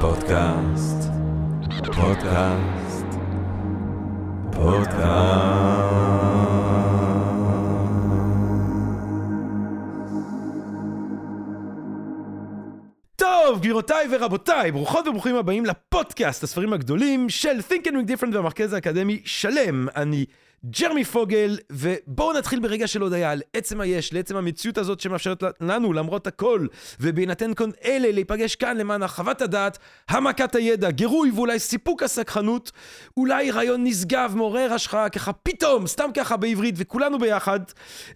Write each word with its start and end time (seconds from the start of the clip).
פודקאסט, 0.00 1.10
פודקאסט, 1.94 3.06
פודקאסט. 4.52 6.06
טוב, 13.16 13.58
גבירותיי 13.60 14.06
ורבותיי, 14.10 14.72
ברוכות 14.72 15.08
וברוכים 15.08 15.36
הבאים 15.36 15.66
לפודקאסט, 15.66 16.42
הספרים 16.42 16.72
הגדולים 16.72 17.28
של 17.28 17.58
Think 17.68 17.86
and 17.86 17.90
Ring 17.92 18.08
Different 18.10 18.34
והמרכז 18.34 18.72
האקדמי 18.72 19.22
שלם. 19.24 19.88
אני 19.96 20.24
ג'רמי 20.64 21.04
פוגל, 21.04 21.58
ובואו 21.70 22.32
נתחיל 22.32 22.60
ברגע 22.60 22.86
של 22.86 23.00
הודיה 23.00 23.30
על 23.30 23.42
עצם 23.52 23.80
היש, 23.80 24.12
לעצם 24.12 24.36
המציאות 24.36 24.78
הזאת 24.78 25.00
שמאפשרת 25.00 25.42
לנו, 25.60 25.92
למרות 25.92 26.26
הכל, 26.26 26.66
ובהינתן 27.00 27.54
כל 27.54 27.70
אלה, 27.84 28.12
להיפגש 28.12 28.54
כאן 28.54 28.76
למען 28.76 29.02
הרחבת 29.02 29.42
הדעת, 29.42 29.78
העמקת 30.08 30.54
הידע, 30.54 30.90
גירוי 30.90 31.30
ואולי 31.30 31.58
סיפוק 31.58 32.02
הסקחנות, 32.02 32.72
אולי 33.16 33.50
רעיון 33.50 33.84
נשגב, 33.84 34.32
מעורר 34.36 34.72
השחרה, 34.72 35.08
ככה 35.08 35.32
פתאום, 35.32 35.86
סתם 35.86 36.10
ככה 36.14 36.36
בעברית, 36.36 36.74
וכולנו 36.78 37.18
ביחד. 37.18 37.60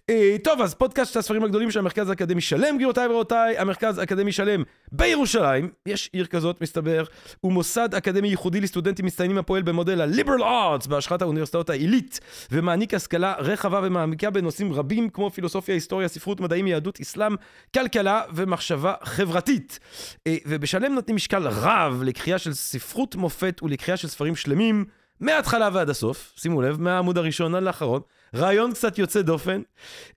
אה, 0.09 0.35
טוב, 0.43 0.61
אז 0.61 0.73
פודקאסט 0.73 1.17
הספרים 1.17 1.43
הגדולים 1.43 1.71
של 1.71 1.79
המרכז 1.79 2.09
האקדמי 2.09 2.41
שלם, 2.41 2.75
גבירותיי 2.75 3.07
ורבותיי, 3.07 3.57
המרכז 3.57 3.97
האקדמי 3.97 4.31
שלם 4.31 4.63
בירושלים, 4.91 5.69
יש 5.85 6.09
עיר 6.13 6.25
כזאת, 6.25 6.61
מסתבר, 6.61 7.03
הוא 7.41 7.51
מוסד 7.51 7.95
אקדמי 7.95 8.27
ייחודי 8.27 8.61
לסטודנטים 8.61 9.05
מצטיינים 9.05 9.37
הפועל 9.37 9.61
במודל 9.61 10.01
ה-Liberal 10.01 10.41
Arts 10.41 10.89
בהשחת 10.89 11.21
האוניברסיטאות 11.21 11.69
העילית. 11.69 12.19
ומעניק 12.51 12.93
השכלה 12.93 13.33
רחבה 13.37 13.79
ומעמיקה 13.83 14.29
בנושאים 14.29 14.73
רבים 14.73 15.09
כמו 15.09 15.29
פילוסופיה, 15.29 15.75
היסטוריה, 15.75 16.07
ספרות, 16.07 16.39
מדעים, 16.39 16.67
יהדות, 16.67 16.99
אסלאם, 17.01 17.35
כלכלה 17.73 18.21
ומחשבה 18.33 18.93
חברתית. 19.03 19.79
אה, 20.27 20.37
ובשלם 20.45 20.93
נותנים 20.93 21.15
משקל 21.15 21.47
רב 21.47 22.01
לקריאה 22.05 22.37
של 22.37 22.53
ספרות 22.53 23.15
מופת 23.15 23.61
ולקריאה 23.63 23.97
של 23.97 24.07
ספרים 24.07 24.35
שלמים, 24.35 24.85
מההתחלה 25.21 25.69
ועד 25.73 25.89
הסוף, 25.89 26.33
שימו 26.35 26.61
לב, 26.61 26.81
מהעמוד 26.81 27.17
הראשון 27.17 27.55
עד 27.55 27.63
לאחרון. 27.63 28.01
רעיון 28.35 28.73
קצת 28.73 28.99
יוצא 28.99 29.21
דופן, 29.21 29.61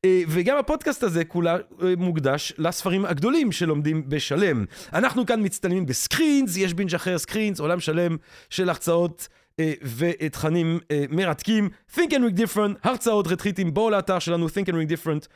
אה, 0.05 0.23
וגם 0.29 0.57
הפודקאסט 0.59 1.03
הזה 1.03 1.25
כולה 1.25 1.55
אה, 1.55 1.95
מוקדש 1.97 2.53
לספרים 2.59 3.05
הגדולים 3.05 3.53
שלומדים 3.53 4.09
בשלם. 4.09 4.65
אנחנו 4.93 5.27
כאן 5.27 5.45
מצטלמים 5.45 5.87
בסקרינס, 5.87 6.57
יש 6.57 6.75
בינג' 6.75 6.95
אחר 6.95 7.19
סקרינס, 7.19 7.61
עולם 7.61 7.81
שלם 7.81 8.17
של 8.51 8.69
הרצאות. 8.69 9.29
אה, 9.61 9.73
ותכנים 9.99 10.79
אה, 10.91 11.05
מרתקים. 11.11 11.69
Think 11.95 12.11
and 12.11 12.15
Ring 12.15 12.39
Different, 12.39 12.79
הרצאות 12.83 13.27
רטריטים, 13.27 13.75
בואו 13.75 13.91
לאתר 13.91 14.19
שלנו, 14.19 14.47
think 14.47 14.69
and 14.69 14.73
ring 14.73 14.93
different. 14.93 15.27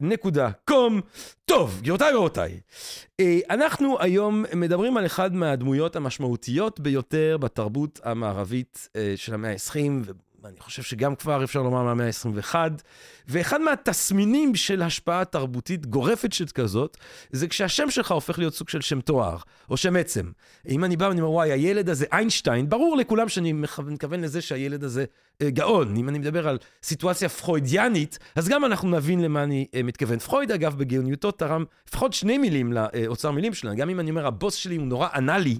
נקודה 0.00 0.50
קום. 0.64 1.00
טוב, 1.44 1.80
גבירותיי 1.82 2.14
ורבותיי, 2.14 2.60
אנחנו 3.50 3.96
היום 4.00 4.44
מדברים 4.54 4.96
על 4.96 5.06
אחד 5.06 5.34
מהדמויות 5.34 5.96
המשמעותיות 5.96 6.80
ביותר 6.80 7.36
בתרבות 7.40 8.00
המערבית 8.04 8.88
של 9.16 9.34
המאה 9.34 9.52
ה-20, 9.52 10.12
ואני 10.42 10.60
חושב 10.60 10.82
שגם 10.82 11.14
כבר 11.14 11.44
אפשר 11.44 11.62
לומר 11.62 11.82
מהמאה 11.82 12.06
ה-21, 12.06 12.54
ואחד 13.28 13.60
מהתסמינים 13.60 14.54
של 14.54 14.82
השפעה 14.82 15.24
תרבותית 15.24 15.86
גורפת 15.86 16.32
שכזאת, 16.32 16.96
זה 17.30 17.48
כשהשם 17.48 17.90
שלך 17.90 18.12
הופך 18.12 18.38
להיות 18.38 18.54
סוג 18.54 18.68
של 18.68 18.80
שם 18.80 19.00
תואר, 19.00 19.36
או 19.70 19.76
שם 19.76 19.96
עצם. 19.96 20.30
אם 20.68 20.84
אני 20.84 20.96
בא 20.96 21.04
ואני 21.04 21.20
אומר, 21.20 21.30
וואי, 21.30 21.52
הילד 21.52 21.88
הזה 21.88 22.06
איינשטיין, 22.12 22.68
ברור 22.68 22.96
לכולם 22.96 23.28
שאני 23.28 23.52
מתכוון 23.52 24.20
לזה 24.20 24.40
שהילד 24.40 24.84
הזה 24.84 25.04
אה, 25.42 25.50
גאון. 25.50 25.96
אם 25.96 26.08
אני 26.08 26.18
מדבר 26.18 26.48
על 26.48 26.58
סיטואציה 26.82 27.28
פרוידיאנית, 27.28 28.18
אז 28.34 28.48
גם 28.48 28.64
אנחנו 28.64 28.90
נבין 28.90 29.22
למה 29.22 29.42
אני 29.42 29.66
אה, 29.74 29.82
מתכוון. 29.82 30.18
פרויד, 30.18 30.52
אגב, 30.52 30.78
בגאוניותו 30.78 31.30
תרם 31.30 31.64
לפחות 31.88 32.12
שני 32.12 32.38
מילים 32.38 32.72
לאוצר 32.72 33.30
מילים 33.30 33.54
שלנו. 33.54 33.76
גם 33.76 33.90
אם 33.90 34.00
אני 34.00 34.10
אומר, 34.10 34.26
הבוס 34.26 34.54
שלי 34.54 34.76
הוא 34.76 34.86
נורא 34.86 35.08
ענה 35.14 35.38
לי, 35.38 35.58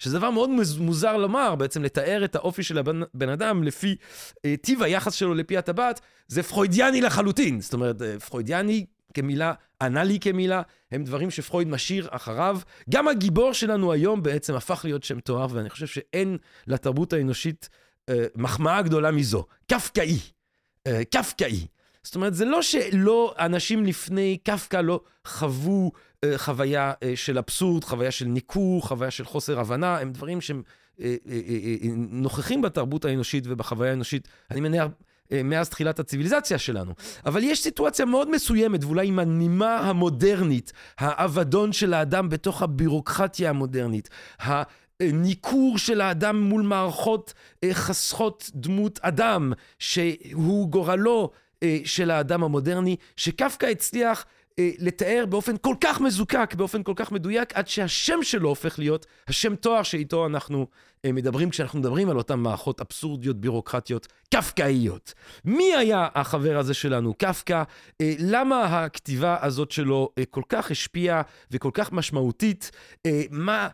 שזה 0.00 0.18
דבר 0.18 0.30
מאוד 0.30 0.50
מוזר 0.78 1.16
לומר, 1.16 1.54
בעצם 1.54 1.82
לתאר 1.82 2.24
את 2.24 2.34
האופי 2.34 2.62
של 2.62 2.78
הבן 2.78 3.28
אדם 3.28 3.62
לפי 3.62 3.96
אה, 4.44 4.54
טיב 4.62 4.82
היחס 4.82 5.14
שלו 5.14 5.34
לפי 5.34 5.56
הטבעת, 5.56 6.00
זה 6.28 6.42
פרוידיאני 6.42 7.00
לחלוטין. 7.00 7.60
זאת 7.60 7.74
אומרת, 7.74 8.02
אה, 8.02 8.20
פרוידיאני 8.20 8.86
כמילה, 9.14 9.52
ענה 9.82 10.04
לי 10.04 10.18
כמילה, 10.20 10.62
הם 10.92 11.04
דברים 11.04 11.30
שפרויד 11.30 11.68
משאיר 11.68 12.08
אחריו. 12.10 12.60
גם 12.90 13.08
הגיבור 13.08 13.52
שלנו 13.52 13.92
היום 13.92 14.22
בעצם 14.22 14.54
הפך 14.54 14.80
להיות 14.84 15.04
שם 15.04 15.20
תואר, 15.20 15.46
ואני 15.50 15.70
חושב 15.70 15.86
שאין 15.86 16.38
לתרבות 16.66 17.12
האנושית 17.12 17.68
אה, 18.08 18.24
מחמאה 18.36 18.82
גדולה 18.82 19.10
מזו. 19.10 19.46
קפקאי. 19.70 20.18
אה, 20.86 21.02
קפקאי. 21.04 21.66
זאת 22.02 22.14
אומרת, 22.14 22.34
זה 22.34 22.44
לא 22.44 22.62
שלא, 22.62 23.34
אנשים 23.38 23.84
לפני 23.84 24.38
קפקא 24.42 24.76
לא 24.76 25.00
חוו 25.26 25.92
חוויה 26.36 26.92
אה, 27.02 27.12
של 27.16 27.38
אבסורד, 27.38 27.84
חוויה 27.84 28.10
של 28.10 28.24
ניכור, 28.24 28.82
חוויה 28.82 29.10
של 29.10 29.24
חוסר 29.24 29.60
הבנה, 29.60 29.98
הם 29.98 30.12
דברים 30.12 30.40
שהם 30.40 30.62
אה, 31.00 31.16
נוכחים 31.96 32.62
בתרבות 32.62 33.04
האנושית 33.04 33.44
ובחוויה 33.46 33.90
האנושית, 33.90 34.28
אני 34.50 34.60
מניח, 34.60 34.86
מאז 35.44 35.68
תחילת 35.68 35.98
הציוויליזציה 35.98 36.58
שלנו. 36.58 36.92
אבל 37.26 37.44
יש 37.44 37.62
סיטואציה 37.62 38.04
מאוד 38.04 38.30
מסוימת, 38.30 38.84
ואולי 38.84 39.08
עם 39.08 39.18
הנימה 39.18 39.76
המודרנית, 39.78 40.72
האבדון 40.98 41.72
של 41.72 41.94
האדם 41.94 42.28
בתוך 42.28 42.62
הבירוקרטיה 42.62 43.50
המודרנית, 43.50 44.08
ניכור 45.02 45.78
של 45.78 46.00
האדם 46.00 46.40
מול 46.40 46.62
מערכות 46.62 47.34
חסכות 47.72 48.50
דמות 48.54 48.98
אדם, 49.02 49.52
שהוא 49.78 50.68
גורלו 50.68 51.30
של 51.84 52.10
האדם 52.10 52.42
המודרני, 52.42 52.96
שקפקא 53.16 53.66
הצליח 53.66 54.18
אה, 54.20 54.24
לתאר 54.58 55.24
באופן 55.28 55.56
כל 55.56 55.74
כך 55.80 56.00
מזוקק, 56.00 56.54
באופן 56.54 56.82
כל 56.82 56.92
כך 56.96 57.12
מדויק, 57.12 57.52
עד 57.54 57.68
שהשם 57.68 58.18
שלו 58.22 58.48
הופך 58.48 58.78
להיות 58.78 59.06
השם 59.28 59.54
תואר 59.54 59.82
שאיתו 59.82 60.26
אנחנו 60.26 60.66
אה, 61.04 61.12
מדברים 61.12 61.50
כשאנחנו 61.50 61.78
מדברים 61.78 62.10
על 62.10 62.16
אותן 62.16 62.38
מערכות 62.38 62.80
אבסורדיות, 62.80 63.40
בירוקרטיות, 63.40 64.08
קפקאיות. 64.34 65.14
מי 65.44 65.76
היה 65.76 66.08
החבר 66.14 66.58
הזה 66.58 66.74
שלנו, 66.74 67.14
קפקא? 67.14 67.62
אה, 68.00 68.14
למה 68.18 68.64
הכתיבה 68.64 69.36
הזאת 69.42 69.70
שלו 69.70 70.08
אה, 70.18 70.24
כל 70.30 70.42
כך 70.48 70.70
השפיעה 70.70 71.22
וכל 71.50 71.70
כך 71.74 71.92
משמעותית? 71.92 72.70
אה, 73.06 73.22
מה 73.30 73.68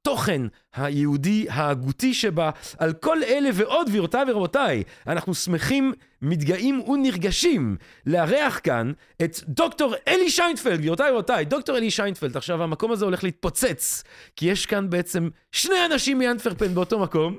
התוכן 0.00 0.42
היהודי 0.74 1.46
ההגותי 1.50 2.14
שבה, 2.14 2.50
על 2.78 2.92
כל 2.92 3.22
אלה 3.22 3.50
ועוד, 3.54 3.88
גבירותיי 3.88 4.24
ורבותיי, 4.28 4.82
אנחנו 5.06 5.34
שמחים, 5.34 5.92
מתגאים 6.22 6.88
ונרגשים 6.88 7.76
לארח 8.06 8.60
כאן 8.62 8.92
את 9.22 9.40
דוקטור 9.48 9.94
אלי 10.08 10.30
שיינפלד, 10.30 10.78
גבירותיי 10.78 11.10
ורבותיי, 11.10 11.44
דוקטור 11.44 11.76
אלי 11.76 11.90
שיינפלד. 11.90 12.36
עכשיו, 12.36 12.62
המקום 12.62 12.92
הזה 12.92 13.04
הולך 13.04 13.24
להתפוצץ, 13.24 14.04
כי 14.36 14.46
יש 14.46 14.66
כאן 14.66 14.90
בעצם 14.90 15.28
שני 15.52 15.86
אנשים 15.92 16.18
מאנטוורפן 16.18 16.74
באותו 16.74 16.98
מקום, 16.98 17.36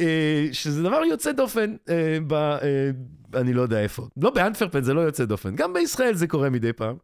אה, 0.00 0.48
שזה 0.52 0.82
דבר 0.82 1.04
יוצא 1.04 1.32
דופן, 1.32 1.76
אה, 1.88 2.18
ב, 2.26 2.32
אה, 2.32 2.58
אני 3.34 3.52
לא 3.52 3.62
יודע 3.62 3.80
איפה. 3.80 4.08
לא 4.22 4.30
באנטוורפן, 4.30 4.82
זה 4.82 4.94
לא 4.94 5.00
יוצא 5.00 5.24
דופן. 5.24 5.56
גם 5.56 5.72
בישראל 5.72 6.14
זה 6.14 6.26
קורה 6.26 6.50
מדי 6.50 6.72
פעם. 6.72 6.96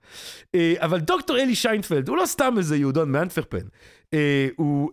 אבל 0.77 1.01
דוקטור 1.01 1.39
אלי 1.39 1.55
שיינפלד, 1.55 2.09
הוא 2.09 2.17
לא 2.17 2.27
סתם 2.27 2.55
איזה 2.59 2.77
יהודון 2.77 3.13
מאנטוורפן. 3.13 3.67
הוא... 4.57 4.91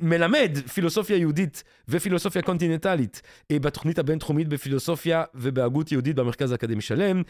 מלמד 0.00 0.58
פילוסופיה 0.72 1.16
יהודית 1.16 1.64
ופילוסופיה 1.88 2.42
קונטיננטלית 2.42 3.22
בתוכנית 3.52 3.98
הבינתחומית 3.98 4.48
בפילוסופיה 4.48 5.24
ובהגות 5.34 5.92
יהודית 5.92 6.16
במרכז 6.16 6.52
האקדמי 6.52 6.80
שלם. 6.80 7.22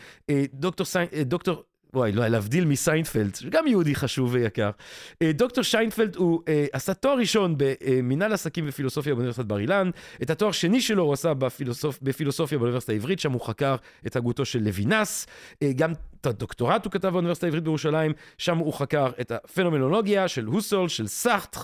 דוקטור, 0.52 0.86
דוקטור 1.24 1.62
וואי, 1.94 2.12
לא, 2.12 2.28
להבדיל 2.28 2.64
מסיינפלד, 2.64 3.34
שגם 3.34 3.66
יהודי 3.66 3.94
חשוב 3.94 4.30
ויקר. 4.32 4.70
אה, 5.22 5.32
דוקטור 5.32 5.64
שיינפלד 5.64 6.16
הוא 6.16 6.40
uh, 6.40 6.50
עשה 6.72 6.94
תואר 6.94 7.18
ראשון 7.18 7.54
במנהל 7.56 8.32
עסקים 8.32 8.64
ופילוסופיה 8.68 9.14
באוניברסיטת 9.14 9.46
בר 9.46 9.58
אילן. 9.58 9.90
את 10.22 10.30
התואר 10.30 10.52
שני 10.52 10.80
שלו 10.80 11.02
הוא 11.02 11.12
עשה 11.12 11.34
בפילוסופ... 11.34 11.98
בפילוסופיה 12.02 12.58
באוניברסיטה 12.58 12.92
העברית, 12.92 13.20
שם 13.20 13.32
הוא 13.32 13.40
חקר 13.40 13.76
את 14.06 14.16
הגותו 14.16 14.44
של 14.44 14.62
לוינס. 14.62 15.26
גם 15.76 15.92
את 16.20 16.26
הדוקטורט 16.26 16.84
הוא 16.84 16.92
כתב 16.92 17.08
באוניברסיטה 17.08 17.46
העברית 17.46 17.64
בירושלים, 17.64 18.12
שם 18.38 18.58
הוא 18.58 18.72
חקר 18.72 19.10
את 19.20 19.30
הפנומנולוגיה 19.30 20.28
של 20.28 20.44
הוסול, 20.44 20.88
של 20.88 21.06
סארטר, 21.06 21.60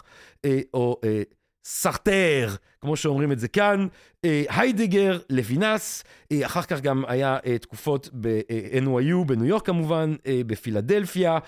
או... 0.75 1.01
סרטר, 1.65 2.55
כמו 2.81 2.97
שאומרים 2.97 3.33
את 3.33 3.39
זה 3.39 3.49
כאן, 3.49 3.87
אה, 4.25 4.45
היידגר, 4.49 5.19
לוינס, 5.31 6.05
אה, 6.33 6.47
אחר 6.47 6.63
כך 6.63 6.81
גם 6.81 7.05
היה 7.09 7.39
אה, 7.47 7.59
תקופות 7.59 8.09
ב-NYU, 8.13 9.25
בניו 9.27 9.45
יורק 9.45 9.66
כמובן, 9.66 10.15
בפילדלפיה. 10.47 11.39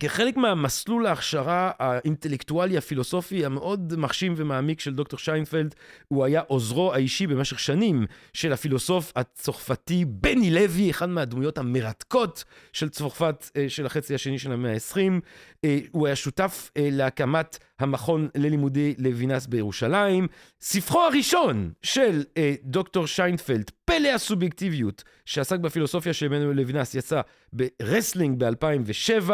כחלק 0.00 0.36
מהמסלול 0.36 1.06
ההכשרה 1.06 1.70
האינטלקטואלי 1.78 2.78
הפילוסופי 2.78 3.44
המאוד 3.44 3.94
מחשים 3.96 4.34
ומעמיק 4.36 4.80
של 4.80 4.94
דוקטור 4.94 5.18
שיינפלד, 5.18 5.74
הוא 6.08 6.24
היה 6.24 6.40
עוזרו 6.46 6.94
האישי 6.94 7.26
במשך 7.26 7.58
שנים 7.58 8.06
של 8.32 8.52
הפילוסוף 8.52 9.12
הצרפתי 9.16 10.04
בני 10.04 10.50
לוי, 10.50 10.90
אחד 10.90 11.08
מהדמויות 11.08 11.58
המרתקות 11.58 12.44
של 12.72 12.88
צרפת 12.88 13.50
של 13.68 13.86
החצי 13.86 14.14
השני 14.14 14.38
של 14.38 14.52
המאה 14.52 14.72
ה-20. 14.72 15.66
הוא 15.90 16.06
היה 16.06 16.16
שותף 16.16 16.70
להקמת 16.78 17.58
המכון 17.78 18.28
ללימודי 18.34 18.94
לוינס 18.98 19.46
בירושלים. 19.46 20.28
ספרו 20.60 21.00
הראשון 21.00 21.72
של 21.82 22.22
דוקטור 22.62 23.06
שיינפלד, 23.06 23.70
פלא 23.84 24.08
הסובייקטיביות, 24.08 25.04
שעסק 25.24 25.58
בפילוסופיה 25.58 26.12
של 26.12 26.28
עמנואל 26.28 26.56
לוינס, 26.56 26.94
יצא 26.94 27.20
ברסלינג 27.52 28.44
ב-2007. 28.44 29.30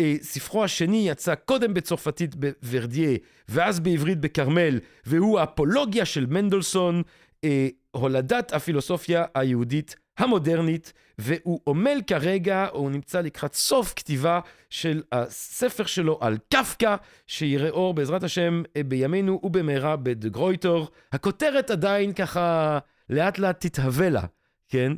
אה, 0.00 0.14
ספרו 0.22 0.64
השני 0.64 1.08
יצא 1.08 1.34
קודם 1.34 1.74
בצרפתית 1.74 2.34
בוורדייה, 2.34 3.18
ואז 3.48 3.80
בעברית 3.80 4.20
בכרמל, 4.20 4.80
והוא 5.06 5.38
האפולוגיה 5.40 6.04
של 6.04 6.26
מנדלסון, 6.26 7.02
אה, 7.44 7.68
הולדת 7.90 8.52
הפילוסופיה 8.52 9.24
היהודית 9.34 9.96
המודרנית, 10.18 10.92
והוא 11.18 11.60
עמל 11.68 12.00
כרגע, 12.06 12.66
הוא 12.72 12.90
נמצא 12.90 13.20
לקראת 13.20 13.54
סוף 13.54 13.92
כתיבה 13.96 14.40
של 14.70 15.02
הספר 15.12 15.86
שלו 15.86 16.18
על 16.20 16.36
קפקא, 16.54 16.96
שיראה 17.26 17.70
אור 17.70 17.94
בעזרת 17.94 18.22
השם 18.22 18.62
אה, 18.76 18.82
בימינו 18.82 19.40
ובמהרה 19.42 19.96
בדה 19.96 20.28
גרויטור. 20.28 20.88
הכותרת 21.12 21.70
עדיין 21.70 22.12
ככה 22.12 22.78
לאט 23.10 23.38
לאט 23.38 23.66
תתהווה 23.66 24.10
לה, 24.10 24.22
כן? 24.68 24.92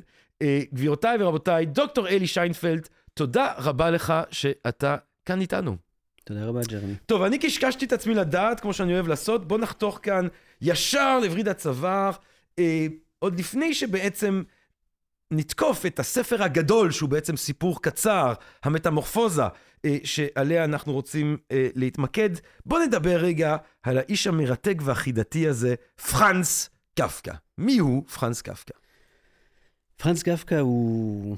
גבירותיי 0.75 1.17
ורבותיי, 1.21 1.67
דוקטור 1.67 2.09
אלי 2.09 2.27
שיינפלד, 2.27 2.89
תודה 3.15 3.53
רבה 3.59 3.91
לך 3.91 4.15
שאתה 4.31 4.97
כאן 5.25 5.41
איתנו. 5.41 5.77
תודה 6.25 6.45
רבה, 6.45 6.61
ג'רמי. 6.69 6.95
טוב, 7.07 7.23
אני 7.23 7.39
קשקשתי 7.39 7.85
את 7.85 7.93
עצמי 7.93 8.15
לדעת, 8.15 8.61
כמו 8.61 8.73
שאני 8.73 8.95
אוהב 8.95 9.09
לעשות, 9.09 9.49
בוא 9.49 9.59
נחתוך 9.59 10.01
כאן 10.03 10.29
ישר 10.61 11.19
לווריד 11.23 11.49
הצוואר, 11.49 12.11
אה, 12.59 12.87
עוד 13.19 13.39
לפני 13.39 13.75
שבעצם 13.75 14.43
נתקוף 15.31 15.87
את 15.87 15.99
הספר 15.99 16.43
הגדול, 16.43 16.91
שהוא 16.91 17.09
בעצם 17.09 17.37
סיפור 17.37 17.83
קצר, 17.83 18.33
המטמורפוזה, 18.63 19.43
אה, 19.85 19.97
שעליה 20.05 20.65
אנחנו 20.65 20.93
רוצים 20.93 21.37
אה, 21.51 21.69
להתמקד. 21.75 22.31
בוא 22.67 22.79
נדבר 22.79 23.17
רגע 23.17 23.57
על 23.83 23.99
האיש 23.99 24.27
המרתק 24.27 24.77
והחידתי 24.83 25.49
הזה, 25.49 25.75
פרנס 26.11 26.71
קפקא. 26.99 27.33
מי 27.59 27.79
הוא 27.79 28.05
פרנס 28.09 28.43
קפקא? 28.43 28.75
פרנס 29.97 30.23
קפקא 30.23 30.55
הוא 30.55 31.37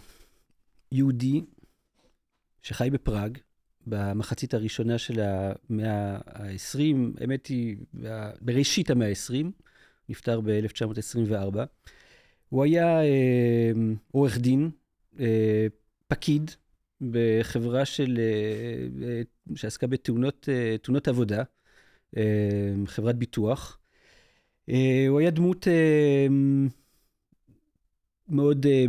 יהודי 0.92 1.42
שחי 2.66 2.90
בפראג 2.90 3.38
במחצית 3.86 4.54
הראשונה 4.54 4.98
של 4.98 5.20
המאה 5.20 6.16
ה-20, 6.26 6.80
האמת 7.20 7.46
היא, 7.46 7.76
בראשית 8.40 8.90
המאה 8.90 9.08
ה-20, 9.08 9.46
נפטר 10.08 10.40
ב-1924. 10.40 11.58
הוא 12.48 12.64
היה 12.64 13.02
אה, 13.02 13.72
עורך 14.12 14.38
דין, 14.38 14.70
אה, 15.20 15.66
פקיד 16.08 16.50
בחברה 17.00 17.84
של, 17.84 18.18
אה, 18.18 19.06
אה, 19.08 19.22
שעסקה 19.54 19.86
בתאונות 19.86 20.48
אה, 20.48 21.10
עבודה, 21.10 21.42
אה, 22.16 22.72
חברת 22.86 23.16
ביטוח. 23.16 23.78
אה, 24.68 25.04
הוא 25.08 25.20
היה 25.20 25.30
דמות 25.30 25.68
אה, 25.68 26.26
מאוד, 28.28 28.66
אה, 28.66 28.84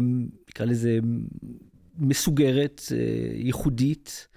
נקרא 0.50 0.66
לזה, 0.66 1.00
מסוגרת, 1.98 2.82
אה, 2.92 2.98
ייחודית. 3.34 4.28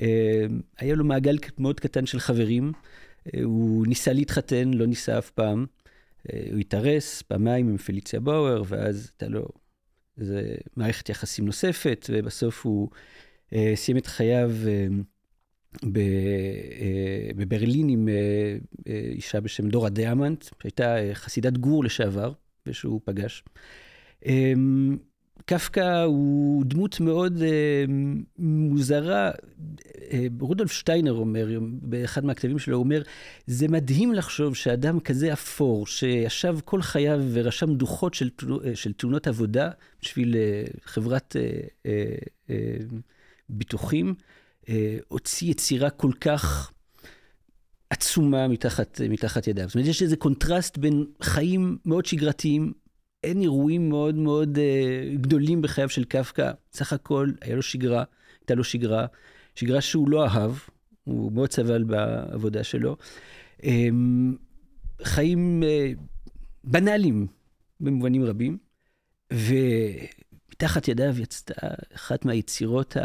אה, 0.00 0.46
היה 0.78 0.94
לו 0.94 1.04
מעגל 1.04 1.38
מאוד 1.58 1.80
קטן 1.80 2.06
של 2.06 2.20
חברים. 2.20 2.72
אה, 3.26 3.42
הוא 3.42 3.86
ניסה 3.86 4.12
להתחתן, 4.12 4.70
לא 4.74 4.86
ניסה 4.86 5.18
אף 5.18 5.30
פעם. 5.30 5.66
הוא 6.52 6.58
התארס 6.58 7.22
פעמיים 7.22 7.68
עם 7.68 7.76
פליציה 7.76 8.20
באואר, 8.20 8.62
ואז 8.66 9.10
הייתה 9.12 9.28
לו 9.28 9.48
איזו 10.18 10.34
מערכת 10.76 11.08
יחסים 11.08 11.46
נוספת, 11.46 12.10
ובסוף 12.12 12.66
הוא 12.66 12.88
סיים 13.74 13.96
את 13.96 14.06
חייו 14.06 14.52
בברלין 17.36 17.88
עם 17.88 18.08
אישה 18.86 19.40
בשם 19.40 19.68
דורה 19.68 19.88
דיאמנט, 19.88 20.44
שהייתה 20.62 20.96
חסידת 21.12 21.58
גור 21.58 21.84
לשעבר, 21.84 22.32
ושהוא 22.66 23.00
פגש. 23.04 23.44
קפקא 25.52 26.02
הוא 26.02 26.64
דמות 26.66 27.00
מאוד 27.00 27.42
אה, 27.42 27.84
מוזרה. 28.38 29.30
אה, 30.12 30.26
רודולף 30.40 30.72
שטיינר 30.72 31.12
אומר, 31.12 31.58
באחד 31.60 32.24
מהכתבים 32.24 32.58
שלו, 32.58 32.76
הוא 32.76 32.84
אומר, 32.84 33.02
זה 33.46 33.68
מדהים 33.68 34.12
לחשוב 34.12 34.56
שאדם 34.56 35.00
כזה 35.00 35.32
אפור, 35.32 35.86
שישב 35.86 36.58
כל 36.64 36.82
חייו 36.82 37.20
ורשם 37.32 37.74
דוחות 37.74 38.14
של, 38.14 38.30
אה, 38.64 38.76
של 38.76 38.92
תאונות 38.92 39.26
עבודה 39.26 39.70
בשביל 40.02 40.36
אה, 40.36 40.64
חברת 40.84 41.36
אה, 41.36 41.60
אה, 41.86 42.14
אה, 42.50 42.76
ביטוחים, 43.48 44.14
אה, 44.68 44.96
הוציא 45.08 45.50
יצירה 45.50 45.90
כל 45.90 46.12
כך... 46.20 46.72
עצומה 47.90 48.48
מתחת, 48.48 49.00
מתחת 49.08 49.46
ידיו. 49.46 49.66
זאת 49.66 49.74
אומרת, 49.74 49.88
יש 49.88 50.02
איזה 50.02 50.16
קונטרסט 50.16 50.78
בין 50.78 51.04
חיים 51.22 51.78
מאוד 51.84 52.06
שגרתיים, 52.06 52.72
אין 53.24 53.40
אירועים 53.40 53.88
מאוד 53.88 54.14
מאוד 54.14 54.58
uh, 54.58 55.20
גדולים 55.20 55.62
בחייו 55.62 55.88
של 55.88 56.04
קפקא. 56.04 56.50
סך 56.72 56.92
הכל, 56.92 57.30
היה 57.40 57.56
לו 57.56 57.62
שגרה, 57.62 58.04
הייתה 58.40 58.54
לו 58.54 58.64
שגרה, 58.64 59.06
שגרה 59.54 59.80
שהוא 59.80 60.10
לא 60.10 60.26
אהב, 60.26 60.52
הוא 61.04 61.32
מאוד 61.32 61.52
סבל 61.52 61.82
בעבודה 61.82 62.64
שלו. 62.64 62.96
Um, 63.60 63.64
חיים 65.02 65.62
uh, 65.62 66.00
בנאליים 66.64 67.26
במובנים 67.80 68.24
רבים, 68.24 68.58
ומתחת 69.32 70.88
ידיו 70.88 71.20
יצאה 71.20 71.68
אחת 71.94 72.24
מהיצירות 72.24 72.96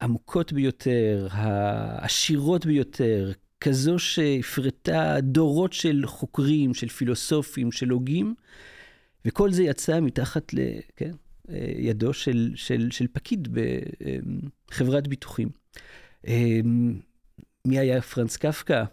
העמוקות 0.00 0.52
אה, 0.52 0.56
ביותר, 0.56 1.28
העשירות 1.30 2.66
ביותר, 2.66 3.32
כזו 3.60 3.98
שהפרטה 3.98 5.16
דורות 5.20 5.72
של 5.72 6.02
חוקרים, 6.06 6.74
של 6.74 6.88
פילוסופים, 6.88 7.72
של 7.72 7.88
הוגים, 7.90 8.34
וכל 9.24 9.52
זה 9.52 9.62
יצא 9.62 10.00
מתחת 10.00 10.54
ל, 10.54 10.58
כן, 10.96 11.12
ידו 11.78 12.12
של, 12.12 12.52
של, 12.54 12.90
של 12.90 13.06
פקיד 13.12 13.48
בחברת 14.70 15.08
ביטוחים. 15.08 15.48
אמ, 16.26 17.00
מי 17.66 17.78
היה 17.78 18.02
פרנס 18.02 18.36
קפקא? 18.36 18.84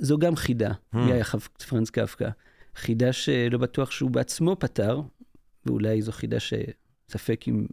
זו 0.00 0.18
גם 0.18 0.36
חידה, 0.36 0.70
hmm. 0.70 0.98
מי 0.98 1.12
היה 1.12 1.24
פרנס 1.68 1.90
קפקא? 1.90 2.28
חידה 2.76 3.12
שלא 3.12 3.58
בטוח 3.58 3.90
שהוא 3.90 4.10
בעצמו 4.10 4.56
פתר, 4.58 5.00
ואולי 5.66 6.02
זו 6.02 6.12
חידה 6.12 6.36
שספק 6.40 7.44
אם 7.48 7.66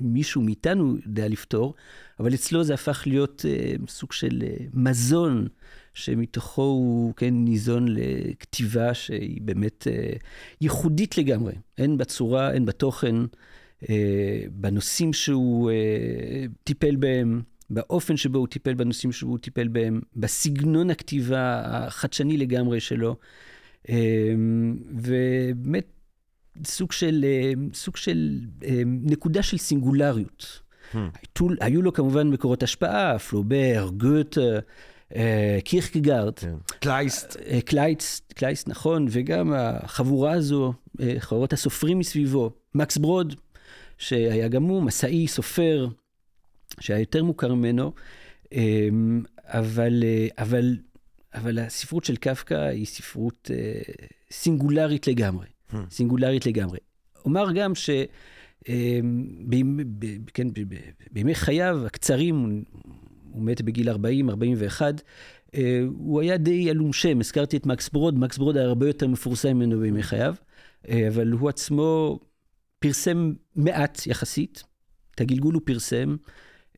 מישהו 0.00 0.42
מאיתנו 0.42 0.96
יודע 1.06 1.28
לפתור, 1.28 1.74
אבל 2.20 2.34
אצלו 2.34 2.64
זה 2.64 2.74
הפך 2.74 3.02
להיות 3.06 3.44
uh, 3.44 3.90
סוג 3.90 4.12
של 4.12 4.42
uh, 4.42 4.62
מזון, 4.74 5.48
שמתוכו 5.94 6.62
הוא 6.62 7.14
כן 7.14 7.34
ניזון 7.34 7.86
לכתיבה 7.88 8.94
שהיא 8.94 9.42
באמת 9.42 9.86
uh, 9.86 10.18
ייחודית 10.60 11.18
לגמרי, 11.18 11.52
הן 11.78 11.98
בצורה, 11.98 12.54
הן 12.54 12.64
בתוכן, 12.64 13.16
uh, 13.82 13.86
בנושאים 14.52 15.12
שהוא 15.12 15.70
uh, 15.70 15.74
טיפל 16.64 16.96
בהם. 16.96 17.42
באופן 17.72 18.16
שבו 18.16 18.38
הוא 18.38 18.46
טיפל 18.46 18.74
בנושאים 18.74 19.12
שבו 19.12 19.30
הוא 19.30 19.38
טיפל 19.38 19.68
בהם, 19.68 20.00
בסגנון 20.16 20.90
הכתיבה 20.90 21.62
החדשני 21.64 22.36
לגמרי 22.36 22.80
שלו. 22.80 23.16
ובאמת, 24.90 25.86
סוג 26.64 26.92
של, 26.92 27.24
אה, 27.28 27.52
סוג 27.74 27.96
של 27.96 28.40
אה, 28.64 28.82
נקודה 28.86 29.42
של 29.42 29.58
סינגולריות. 29.58 30.60
Hmm. 30.92 30.96
היו 31.60 31.82
לו 31.82 31.92
כמובן 31.92 32.28
מקורות 32.28 32.62
השפעה, 32.62 33.18
פלובר, 33.18 33.90
גוטה, 33.96 34.40
אה, 35.16 35.58
קירקגארד. 35.64 36.38
כן. 36.38 36.54
קלייסט. 36.80 37.36
קלייסט, 37.64 38.32
קלייסט, 38.32 38.68
נכון, 38.68 39.06
וגם 39.10 39.52
החבורה 39.56 40.32
הזו, 40.32 40.72
חבורות 41.18 41.52
הסופרים 41.52 41.98
מסביבו, 41.98 42.50
מקס 42.74 42.98
ברוד, 42.98 43.34
שהיה 43.98 44.48
גם 44.48 44.62
הוא 44.62 44.82
מסאי, 44.82 45.28
סופר, 45.28 45.88
שהיה 46.80 47.00
יותר 47.00 47.24
מוכר 47.24 47.54
ממנו, 47.54 47.92
אבל, 49.44 50.04
אבל, 50.38 50.76
אבל 51.34 51.58
הספרות 51.58 52.04
של 52.04 52.16
קפקא 52.16 52.54
היא 52.54 52.86
ספרות 52.86 53.50
סינגולרית 54.30 55.06
לגמרי. 55.06 55.46
סינגולרית 55.90 56.46
לגמרי. 56.46 56.78
אומר 57.24 57.52
גם 57.52 57.74
ש... 57.74 57.90
אמ, 58.68 59.26
כן, 60.34 60.48
בימי 61.10 61.34
חייו 61.34 61.86
הקצרים, 61.86 62.64
הוא 63.30 63.42
מת 63.42 63.62
בגיל 63.62 63.88
40, 63.88 64.30
41, 64.30 65.02
אה, 65.54 65.80
הוא 65.98 66.20
היה 66.20 66.36
די 66.36 66.70
עלום 66.70 66.92
שם. 66.92 67.20
הזכרתי 67.20 67.56
את 67.56 67.66
מקס 67.66 67.88
ברוד, 67.88 68.18
מקס 68.18 68.38
ברוד 68.38 68.56
היה 68.56 68.66
הרבה 68.66 68.86
יותר 68.86 69.08
מפורסם 69.08 69.56
ממנו 69.56 69.80
בימי 69.80 70.02
חייו, 70.02 70.34
אה, 70.88 71.08
אבל 71.08 71.30
הוא 71.30 71.48
עצמו 71.48 72.18
פרסם 72.78 73.32
מעט 73.56 74.06
יחסית, 74.06 74.62
את 75.14 75.20
הגלגול 75.20 75.54
הוא 75.54 75.62
פרסם, 75.64 76.16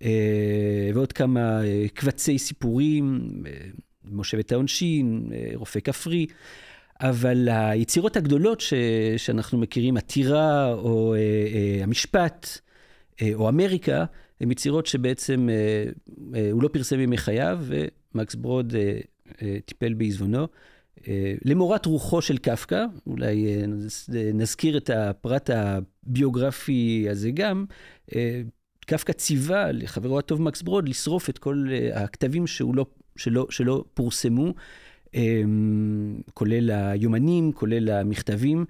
אה, 0.03 0.91
ועוד 0.95 1.13
כמה 1.13 1.61
קבצי 1.95 2.39
סיפורים, 2.39 3.33
מושבת 4.05 4.53
העונשין, 4.53 5.31
רופא 5.55 5.81
כפרי. 5.81 6.27
אבל 7.03 7.49
היצירות 7.49 8.17
הגדולות 8.17 8.61
ש, 8.61 8.75
שאנחנו 9.17 9.59
מכירים, 9.59 9.97
הטירה 9.97 10.73
או 10.73 11.15
אה, 11.15 11.19
אה, 11.19 11.85
המשפט 11.85 12.59
אה, 13.23 13.31
או 13.35 13.49
אמריקה, 13.49 14.05
הן 14.41 14.51
יצירות 14.51 14.87
שבעצם 14.87 15.49
אה, 15.49 15.85
אה, 16.35 16.51
הוא 16.53 16.63
לא 16.63 16.69
פרסם 16.69 17.01
ימי 17.01 17.17
חייו, 17.17 17.65
ומקס 18.15 18.35
ברוד 18.35 18.75
אה, 18.75 19.01
אה, 19.43 19.57
טיפל 19.65 19.95
בעיזבונו. 19.95 20.47
למורת 21.45 21.87
רוחו 21.87 22.23
של 22.23 22.39
קפקא, 22.39 22.85
אולי 23.07 23.47
נזכיר 24.35 24.77
את 24.77 24.91
הפרט 24.91 25.51
הביוגרפי 25.51 27.07
הזה 27.11 27.31
גם, 27.31 27.65
קפקא 28.87 29.13
ציווה 29.13 29.73
לחברו 29.73 30.19
הטוב 30.19 30.43
מקס 30.43 30.63
ברוד 30.63 30.89
לשרוף 30.89 31.31
את 31.31 31.39
כל 31.39 31.67
הכתבים 31.95 32.47
שהוא 32.47 32.75
לא, 32.75 32.87
שלא, 33.17 33.47
שלא 33.51 33.85
פורסמו, 33.95 34.55
כולל 36.35 36.71
היומנים, 36.71 37.53
כולל 37.53 37.91
המכתבים, 37.91 38.65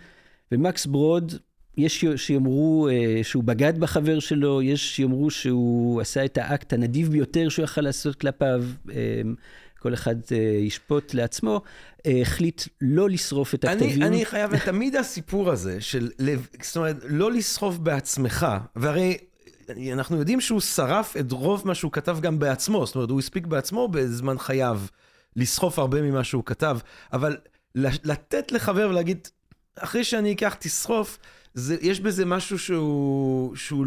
ומקס 0.53 0.87
ברוד, 0.87 1.35
יש 1.77 2.05
שיאמרו 2.17 2.89
שהוא 3.23 3.45
בגד 3.45 3.79
בחבר 3.79 4.19
שלו, 4.19 4.63
יש 4.63 4.97
שיאמרו 4.97 5.31
שהוא 5.31 6.01
עשה 6.01 6.25
את 6.25 6.39
האקט 6.39 6.73
הנדיב 6.73 7.09
ביותר 7.09 7.49
שהוא 7.49 7.65
יכל 7.65 7.81
לעשות 7.81 8.15
כלפיו. 8.17 8.65
כל 9.79 9.95
אחד 9.95 10.15
ישפוט 10.67 11.15
לעצמו, 11.15 11.61
החליט 12.05 12.63
לא 12.81 13.11
לשרוף 13.11 13.55
את 13.55 13.65
הכתבים. 13.65 13.91
אני, 13.91 14.07
אני 14.07 14.25
חייב, 14.25 14.57
תמיד 14.57 14.97
הסיפור 14.97 15.51
הזה 15.51 15.81
של, 15.81 16.11
זאת 16.63 16.77
אומרת, 16.77 16.97
לא 17.09 17.33
לשרוף 17.33 17.79
בעצמך, 17.79 18.47
והרי 18.77 19.17
אנחנו 19.93 20.17
יודעים 20.19 20.41
שהוא 20.41 20.61
שרף 20.61 21.17
את 21.17 21.33
רוב 21.33 21.63
מה 21.65 21.75
שהוא 21.75 21.93
כתב 21.93 22.19
גם 22.21 22.39
בעצמו, 22.39 22.87
זאת 22.87 22.95
אומרת, 22.95 23.11
הוא 23.11 23.19
הספיק 23.19 23.47
בעצמו 23.47 23.89
בזמן 23.89 24.39
חייו 24.39 24.81
לסחוף 25.37 25.79
הרבה 25.79 26.03
ממה 26.03 26.25
שהוא 26.25 26.45
כתב, 26.45 26.79
אבל 27.13 27.37
לתת 27.75 28.53
לחבר 28.53 28.89
ולהגיד, 28.91 29.29
אחרי 29.79 30.05
שאני 30.05 30.33
אקח, 30.33 30.55
תסחוף, 30.55 31.19
זה, 31.55 31.77
יש 31.81 32.01
בזה 32.01 32.25
משהו 32.25 32.59
שהוא, 32.59 33.57
שהוא 33.57 33.87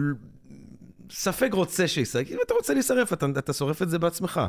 ספק 1.11 1.49
רוצה 1.53 1.87
שישרף. 1.87 2.31
אם 2.31 2.37
אתה 2.45 2.53
רוצה 2.53 2.73
להישרף, 2.73 3.13
אתה, 3.13 3.25
אתה 3.37 3.53
שורף 3.53 3.81
את 3.81 3.89
זה 3.89 3.99
בעצמך. 3.99 4.41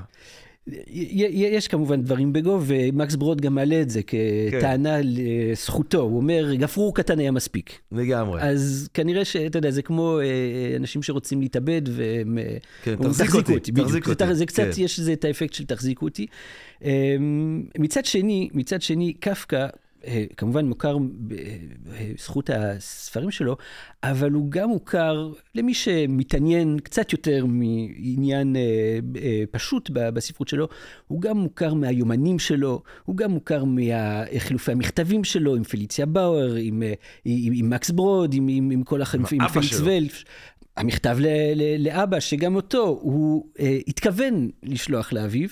יש 0.86 1.68
כמובן 1.68 2.02
דברים 2.02 2.32
בגו, 2.32 2.60
ומקס 2.66 3.14
ברוד 3.14 3.40
גם 3.40 3.54
מעלה 3.54 3.80
את 3.80 3.90
זה 3.90 4.00
כטענה 4.02 4.96
כן. 4.96 5.02
לזכותו. 5.04 6.00
הוא 6.00 6.16
אומר, 6.16 6.54
גפרור 6.54 6.94
קטן 6.94 7.18
היה 7.18 7.30
מספיק. 7.30 7.80
לגמרי. 7.92 8.42
אז 8.42 8.88
כנראה 8.94 9.24
שאתה 9.24 9.58
יודע, 9.58 9.70
זה 9.70 9.82
כמו 9.82 10.20
אה, 10.20 10.76
אנשים 10.76 11.02
שרוצים 11.02 11.40
להתאבד, 11.40 11.82
והם... 11.88 12.38
אה, 12.38 12.56
כן, 12.82 12.96
תחזיקו 12.96 13.36
אותי. 13.36 13.54
אותי. 13.54 13.72
תחזיק 13.72 14.08
אותי. 14.08 14.34
זה 14.34 14.46
קצת, 14.46 14.62
כן. 14.76 14.82
יש 14.82 14.98
לזה 14.98 15.12
את 15.12 15.24
האפקט 15.24 15.52
של 15.52 15.64
תחזיקו 15.64 16.04
אותי. 16.04 16.26
אמ, 16.84 17.62
מצד 17.78 18.04
שני, 18.04 18.48
מצד 18.54 18.82
שני, 18.82 19.12
קפקא, 19.12 19.66
כמובן 20.36 20.66
מוכר 20.66 20.96
בזכות 21.20 22.50
הספרים 22.50 23.30
שלו, 23.30 23.56
אבל 24.02 24.32
הוא 24.32 24.50
גם 24.50 24.68
מוכר 24.68 25.32
למי 25.54 25.74
שמתעניין 25.74 26.78
קצת 26.78 27.12
יותר 27.12 27.44
מעניין 27.46 28.56
אה, 28.56 28.62
אה, 29.22 29.44
פשוט 29.50 29.90
בספרות 29.90 30.48
שלו, 30.48 30.68
הוא 31.06 31.20
גם 31.20 31.38
מוכר 31.38 31.74
מהיומנים 31.74 32.38
שלו, 32.38 32.82
הוא 33.04 33.16
גם 33.16 33.30
מוכר 33.30 33.64
מחילופי 33.66 34.72
המכתבים 34.72 35.24
שלו 35.24 35.56
עם 35.56 35.64
פליציה 35.64 36.06
באואר, 36.06 36.54
עם, 36.54 36.82
עם, 37.24 37.52
עם 37.54 37.70
מקס 37.70 37.90
ברוד, 37.90 38.34
עם, 38.34 38.48
עם, 38.48 38.70
עם 38.70 38.82
כל 38.82 39.02
החילופים, 39.02 39.40
עם 39.40 39.48
פליקס 39.48 39.80
וולף. 39.80 40.24
המכתב 40.76 41.16
ל, 41.20 41.26
ל, 41.54 41.88
לאבא, 41.88 42.20
שגם 42.20 42.56
אותו 42.56 42.98
הוא 43.02 43.46
אה, 43.60 43.78
התכוון 43.88 44.50
לשלוח 44.62 45.12
לאביו. 45.12 45.48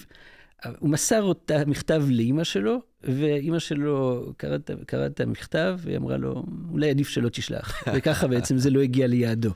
הוא 0.78 0.90
מסר 0.90 1.30
את 1.30 1.50
המכתב 1.50 2.04
לאימא 2.08 2.44
שלו, 2.44 2.80
ואימא 3.04 3.58
שלו 3.58 4.26
קראה 4.86 5.06
את 5.06 5.20
המכתב, 5.20 5.78
והיא 5.82 5.96
אמרה 5.96 6.16
לו, 6.16 6.44
אולי 6.72 6.90
עדיף 6.90 7.08
שלא 7.08 7.28
תשלח. 7.28 7.82
וככה 7.94 8.26
בעצם 8.26 8.58
זה 8.58 8.70
לא 8.70 8.80
הגיע 8.80 9.06
ליעדו. 9.06 9.50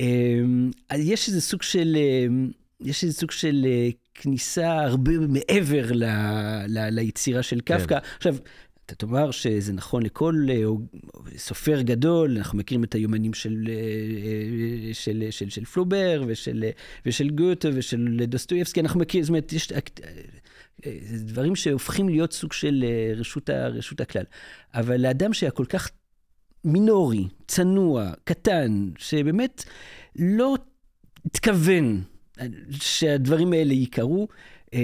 אמ, 0.00 0.70
אז 0.88 1.00
יש 1.00 1.28
איזה 1.28 1.40
סוג 1.40 1.62
של, 1.62 1.96
אמ, 1.96 2.50
יש 2.80 3.04
איזה 3.04 3.14
סוג 3.14 3.30
של 3.30 3.66
אה, 3.68 3.88
כניסה 4.14 4.80
הרבה 4.80 5.12
מעבר 5.18 5.92
ל, 5.92 6.04
ל, 6.68 6.88
ליצירה 6.90 7.42
של 7.42 7.60
קפקא. 7.60 8.00
כן. 8.00 8.06
עכשיו, 8.16 8.36
אתה 8.86 8.94
תאמר 8.94 9.30
שזה 9.30 9.72
נכון 9.72 10.02
לכל 10.02 10.46
אה, 10.50 10.62
סופר 11.36 11.82
גדול, 11.82 12.36
אנחנו 12.36 12.58
מכירים 12.58 12.84
את 12.84 12.94
היומנים 12.94 13.34
של, 13.34 13.64
אה, 13.68 13.74
אה, 13.74 14.94
של, 14.94 15.24
של, 15.30 15.50
של 15.50 15.64
פלובר 15.64 16.24
ושל, 16.26 16.64
ושל 17.06 17.30
גוטה 17.30 17.68
ושל 17.74 18.20
דוסטויבסקי, 18.28 18.80
אנחנו 18.80 19.00
מכירים, 19.00 19.24
זאת 19.24 19.28
אומרת, 19.28 19.52
יש 19.52 19.72
דברים 21.12 21.56
שהופכים 21.56 22.08
להיות 22.08 22.32
סוג 22.32 22.52
של 22.52 22.84
רשות, 23.16 23.50
רשות 23.50 24.00
הכלל. 24.00 24.24
אבל 24.74 25.00
לאדם 25.00 25.32
שהיה 25.32 25.50
כל 25.50 25.64
כך 25.64 25.90
מינורי, 26.64 27.28
צנוע, 27.48 28.12
קטן, 28.24 28.90
שבאמת 28.98 29.64
לא 30.16 30.56
התכוון 31.26 32.02
שהדברים 32.70 33.52
האלה 33.52 33.72
ייקרו, 33.72 34.28
אה, 34.74 34.78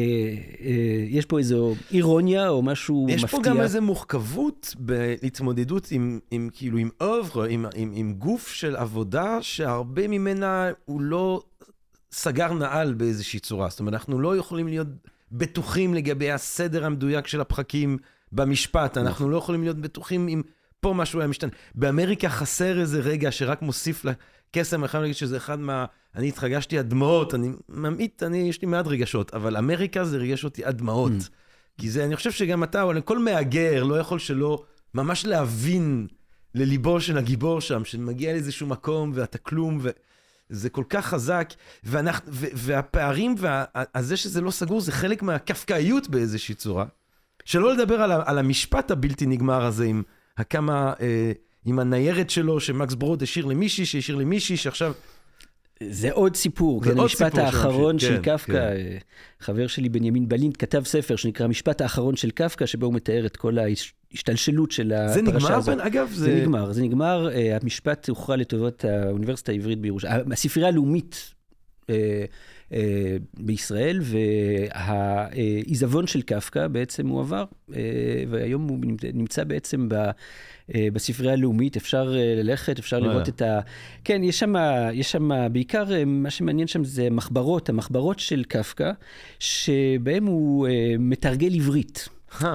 אה, 0.61 1.07
יש 1.09 1.27
פה 1.27 1.39
איזו 1.39 1.75
אירוניה 1.91 2.49
או 2.49 2.63
משהו 2.63 3.07
יש 3.09 3.25
מפתיע. 3.25 3.39
יש 3.39 3.45
פה 3.45 3.51
גם 3.51 3.61
איזו 3.61 3.83
מורכבות 3.83 4.75
בהתמודדות 4.79 5.89
עם, 5.91 6.21
עם 6.31 6.49
כאילו, 6.53 6.79
עם 6.79 6.91
אוברה, 7.01 7.49
עם, 7.49 7.67
עם, 7.75 7.93
עם 7.95 8.13
גוף 8.13 8.49
של 8.49 8.77
עבודה, 8.77 9.39
שהרבה 9.43 10.09
ממנה 10.09 10.71
הוא 10.85 11.01
לא 11.01 11.43
סגר 12.13 12.53
נעל 12.53 12.95
באיזושהי 12.95 13.41
צורה. 13.41 13.69
זאת 13.69 13.81
אומרת, 13.81 13.95
אנחנו 13.95 14.21
לא 14.21 14.37
יכולים 14.37 14.69
להיות 14.69 14.87
בטוחים 15.33 15.95
לגבי 15.95 16.31
הסדר 16.31 16.87
המדויק 16.87 17.27
של 17.27 17.41
הפחקים 17.41 17.99
במשפט, 18.33 18.99
אנחנו. 18.99 19.29
לא 19.31 19.37
יכולים 19.37 19.63
להיות 19.63 19.79
בטוחים 19.79 20.29
אם 20.29 20.43
פה 20.81 20.93
משהו 20.93 21.21
היה 21.21 21.29
משתנה. 21.29 21.51
באמריקה 21.75 22.29
חסר 22.29 22.81
איזה 22.81 23.01
רגע 23.01 23.33
שרק 23.33 23.63
מוסיף 23.63 24.05
לקסם, 24.05 24.81
אני 24.81 24.89
חייב 24.89 25.03
להגיד 25.03 25.17
שזה 25.17 25.37
אחד 25.37 25.61
מה... 25.61 25.85
אני 26.15 26.29
התרגשתי 26.29 26.79
עד 26.79 26.91
דמעות, 26.91 27.35
אני 27.35 27.51
ממעיט, 27.69 28.23
אני, 28.23 28.49
יש 28.49 28.63
לי 28.63 28.69
מעט 28.69 28.87
רגשות, 28.87 29.35
אבל 29.35 29.57
אמריקה 29.57 30.05
זה 30.05 30.17
ריגש 30.17 30.45
אותי 30.45 30.65
עד 30.65 30.79
דמעות. 30.79 31.13
Mm. 31.13 31.79
כי 31.81 31.91
זה, 31.91 32.05
אני 32.05 32.17
חושב 32.17 32.33
שגם 32.33 32.65
אתה, 32.65 32.83
או 32.83 32.93
כל 33.05 33.19
מהגר 33.19 33.85
לא 33.85 33.95
יכול 33.95 34.19
שלא 34.19 34.65
ממש 34.95 35.27
להבין 35.27 36.07
לליבו 36.55 37.01
של 37.01 37.19
הגיבור 37.19 37.61
שם, 37.61 37.85
שמגיע 37.85 38.33
לאיזשהו 38.33 38.67
מקום 38.67 39.11
ואתה 39.15 39.39
כלום, 39.39 39.79
וזה 40.51 40.71
כל 40.71 40.85
כך 40.89 41.07
חזק, 41.07 41.55
ואנחנו, 41.85 42.33
ו, 42.33 42.47
והפערים, 42.55 43.35
וזה 43.97 44.17
שזה 44.17 44.41
לא 44.41 44.51
סגור, 44.51 44.81
זה 44.81 44.93
חלק 44.93 45.23
מהקפקאיות 45.23 46.09
באיזושהי 46.09 46.55
צורה. 46.55 46.85
שלא 47.45 47.73
לדבר 47.73 47.95
על, 47.95 48.13
על 48.13 48.39
המשפט 48.39 48.91
הבלתי 48.91 49.27
נגמר 49.27 49.65
הזה 49.65 49.85
עם 49.85 50.03
הכמה, 50.39 50.93
אה, 51.01 51.33
עם 51.65 51.79
הניירת 51.79 52.31
שלו, 52.31 52.61
שמקס 52.61 52.95
ברוד 52.95 53.23
השאיר 53.23 53.45
למישהי, 53.47 53.87
שהשאיר 53.87 54.17
למישהי, 54.17 54.57
שעכשיו... 54.57 54.93
זה 55.91 56.13
עוד 56.13 56.37
סיפור, 56.37 56.85
זה 56.85 56.91
כן, 56.91 57.01
המשפט 57.01 57.39
האחרון 57.39 57.99
של, 57.99 58.07
של 58.07 58.17
כן, 58.23 58.37
קפקא. 58.37 58.53
כן. 58.53 58.99
חבר 59.41 59.67
שלי 59.67 59.89
בנימין 59.89 60.29
בלינד 60.29 60.57
כתב 60.57 60.83
ספר 60.85 61.17
שנקרא 61.17 61.47
המשפט 61.47 61.81
האחרון 61.81 62.17
של 62.17 62.31
קפקא, 62.31 62.67
שבו 62.67 62.87
הוא 62.87 62.95
מתאר 62.95 63.27
את 63.27 63.37
כל 63.37 63.59
ההשתלשלות 64.13 64.71
של 64.71 64.93
הפרשה 64.93 65.57
הזאת. 65.57 65.65
זה 65.65 65.75
נגמר, 65.75 65.77
בן, 65.77 65.81
אגב? 65.81 66.11
זה... 66.13 66.25
זה 66.25 66.41
נגמר, 66.41 66.73
זה 66.73 66.83
נגמר. 66.83 67.31
אה, 67.31 67.57
המשפט 67.63 68.09
הוכרע 68.09 68.37
לטובת 68.37 68.85
האוניברסיטה 68.85 69.53
העברית 69.53 69.81
בירושלים. 69.81 70.33
הספרייה 70.33 70.69
הלאומית 70.69 71.35
אה, 71.91 72.25
אה, 72.73 73.17
בישראל, 73.41 74.01
והעיזבון 74.73 76.07
של 76.07 76.23
קפקא 76.23 76.69
בעצם 76.69 77.09
הועבר, 77.09 77.45
והיום 78.29 78.69
הוא 78.69 78.79
נמצא 79.15 79.45
בעצם 79.45 79.89
ב... 79.89 79.95
בספרייה 80.93 81.33
הלאומית, 81.33 81.77
אפשר 81.77 82.15
ללכת, 82.37 82.79
אפשר 82.79 83.01
לראות 83.01 83.29
את 83.29 83.43
ה... 83.43 83.61
כן, 84.05 84.25
יש 84.25 84.39
שם, 84.39 84.55
יש 84.93 85.13
שם, 85.13 85.31
בעיקר 85.53 85.85
מה 86.07 86.31
שמעניין 86.31 86.67
שם 86.69 86.85
זה 86.85 87.11
מחברות, 87.11 87.69
המחברות 87.69 88.19
של 88.19 88.45
קפקא, 88.45 88.93
שבהם 89.39 90.27
הוא 90.27 90.69
מתרגל 90.99 91.55
עברית. 91.55 92.09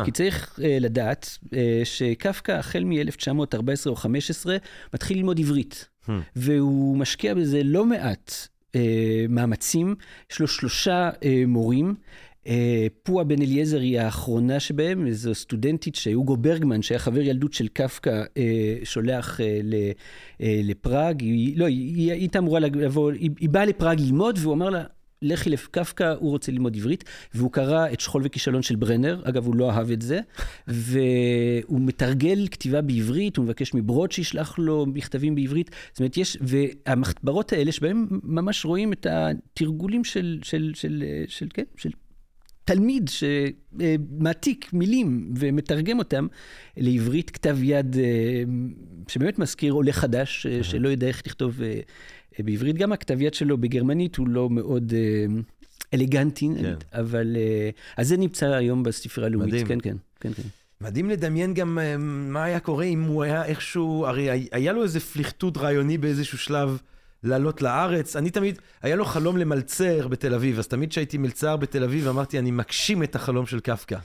כי 0.06 0.12
צריך 0.12 0.60
uh, 0.60 0.62
לדעת 0.80 1.38
uh, 1.46 1.50
שקפקא, 1.84 2.52
החל 2.52 2.84
מ-1914 2.84 3.86
או 3.86 3.96
15, 3.96 4.58
מתחיל 4.94 5.18
ללמוד 5.18 5.40
עברית. 5.40 5.88
Hmm. 6.06 6.12
והוא 6.36 6.98
משקיע 6.98 7.34
בזה 7.34 7.64
לא 7.64 7.86
מעט 7.86 8.34
uh, 8.68 8.76
מאמצים. 9.30 9.96
יש 10.32 10.40
לו 10.40 10.48
שלושה 10.48 11.10
uh, 11.10 11.26
מורים. 11.48 11.96
אה, 12.48 12.88
פועה 13.04 13.24
בן 13.24 13.42
אליעזר 13.42 13.80
היא 13.80 14.00
האחרונה 14.00 14.60
שבהם, 14.60 15.12
זו 15.12 15.36
סטודנטית 15.36 15.96
שאוגו 15.96 16.38
ברגמן, 16.38 16.82
שהיה 16.82 17.00
חבר 17.00 17.22
ילדות 17.22 17.54
של 17.54 17.68
קפקא, 17.68 18.24
אה, 18.38 18.76
שולח 18.84 19.42
אה, 19.42 19.60
לפראג. 20.64 21.22
היא, 21.22 21.58
לא, 21.58 21.66
היא 21.66 22.12
הייתה 22.12 22.40
אמורה 22.40 22.60
לבוא, 22.60 23.12
היא, 23.12 23.30
היא 23.40 23.50
באה 23.50 23.66
לפראג 23.66 24.00
ללמוד, 24.02 24.40
והוא 24.42 24.54
אמר 24.54 24.70
לה, 24.70 24.84
לכי 25.24 25.50
לקפקא, 25.50 26.14
הוא 26.20 26.30
רוצה 26.30 26.52
ללמוד 26.52 26.76
עברית, 26.76 27.04
והוא 27.34 27.52
קרא 27.52 27.88
את 27.94 28.00
שכול 28.00 28.22
וכישלון 28.26 28.62
של 28.62 28.76
ברנר, 28.76 29.22
אגב, 29.24 29.46
הוא 29.46 29.56
לא 29.56 29.72
אהב 29.72 29.92
את 29.92 30.02
זה, 30.02 30.20
והוא 30.68 31.82
מתרגל 31.82 32.48
כתיבה 32.52 32.82
בעברית, 32.82 33.38
הוא 33.38 33.46
מבקש 33.46 33.74
מברוד 33.74 34.12
שישלח 34.12 34.60
לו 34.60 34.86
מכתבים 34.86 35.36
בעברית, 35.36 35.72
זאת 35.92 36.00
אומרת, 36.00 36.18
יש, 36.18 36.38
והמחברות 36.42 37.54
האלה, 37.54 37.72
שבהם 37.72 38.08
ממש 38.24 38.66
רואים 38.66 38.94
את 38.94 39.08
התרגולים 39.10 40.04
של, 40.04 40.40
של, 40.44 40.72
של, 40.76 41.04
של, 41.28 41.48
כן, 41.54 41.64
של 41.78 41.90
תלמיד 42.66 43.10
שמעתיק 43.10 44.74
מילים 44.74 45.34
ומתרגם 45.38 46.00
אותם 46.00 46.28
לעברית 46.78 47.30
כתב 47.30 47.58
יד 47.64 47.98
אה, 47.98 48.44
שבאמת 49.08 49.40
מזכיר 49.40 49.74
עולה 49.74 49.94
חדש, 49.94 50.46
אה, 50.46 50.64
שלא 50.64 50.90
יודע 50.90 51.08
איך 51.08 51.22
לכתוב 51.26 51.62
אה, 51.62 51.80
בעברית. 52.40 52.76
גם 52.76 52.92
הכתב 52.92 53.22
יד 53.22 53.34
שלו 53.34 53.58
בגרמנית 53.58 54.16
הוא 54.16 54.28
לא 54.28 54.50
מאוד 54.50 54.94
אלגנטי, 55.94 56.50
כן. 56.62 56.74
אבל... 56.94 57.36
אה, 57.36 57.70
אז 57.98 58.08
זה 58.08 58.18
נמצא 58.18 58.46
היום 58.46 58.84
בספרייה 58.84 59.28
הלאומית. 59.28 59.54
מדהים. 59.54 59.68
כן, 59.68 59.80
כן, 59.80 59.98
כן, 60.20 60.34
כן. 60.34 60.44
מדהים 60.82 61.10
לדמיין 61.10 61.54
גם 61.54 61.80
אה, 61.80 61.98
מה 61.98 62.44
היה 62.44 62.60
קורה 62.60 62.86
אם 62.86 63.04
הוא 63.04 63.24
היה 63.24 63.46
איכשהו, 63.46 64.06
הרי 64.06 64.48
היה 64.52 64.74
לו 64.74 64.84
איזה 64.84 65.00
פליכטות 65.00 65.58
רעיוני 65.58 65.98
באיזשהו 65.98 66.38
שלב 66.38 66.78
לעלות 67.24 67.62
לארץ. 67.62 68.16
אני 68.16 68.30
תמיד, 68.30 68.60
היה 68.82 68.96
לו 68.96 69.06
חלום 69.06 69.38
למלצר 69.38 70.08
בתל 70.08 70.34
אביב, 70.34 70.60
אז 70.60 70.68
תמיד 70.68 70.90
כשהייתי 70.90 71.18
מלצר 71.18 71.58
בתל 71.58 71.84
אביב 71.84 72.08
אמרתי, 72.08 72.40
אני 72.40 72.52
מגשים 72.52 73.04
את 73.04 73.16
החלום 73.16 73.46
של 73.46 73.60
קפקא. 73.60 73.98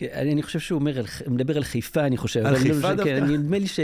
כן, 0.00 0.06
אני, 0.14 0.42
חושב 0.42 0.58
שהוא 0.58 0.78
אומר, 0.78 1.02
מדבר 1.26 1.56
על 1.56 1.64
חיפה, 1.64 2.06
אני 2.06 2.16
חושב. 2.16 2.46
על 2.46 2.56
חיפה 2.56 2.88
כן, 2.88 2.96
דווקא? 2.96 3.10
נדמה 3.10 3.58
לי 3.58 3.66
ש... 3.66 3.80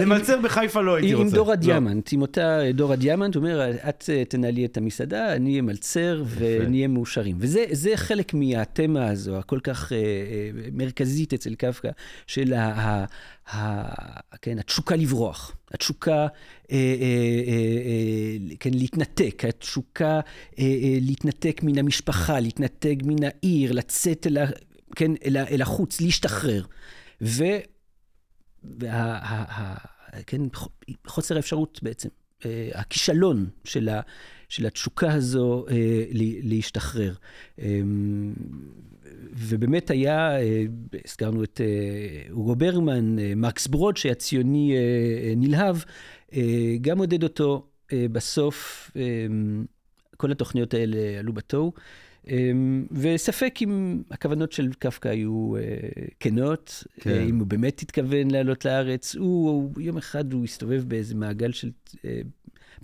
למלצר 0.00 0.40
בחיפה 0.40 0.80
לא 0.80 0.94
הייתי 0.94 1.12
עם 1.12 1.18
רוצה. 1.18 1.36
דור 1.36 1.48
לא. 1.48 1.52
הדיאמנט, 1.52 2.12
עם 2.12 2.22
אותה 2.22 2.60
דור 2.74 2.92
הדיאמנט, 2.92 3.34
הוא 3.34 3.44
אומר, 3.44 3.70
את 3.88 4.04
אה, 4.12 4.24
תנהלי 4.24 4.64
את 4.64 4.76
המסעדה, 4.76 5.32
אני 5.32 5.50
אהיה 5.50 5.62
מלצר 5.62 6.22
ונהיה 6.38 6.88
מאושרים. 6.88 7.36
וזה 7.40 7.64
זה 7.70 7.92
חלק 7.96 8.34
מהתמה 8.34 9.08
הזו, 9.08 9.36
הכל 9.36 9.60
כך 9.60 9.92
אה, 9.92 9.98
אה, 9.98 10.02
מרכזית 10.72 11.34
אצל 11.34 11.54
קפקא, 11.54 11.90
של 12.26 12.54
כן, 14.42 14.58
התשוקה 14.58 14.96
לברוח, 14.96 15.56
התשוקה 15.70 16.12
אה, 16.12 16.26
אה, 16.70 16.76
אה, 17.46 17.52
אה, 17.86 18.56
כן, 18.60 18.70
להתנתק, 18.74 19.44
התשוקה 19.48 20.14
אה, 20.14 20.20
אה, 20.58 20.98
להתנתק 21.00 21.60
מן 21.62 21.78
המשפחה, 21.78 22.40
להתנתק 22.40 22.96
מן 23.04 23.24
העיר, 23.24 23.72
לצאת 23.72 24.26
אל, 24.26 24.38
ה, 24.38 24.46
כן, 24.96 25.12
אל, 25.24 25.36
אל 25.36 25.62
החוץ, 25.62 26.00
להשתחרר. 26.00 26.64
ו... 27.22 27.44
וה, 28.80 28.92
ה, 28.92 29.62
ה, 29.62 29.76
כן, 30.26 30.42
חוסר 31.06 31.36
האפשרות 31.36 31.80
בעצם, 31.82 32.08
אה, 32.44 32.70
הכישלון 32.74 33.48
של, 33.64 33.88
ה, 33.88 34.00
של 34.48 34.66
התשוקה 34.66 35.12
הזו 35.12 35.66
אה, 35.70 36.04
להשתחרר. 36.42 37.14
אה, 37.60 37.80
ובאמת 39.32 39.90
היה, 39.90 40.40
אה, 40.40 40.64
הזכרנו 41.04 41.44
את 41.44 41.60
אורו 42.30 42.56
ברמן, 42.56 43.16
מקס 43.36 43.66
ברוד, 43.66 43.96
שהיה 43.96 44.14
ציוני 44.14 44.74
נלהב, 45.36 45.76
גם 46.80 46.98
עודד 46.98 47.22
אותו 47.22 47.66
בסוף, 47.92 48.90
אה, 48.96 49.02
כל 50.16 50.32
התוכניות 50.32 50.74
האלה 50.74 51.18
עלו 51.18 51.32
בתוהו. 51.32 51.72
אמ, 52.30 52.86
וספק 52.90 53.58
אם 53.62 54.02
הכוונות 54.10 54.52
של 54.52 54.72
קפקא 54.78 55.08
היו 55.08 55.56
אה, 55.56 55.62
כנות, 56.20 56.84
כן. 57.00 57.10
אה, 57.10 57.22
אם 57.22 57.38
הוא 57.38 57.46
באמת 57.46 57.82
התכוון 57.82 58.30
לעלות 58.30 58.64
לארץ. 58.64 59.16
הוא, 59.16 59.50
הוא, 59.50 59.80
יום 59.80 59.96
אחד 59.96 60.32
הוא 60.32 60.44
הסתובב 60.44 60.84
באיזה 60.88 61.14
מעגל 61.14 61.52
של... 61.52 61.70
אה, 62.04 62.20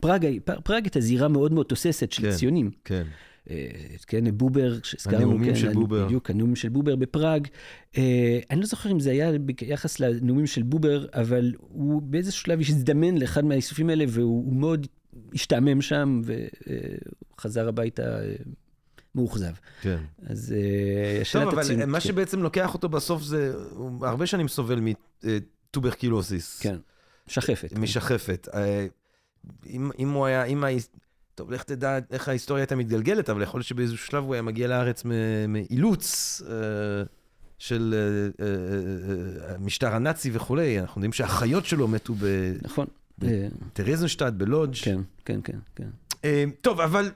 פראג, 0.01 0.27
פראג 0.65 0.85
הייתה 0.85 1.01
זירה 1.01 1.29
מאוד 1.29 1.53
מאוד 1.53 1.67
תוססת 1.67 2.13
של 2.13 2.23
כן. 2.23 2.31
ציונים. 2.31 2.71
כן. 2.85 3.03
כן, 4.07 4.25
בובר, 4.37 4.79
שהזכרנו, 4.83 5.17
הנאומים 5.17 5.51
כן, 5.51 5.55
של 5.55 5.73
בובר. 5.73 6.07
בדיוק, 6.07 6.31
הנאומים 6.31 6.57
של 6.57 6.69
בובר 6.69 6.97
בפראג. 6.97 7.49
אני 8.51 8.61
לא 8.61 8.67
זוכר 8.67 8.91
אם 8.91 9.01
זה 9.01 9.11
היה 9.11 9.39
ביחס 9.39 10.01
לנאומים 10.01 10.47
של 10.47 10.63
בובר, 10.63 11.07
אבל 11.15 11.53
הוא 11.59 12.03
באיזשהו 12.03 12.43
שלב 12.43 12.61
הזדמן 12.61 13.19
לאחד 13.19 13.45
מהאיסופים 13.45 13.91
האלה, 13.91 14.05
והוא 14.09 14.45
הוא 14.47 14.57
מאוד 14.57 14.87
השתעמם 15.35 15.81
שם, 15.81 16.23
וחזר 17.39 17.69
הביתה 17.69 18.21
מאוכזב. 19.14 19.52
כן. 19.81 19.99
אז 20.26 20.54
אה, 21.19 21.25
שאלת 21.25 21.45
טוב, 21.45 21.52
אבל 21.52 21.62
הציונות, 21.62 21.88
מה 21.88 22.00
כן. 22.00 22.07
שבעצם 22.07 22.42
לוקח 22.42 22.75
אותו 22.75 22.88
בסוף 22.88 23.23
זה, 23.23 23.54
הוא 23.71 24.07
הרבה 24.07 24.26
שנים 24.26 24.49
סובל 24.49 24.81
מטוברקילוסיס. 25.25 26.61
כן, 26.61 26.76
שחפת. 27.26 27.69
כן. 27.75 27.81
משחפת. 27.81 28.49
אה, 28.54 28.87
אם, 29.66 29.90
אם 29.99 30.11
הוא 30.11 30.26
היה, 30.26 30.45
אם 30.45 30.64
ה... 30.64 30.69
טוב, 31.35 31.50
לך 31.50 31.62
תדע 31.62 31.99
איך 32.11 32.28
ההיסטוריה 32.28 32.62
הייתה 32.62 32.76
מתגלגלת, 32.76 33.31
אבל 33.31 33.42
יכול 33.42 33.59
להיות 33.59 33.66
שבאיזשהו 33.66 34.07
שלב 34.07 34.25
הוא 34.25 34.35
היה 34.35 34.42
מגיע 34.42 34.69
לארץ 34.69 35.02
מאילוץ 35.49 36.42
אה, 36.50 36.54
של 37.59 37.95
אה, 37.95 38.45
אה, 38.47 38.52
אה, 39.49 39.54
המשטר 39.54 39.95
הנאצי 39.95 40.31
וכולי. 40.33 40.81
אנחנו 40.81 40.99
יודעים 40.99 41.12
שהאחיות 41.12 41.66
שלו 41.66 41.88
מתו 41.88 42.14
נכון. 42.62 42.87
ב- 43.19 43.25
אה, 43.25 43.49
בטרזנשטט, 43.66 44.33
בלודג'. 44.33 44.75
כן, 44.75 45.00
כן, 45.25 45.40
כן, 45.45 45.59
כן. 45.76 45.88
אה, 46.25 46.45
טוב, 46.61 46.81
אבל 46.81 47.11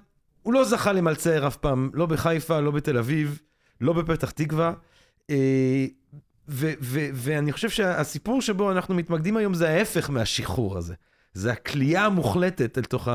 הוא 0.47 0.55
לא 0.55 0.65
זכה 0.65 0.93
למלצר 0.93 1.47
אף 1.47 1.57
פעם, 1.57 1.91
לא 1.95 2.07
בחיפה, 2.07 2.61
לא 2.61 2.71
בתל 2.71 2.99
אביב, 2.99 3.43
לא 3.81 3.93
בפתח 3.93 4.31
תקווה. 4.31 4.73
אה, 5.31 5.87
ו- 6.49 6.73
ו- 6.81 7.09
ואני 7.13 7.53
חושב 7.53 7.71
שהסיפור 7.71 8.43
שבו 8.43 8.73
אנחנו 8.73 8.95
מתמקדים 8.95 9.37
היום 9.37 9.55
זה 9.55 9.69
ההפך 9.69 10.11
מהשחרור 10.11 10.79
הזה. 10.79 10.95
זה 11.33 11.53
הכלייה 11.53 12.05
המוחלטת 12.05 12.79
אל 12.79 12.83
תוך 12.83 13.09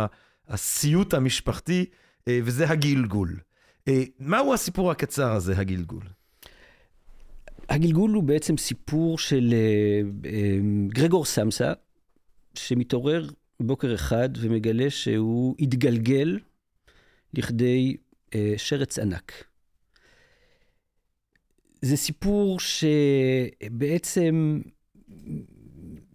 הסיוט 0.47 1.13
המשפחתי, 1.13 1.85
אה, 2.27 2.39
וזה 2.43 2.69
הגלגול. 2.69 3.39
אה, 3.87 4.03
מהו 4.19 4.53
הסיפור 4.53 4.91
הקצר 4.91 5.31
הזה, 5.31 5.57
הגלגול? 5.57 6.03
הגלגול 7.69 8.11
הוא 8.11 8.23
בעצם 8.23 8.57
סיפור 8.57 9.17
של 9.17 9.53
גרגור 10.87 11.25
סמסה, 11.25 11.73
שמתעורר 12.53 13.29
בוקר 13.59 13.95
אחד 13.95 14.29
ומגלה 14.39 14.89
שהוא 14.89 15.55
התגלגל 15.59 16.39
לכדי 17.33 17.97
אה, 18.35 18.53
שרץ 18.57 18.99
ענק. 18.99 19.43
זה 21.81 21.97
סיפור 21.97 22.59
שבעצם 22.59 24.61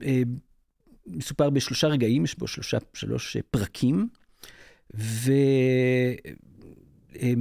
אה, 0.03 0.23
מסופר 1.07 1.51
בשלושה 1.51 1.87
רגעים, 1.87 2.25
יש 2.25 2.39
בו 2.39 2.47
שלושה, 2.47 2.79
שלוש 2.95 3.37
אה, 3.37 3.43
פרקים, 3.51 4.09
ו... 4.95 5.33
אה, 7.23 7.33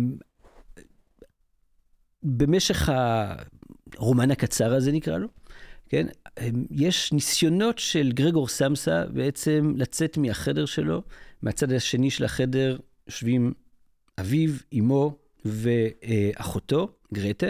הרומן 3.97 4.31
הקצר 4.31 4.73
הזה 4.73 4.91
נקרא 4.91 5.17
לו, 5.17 5.27
כן, 5.89 6.07
יש 6.71 7.13
ניסיונות 7.13 7.79
של 7.79 8.11
גרגור 8.11 8.47
סמסה 8.47 9.05
בעצם 9.05 9.73
לצאת 9.77 10.17
מהחדר 10.17 10.65
שלו, 10.65 11.03
מהצד 11.41 11.71
השני 11.71 12.11
של 12.11 12.25
החדר 12.25 12.77
יושבים 13.07 13.53
אביו, 14.19 14.51
אמו 14.79 15.15
ואחותו, 15.45 16.89
גרטה. 17.13 17.47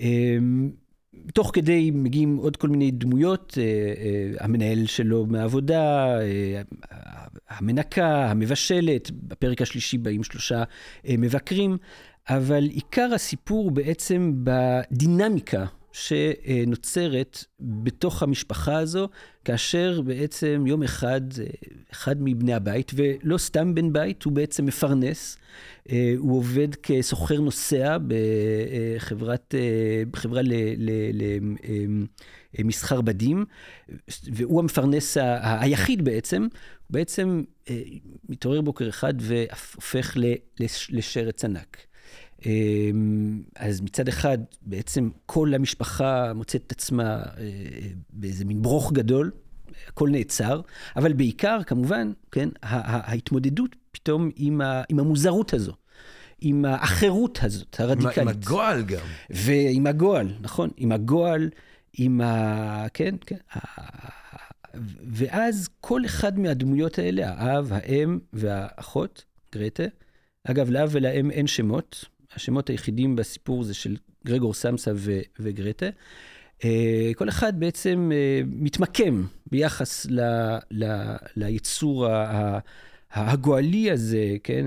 אמ, 0.00 0.70
תוך 1.34 1.50
כדי 1.54 1.90
מגיעים 1.90 2.36
עוד 2.36 2.56
כל 2.56 2.68
מיני 2.68 2.90
דמויות, 2.90 3.58
אה, 3.58 3.62
אה, 3.64 4.44
המנהל 4.44 4.86
שלו 4.86 5.26
מהעבודה, 5.26 6.18
אה, 6.20 6.62
המנקה, 7.48 8.30
המבשלת, 8.30 9.10
בפרק 9.10 9.62
השלישי 9.62 9.98
באים 9.98 10.22
שלושה 10.22 10.64
מבקרים, 11.08 11.76
אבל 12.28 12.64
עיקר 12.64 13.14
הסיפור 13.14 13.70
בעצם 13.70 14.32
בדינמיקה 14.44 15.64
שנוצרת 15.96 17.44
בתוך 17.60 18.22
המשפחה 18.22 18.78
הזו, 18.78 19.08
כאשר 19.44 20.00
בעצם 20.00 20.64
יום 20.66 20.82
אחד, 20.82 21.20
אה, 21.40 21.46
אחד 21.92 22.16
מבני 22.20 22.54
הבית, 22.54 22.92
ולא 22.94 23.38
סתם 23.38 23.74
בן 23.74 23.92
בית, 23.92 24.22
הוא 24.22 24.32
בעצם 24.32 24.66
מפרנס, 24.66 25.36
אה, 25.90 26.14
הוא 26.18 26.36
עובד 26.38 26.74
כסוחר 26.74 27.40
נוסע 27.40 27.96
בחברת, 28.06 29.54
אה, 29.58 30.02
בחברה 30.10 30.40
למסחר 32.58 33.00
בדים, 33.00 33.44
והוא 34.32 34.60
המפרנס 34.60 35.16
היחיד 35.42 36.04
בעצם, 36.04 36.46
בעצם 36.90 37.42
אה, 37.70 37.82
מתעורר 38.28 38.60
בוקר 38.60 38.88
אחד 38.88 39.14
והופך 39.18 40.16
ל- 40.16 40.34
לש- 40.60 40.90
לשרץ 40.90 41.44
ענק. 41.44 41.76
אמ, 42.46 43.42
אז 43.56 43.80
מצד 43.80 44.08
אחד, 44.08 44.38
בעצם 44.62 45.10
כל 45.26 45.54
המשפחה 45.54 46.32
מוצאת 46.34 46.62
את 46.66 46.72
עצמה 46.72 47.22
אה, 47.38 47.44
באיזה 48.10 48.44
מין 48.44 48.62
ברוך 48.62 48.92
גדול, 48.92 49.30
הכל 49.88 50.08
נעצר, 50.10 50.60
אבל 50.96 51.12
בעיקר, 51.12 51.58
כמובן, 51.66 52.12
כן, 52.32 52.48
ההתמודדות 52.62 53.76
פתאום 53.92 54.30
עם, 54.36 54.60
ה- 54.60 54.82
עם 54.88 54.98
המוזרות 54.98 55.54
הזו, 55.54 55.72
עם 56.40 56.64
האחרות 56.64 57.38
הזאת, 57.42 57.80
הרדיקלית. 57.80 58.18
עם 58.18 58.28
הגועל 58.28 58.82
גם. 58.82 59.04
ועם 59.30 59.86
הגועל, 59.86 60.28
נכון, 60.40 60.70
עם 60.76 60.92
הגועל, 60.92 61.50
עם 61.98 62.20
ה... 62.20 62.86
כן, 62.94 63.14
כן. 63.26 63.36
ואז 65.06 65.68
כל 65.80 66.04
אחד 66.04 66.38
מהדמויות 66.38 66.98
האלה, 66.98 67.32
האב, 67.36 67.72
האם 67.72 68.18
והאחות, 68.32 69.24
גרטה, 69.54 69.84
אגב, 70.44 70.70
לאב 70.70 70.88
ולאם 70.92 71.30
אין 71.30 71.46
שמות, 71.46 72.04
השמות 72.36 72.70
היחידים 72.70 73.16
בסיפור 73.16 73.62
זה 73.64 73.74
של 73.74 73.96
גרגור 74.26 74.54
סמסה 74.54 74.90
ו- 74.94 75.20
וגרטה. 75.40 75.86
אה, 76.64 77.10
כל 77.16 77.28
אחד 77.28 77.60
בעצם 77.60 78.10
אה, 78.14 78.40
מתמקם 78.46 79.24
ביחס 79.50 80.06
ל, 80.10 80.20
ל, 80.70 80.84
ליצור 81.36 82.06
ה- 82.06 82.58
הגועלי 83.12 83.90
הזה, 83.90 84.36
כן, 84.44 84.64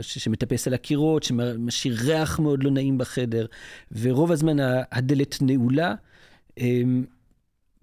ש- 0.00 0.18
שמטפס 0.18 0.66
על 0.66 0.74
הקירות, 0.74 1.22
שמשאיר 1.22 1.96
ריח 2.04 2.38
מאוד 2.38 2.64
לא 2.64 2.70
נעים 2.70 2.98
בחדר, 2.98 3.46
ורוב 4.00 4.32
הזמן 4.32 4.56
הדלת 4.92 5.38
נעולה. 5.40 5.94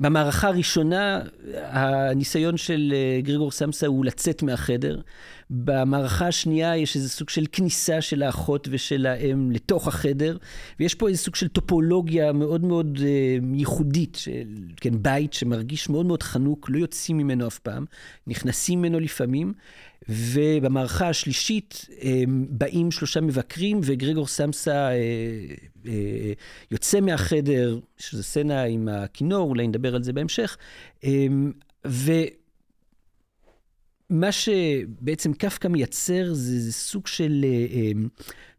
במערכה 0.01 0.47
הראשונה, 0.47 1.21
הניסיון 1.63 2.57
של 2.57 2.93
אה, 2.95 3.21
גרגור 3.21 3.51
סמסה 3.51 3.87
הוא 3.87 4.05
לצאת 4.05 4.43
מהחדר. 4.43 5.01
במערכה 5.49 6.27
השנייה 6.27 6.77
יש 6.77 6.95
איזה 6.95 7.09
סוג 7.09 7.29
של 7.29 7.45
כניסה 7.51 8.01
של 8.01 8.23
האחות 8.23 8.67
ושל 8.71 9.05
האם 9.05 9.51
לתוך 9.51 9.87
החדר, 9.87 10.37
ויש 10.79 10.95
פה 10.95 11.07
איזה 11.07 11.19
סוג 11.19 11.35
של 11.35 11.47
טופולוגיה 11.47 12.33
מאוד 12.33 12.63
מאוד 12.63 12.99
אה, 13.01 13.37
ייחודית, 13.53 14.15
של, 14.15 14.31
כן, 14.77 14.93
בית 15.01 15.33
שמרגיש 15.33 15.89
מאוד 15.89 16.05
מאוד 16.05 16.23
חנוק, 16.23 16.69
לא 16.69 16.77
יוצאים 16.77 17.17
ממנו 17.17 17.47
אף 17.47 17.59
פעם, 17.59 17.85
נכנסים 18.27 18.79
ממנו 18.79 18.99
לפעמים. 18.99 19.53
ובמערכה 20.09 21.09
השלישית 21.09 21.85
באים 22.49 22.91
שלושה 22.91 23.21
מבקרים, 23.21 23.79
וגרגור 23.83 24.27
סמסה 24.27 24.89
אה, 24.89 24.95
אה, 25.87 26.33
יוצא 26.71 26.99
מהחדר, 26.99 27.79
שזו 27.97 28.23
סצנה 28.23 28.63
עם 28.63 28.87
הכינור, 28.87 29.49
אולי 29.49 29.67
נדבר 29.67 29.95
על 29.95 30.03
זה 30.03 30.13
בהמשך. 30.13 30.57
ו... 31.87 32.11
מה 34.11 34.31
שבעצם 34.31 35.33
קפקא 35.33 35.67
מייצר 35.67 36.33
זה, 36.33 36.59
זה 36.59 36.73
סוג 36.73 37.07
של 37.07 37.45
אה, 37.47 37.65
אה, 37.75 37.91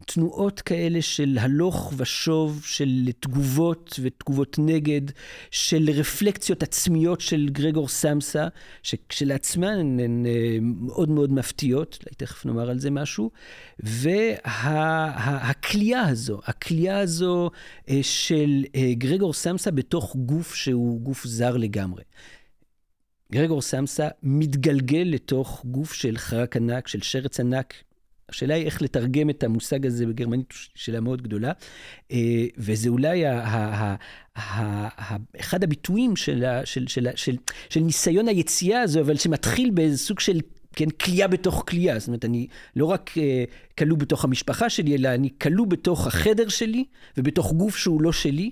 תנועות 0.07 0.61
כאלה 0.61 1.03
של 1.03 1.39
הלוך 1.41 1.93
ושוב, 1.97 2.63
של 2.65 3.09
תגובות 3.21 4.01
ותגובות 4.03 4.57
נגד, 4.59 5.01
של 5.51 5.91
רפלקציות 5.95 6.63
עצמיות 6.63 7.21
של 7.21 7.49
גרגור 7.53 7.89
סמסה, 7.89 8.49
שכשלעצמן 8.83 9.79
הן, 9.79 10.01
הן 10.01 10.27
אה, 10.27 10.59
מאוד 10.63 11.09
מאוד 11.09 11.33
מפתיעות, 11.33 11.99
תכף 12.17 12.47
נאמר 12.47 12.71
על 12.71 12.79
זה 12.79 12.91
משהו, 12.91 13.31
והכלייה 13.79 14.93
וה, 16.03 16.09
הזו, 16.09 16.41
הכלייה 16.47 16.99
הזו 16.99 17.51
אה, 17.89 17.99
של 18.03 18.65
אה, 18.75 18.93
גרגור 18.95 19.33
סמסה 19.33 19.71
בתוך 19.71 20.17
גוף 20.17 20.55
שהוא 20.55 21.01
גוף 21.01 21.27
זר 21.27 21.57
לגמרי. 21.57 22.03
גרגור 23.33 23.63
סמסה 23.63 24.09
מתגלגל 24.23 25.05
לתוך 25.07 25.65
גוף 25.65 25.93
של 25.93 26.19
חרק 26.19 26.57
ענק, 26.57 26.89
של 26.89 27.03
שרץ 27.03 27.41
ענק. 27.41 27.75
השאלה 28.29 28.55
היא 28.55 28.65
איך 28.67 28.83
לתרגם 28.83 29.31
את 29.31 29.45
המושג 29.45 29.87
הזה 29.87 30.07
בגרמנית, 30.07 30.55
שאלה 30.75 31.01
מאוד 31.01 31.23
גדולה. 31.23 31.53
אה, 32.13 32.45
וזה 32.59 32.89
אולי 32.89 33.27
ה, 33.27 33.41
ה, 33.45 33.97
ה, 34.37 34.89
ה, 35.13 35.17
אחד 35.41 35.65
הביטויים 35.65 36.17
של, 36.17 36.45
של, 36.65 36.87
של, 36.87 37.09
של, 37.15 37.37
של 37.71 37.81
ניסיון 37.81 38.29
היציאה 38.29 38.81
הזו, 38.83 39.01
אבל 39.01 39.17
שמתחיל 39.17 39.71
באיזה 39.71 39.99
סוג 39.99 40.21
של 40.21 40.41
כן, 40.77 40.91
כליאה 40.91 41.29
בתוך 41.29 41.65
כליאה. 41.69 41.99
זאת 41.99 42.09
אומרת, 42.09 42.25
אני 42.25 42.47
לא 42.77 42.87
רק 42.87 43.11
uh, 43.11 43.75
כלוא 43.79 43.99
בתוך 43.99 44.25
המשפחה 44.25 44.71
שלי, 44.71 44.97
אלא 44.97 45.09
אני 45.09 45.29
כלוא 45.43 45.67
בתוך 45.67 46.07
החדר 46.07 46.49
שלי 46.49 46.85
ובתוך 47.17 47.53
גוף 47.53 47.77
שהוא 47.77 48.03
לא 48.03 48.13
שלי, 48.13 48.51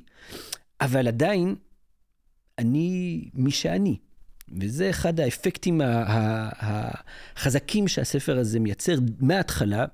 אבל 0.81 1.09
עדיין 1.09 1.55
אני 2.59 3.21
מי 3.35 3.51
שאני. 3.51 3.97
וזה 4.61 4.91
אחד 4.91 5.21
האפקטים 5.21 5.81
החזקים 7.37 7.89
שהספר 7.89 8.39
הזה 8.39 8.61
מייצר 8.61 8.95
מההתחלה. 9.21 9.85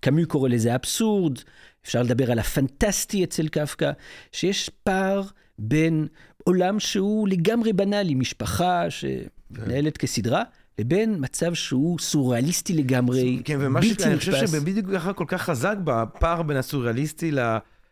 קאמי 0.00 0.24
קורא 0.24 0.48
לזה 0.48 0.74
אבסורד, 0.74 1.38
אפשר 1.84 2.02
לדבר 2.02 2.32
על 2.32 2.38
הפנטסטי 2.38 3.24
אצל 3.24 3.48
קפקא, 3.48 3.90
שיש 4.32 4.70
פער 4.84 5.22
בין 5.58 6.06
עולם 6.44 6.80
שהוא 6.80 7.28
לגמרי 7.28 7.72
בנאלי, 7.72 8.14
משפחה 8.14 8.84
שמנהלת 8.90 9.96
כסדרה, 9.98 10.42
לבין 10.78 11.16
מצב 11.18 11.54
שהוא 11.54 11.98
סוריאליסטי 11.98 12.72
לגמרי, 12.74 13.42
כן, 13.44 13.56
ומה 13.60 13.80
בלתי 13.80 13.92
נתפס. 13.92 14.06
אני 14.06 14.18
חושב 14.18 14.46
שבדיוק 14.46 14.86
ככה 14.94 15.12
כל 15.12 15.24
כך 15.28 15.42
חזק 15.42 15.76
בפער 15.84 16.42
בין 16.42 16.56
הסוריאליסטי 16.56 17.30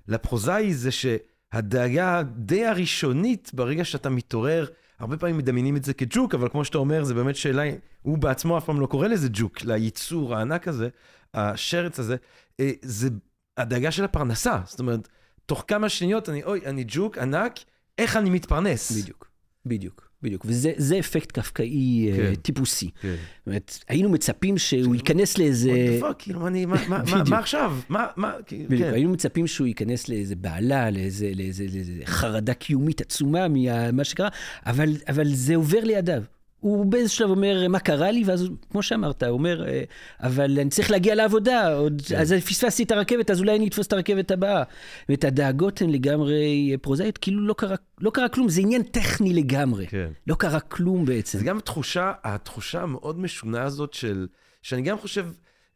לפרוזאי, 0.08 0.74
זה 0.74 0.90
שהדאגה 0.90 2.22
די 2.36 2.66
הראשונית, 2.66 3.50
ברגע 3.54 3.84
שאתה 3.84 4.10
מתעורר, 4.10 4.66
הרבה 4.98 5.16
פעמים 5.16 5.38
מדמיינים 5.38 5.76
את 5.76 5.84
זה 5.84 5.94
כג'וק, 5.94 6.34
אבל 6.34 6.48
כמו 6.48 6.64
שאתה 6.64 6.78
אומר, 6.78 7.04
זה 7.04 7.14
באמת 7.14 7.36
שאלה, 7.36 7.62
הוא 8.02 8.18
בעצמו 8.18 8.58
אף 8.58 8.64
פעם 8.64 8.80
לא 8.80 8.86
קורא 8.86 9.08
לזה 9.08 9.28
ג'וק, 9.32 9.62
ליצור 9.64 10.36
הענק 10.36 10.68
הזה, 10.68 10.88
השרץ 11.34 11.98
הזה, 11.98 12.16
אה, 12.60 12.70
זה 12.82 13.08
הדאגה 13.56 13.90
של 13.90 14.04
הפרנסה. 14.04 14.58
זאת 14.64 14.80
אומרת, 14.80 15.08
תוך 15.46 15.64
כמה 15.68 15.88
שניות 15.88 16.28
אני, 16.28 16.44
אוי, 16.44 16.66
אני 16.66 16.84
ג'וק 16.88 17.18
ענק, 17.18 17.58
איך 17.98 18.16
אני 18.16 18.30
מתפרנס? 18.30 18.90
בדיוק, 18.92 19.30
בדיוק. 19.66 20.03
בדיוק, 20.24 20.46
וזה 20.48 20.98
אפקט 20.98 21.32
קפקאי 21.32 22.10
אה, 22.12 22.16
כן, 22.16 22.34
טיפוסי. 22.34 22.90
כן. 23.00 23.08
זאת 23.08 23.46
אומרת, 23.46 23.78
היינו 23.88 24.08
מצפים 24.08 24.58
שהוא 24.58 24.94
ייכנס 24.94 25.38
לאיזה... 25.38 25.70
what 25.70 26.02
the 26.02 26.04
fuck, 26.04 26.14
כאילו, 26.18 26.40
מה, 26.40 26.50
מה, 26.66 27.02
מה, 27.10 27.22
מה 27.30 27.38
עכשיו? 27.38 27.76
מה, 27.88 28.06
מה, 28.16 28.32
בדיוק, 28.50 28.88
כן. 28.88 28.94
היינו 28.94 29.10
מצפים 29.10 29.46
שהוא 29.46 29.66
ייכנס 29.66 30.08
לאיזה 30.08 30.36
בעלה, 30.36 30.90
לאיזה, 30.90 31.30
לאיזה, 31.34 31.64
לאיזה 31.72 31.92
חרדה 32.04 32.54
קיומית 32.54 33.00
עצומה 33.00 33.46
ממה 33.50 34.04
שקרה, 34.04 34.28
אבל, 34.66 34.96
אבל 35.08 35.34
זה 35.34 35.56
עובר 35.56 35.80
לידיו. 35.84 36.22
הוא 36.64 36.86
באיזה 36.86 37.08
שלב 37.08 37.30
אומר, 37.30 37.68
מה 37.68 37.78
קרה 37.78 38.10
לי? 38.10 38.24
ואז, 38.26 38.48
כמו 38.70 38.82
שאמרת, 38.82 39.22
הוא 39.22 39.30
אומר, 39.30 39.68
אה, 39.68 39.82
אבל 40.20 40.58
אני 40.60 40.70
צריך 40.70 40.90
להגיע 40.90 41.14
לעבודה, 41.14 41.74
עוד, 41.74 42.02
כן. 42.06 42.16
אז 42.16 42.32
פספסתי 42.32 42.82
את 42.82 42.90
הרכבת, 42.90 43.30
אז 43.30 43.40
אולי 43.40 43.56
אני 43.56 43.68
אתפוס 43.68 43.86
את 43.86 43.92
הרכבת 43.92 44.30
הבאה. 44.30 44.62
ואת 45.08 45.24
הדאגות 45.24 45.82
הן 45.82 45.90
לגמרי 45.90 46.76
פרוזאיות, 46.82 47.18
כאילו 47.18 47.46
לא 47.46 47.54
קרה, 47.58 47.76
לא 48.00 48.10
קרה 48.10 48.28
כלום, 48.28 48.48
זה 48.48 48.60
עניין 48.60 48.82
טכני 48.82 49.32
לגמרי. 49.32 49.86
כן. 49.86 50.08
לא 50.26 50.34
קרה 50.34 50.60
כלום 50.60 51.04
בעצם. 51.04 51.38
זה 51.38 51.44
גם 51.44 51.60
תחושה, 51.60 52.12
התחושה 52.24 52.82
המאוד 52.82 53.20
משונה 53.20 53.62
הזאת 53.62 53.94
של, 53.94 54.26
שאני 54.62 54.82
גם 54.82 54.98
חושב, 54.98 55.26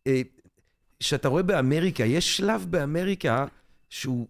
אה, 0.06 0.20
שאתה 1.00 1.28
רואה 1.28 1.42
באמריקה, 1.42 2.04
יש 2.04 2.36
שלב 2.36 2.66
באמריקה 2.70 3.46
שהוא, 3.90 4.26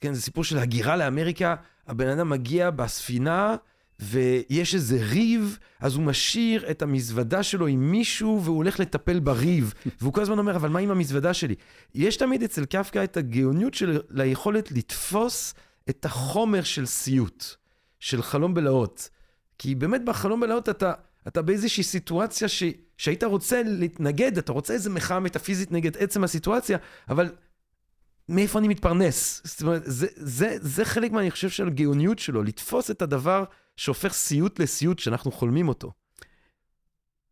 כן, 0.00 0.14
זה 0.14 0.22
סיפור 0.22 0.44
של 0.44 0.58
הגירה 0.58 0.96
לאמריקה, 0.96 1.54
הבן 1.86 2.08
אדם 2.08 2.30
מגיע 2.30 2.70
בספינה, 2.70 3.56
ויש 4.00 4.74
איזה 4.74 4.98
ריב, 5.00 5.58
אז 5.80 5.94
הוא 5.94 6.02
משאיר 6.02 6.70
את 6.70 6.82
המזוודה 6.82 7.42
שלו 7.42 7.66
עם 7.66 7.90
מישהו 7.90 8.40
והוא 8.44 8.56
הולך 8.56 8.80
לטפל 8.80 9.20
בריב. 9.20 9.74
והוא 10.00 10.12
כל 10.12 10.22
הזמן 10.22 10.38
אומר, 10.38 10.56
אבל 10.56 10.68
מה 10.68 10.78
עם 10.78 10.90
המזוודה 10.90 11.34
שלי? 11.34 11.54
יש 11.94 12.16
תמיד 12.16 12.42
אצל 12.42 12.64
קפקא 12.64 13.04
את 13.04 13.16
הגאוניות 13.16 13.74
של 13.74 14.00
היכולת 14.16 14.72
לתפוס 14.72 15.54
את 15.90 16.04
החומר 16.04 16.62
של 16.62 16.86
סיוט, 16.86 17.44
של 18.00 18.22
חלום 18.22 18.54
בלהות. 18.54 19.08
כי 19.58 19.74
באמת 19.74 20.04
בחלום 20.04 20.40
בלהות 20.40 20.68
אתה, 20.68 20.92
אתה 21.28 21.42
באיזושהי 21.42 21.82
סיטואציה 21.82 22.48
ש, 22.48 22.62
שהיית 22.98 23.24
רוצה 23.24 23.62
להתנגד, 23.64 24.38
אתה 24.38 24.52
רוצה 24.52 24.72
איזו 24.74 24.90
מחאה 24.90 25.20
מטאפיזית 25.20 25.72
נגד 25.72 25.96
עצם 25.96 26.24
הסיטואציה, 26.24 26.78
אבל 27.08 27.32
מאיפה 28.28 28.58
אני 28.58 28.68
מתפרנס? 28.68 29.42
זאת 29.44 29.62
אומרת, 29.62 29.82
זה, 29.84 30.06
זה, 30.16 30.56
זה 30.60 30.84
חלק 30.84 31.12
מה, 31.12 31.20
אני 31.20 31.30
חושב, 31.30 31.48
של 31.48 31.66
הגאוניות 31.66 32.18
שלו, 32.18 32.42
לתפוס 32.42 32.90
את 32.90 33.02
הדבר 33.02 33.44
שהופך 33.80 34.12
סיוט 34.12 34.58
לסיוט 34.58 34.98
שאנחנו 34.98 35.32
חולמים 35.32 35.68
אותו. 35.68 35.92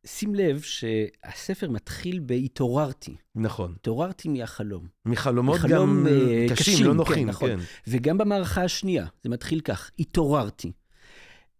שים 0.07 0.35
לב 0.35 0.61
שהספר 0.63 1.71
מתחיל 1.71 2.21
ב"התעוררתי". 2.27 3.17
נכון. 3.35 3.75
התעוררתי 3.77 4.29
מהחלום. 4.29 4.87
מחלומות 5.05 5.61
גם 5.69 6.07
uh, 6.07 6.53
קשים, 6.53 6.75
קשים, 6.75 6.87
לא 6.87 6.95
נוחים, 6.95 7.15
כן, 7.15 7.29
נכון. 7.29 7.51
כן. 7.51 7.59
וגם 7.87 8.19
במערכה 8.19 8.65
השנייה, 8.65 9.07
זה 9.23 9.31
מתחיל 9.31 9.61
כך, 9.61 9.91
התעוררתי. 9.99 10.73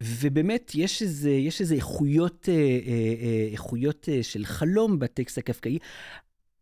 ובאמת, 0.03 0.73
יש 0.75 1.03
איזה, 1.03 1.31
יש 1.31 1.61
איזה 1.61 1.75
איכויות, 1.75 2.49
אה, 2.49 2.55
אה, 2.55 3.49
איכויות 3.53 4.09
של 4.23 4.45
חלום 4.45 4.99
בטקסט 4.99 5.39
הקפקאי. 5.39 5.79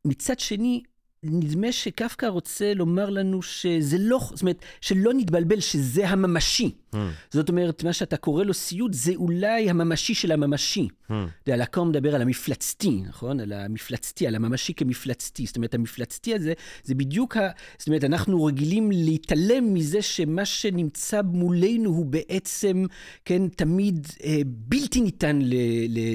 מצד 0.05 0.39
שני, 0.39 0.83
נדמה 1.23 1.73
שקפקא 1.73 2.27
רוצה 2.27 2.75
לומר 2.75 3.11
לנו 3.11 3.43
שזה 3.43 3.97
לא, 3.99 4.21
זאת 4.21 4.43
אומרת, 4.43 4.65
שלא 4.81 5.15
נתבלבל 5.15 5.61
שזה 5.61 6.09
הממשי. 6.09 6.75
Mm. 6.97 7.33
זאת 7.35 7.49
אומרת, 7.49 7.85
מה 7.85 7.93
שאתה 7.93 8.17
קורא 8.17 8.45
לו 8.45 8.55
סיוט 8.55 8.95
זה 8.95 9.13
אולי 9.17 9.71
הממשי 9.71 10.15
של 10.15 10.33
הממשי. 10.33 10.89
Mm. 11.11 11.15
לקום 11.47 11.89
מדבר 11.89 12.15
על 12.15 12.23
המפלצתי, 12.23 13.03
נכון? 13.09 13.41
על 13.41 13.53
המפלצתי, 13.53 14.27
על 14.27 14.35
הממשי 14.35 14.75
כמפלצתי. 14.75 15.47
זאת 15.47 15.57
אומרת, 15.57 15.75
המפלצתי 15.75 16.35
הזה, 16.35 16.53
זה 16.85 16.95
בדיוק 16.95 17.37
ה... 17.37 17.49
זאת 17.79 17.89
אומרת, 17.89 18.05
אנחנו 18.05 18.45
רגילים 18.45 18.91
להתעלם 18.93 19.75
מזה 19.75 20.03
שמה 20.03 20.45
שנמצא 20.45 21.21
מולנו 21.23 21.91
הוא 21.91 22.07
בעצם, 22.07 22.85
כן, 23.25 23.49
תמיד 23.49 24.07
אה, 24.25 24.41
בלתי 24.47 25.01
ניתן 25.01 25.39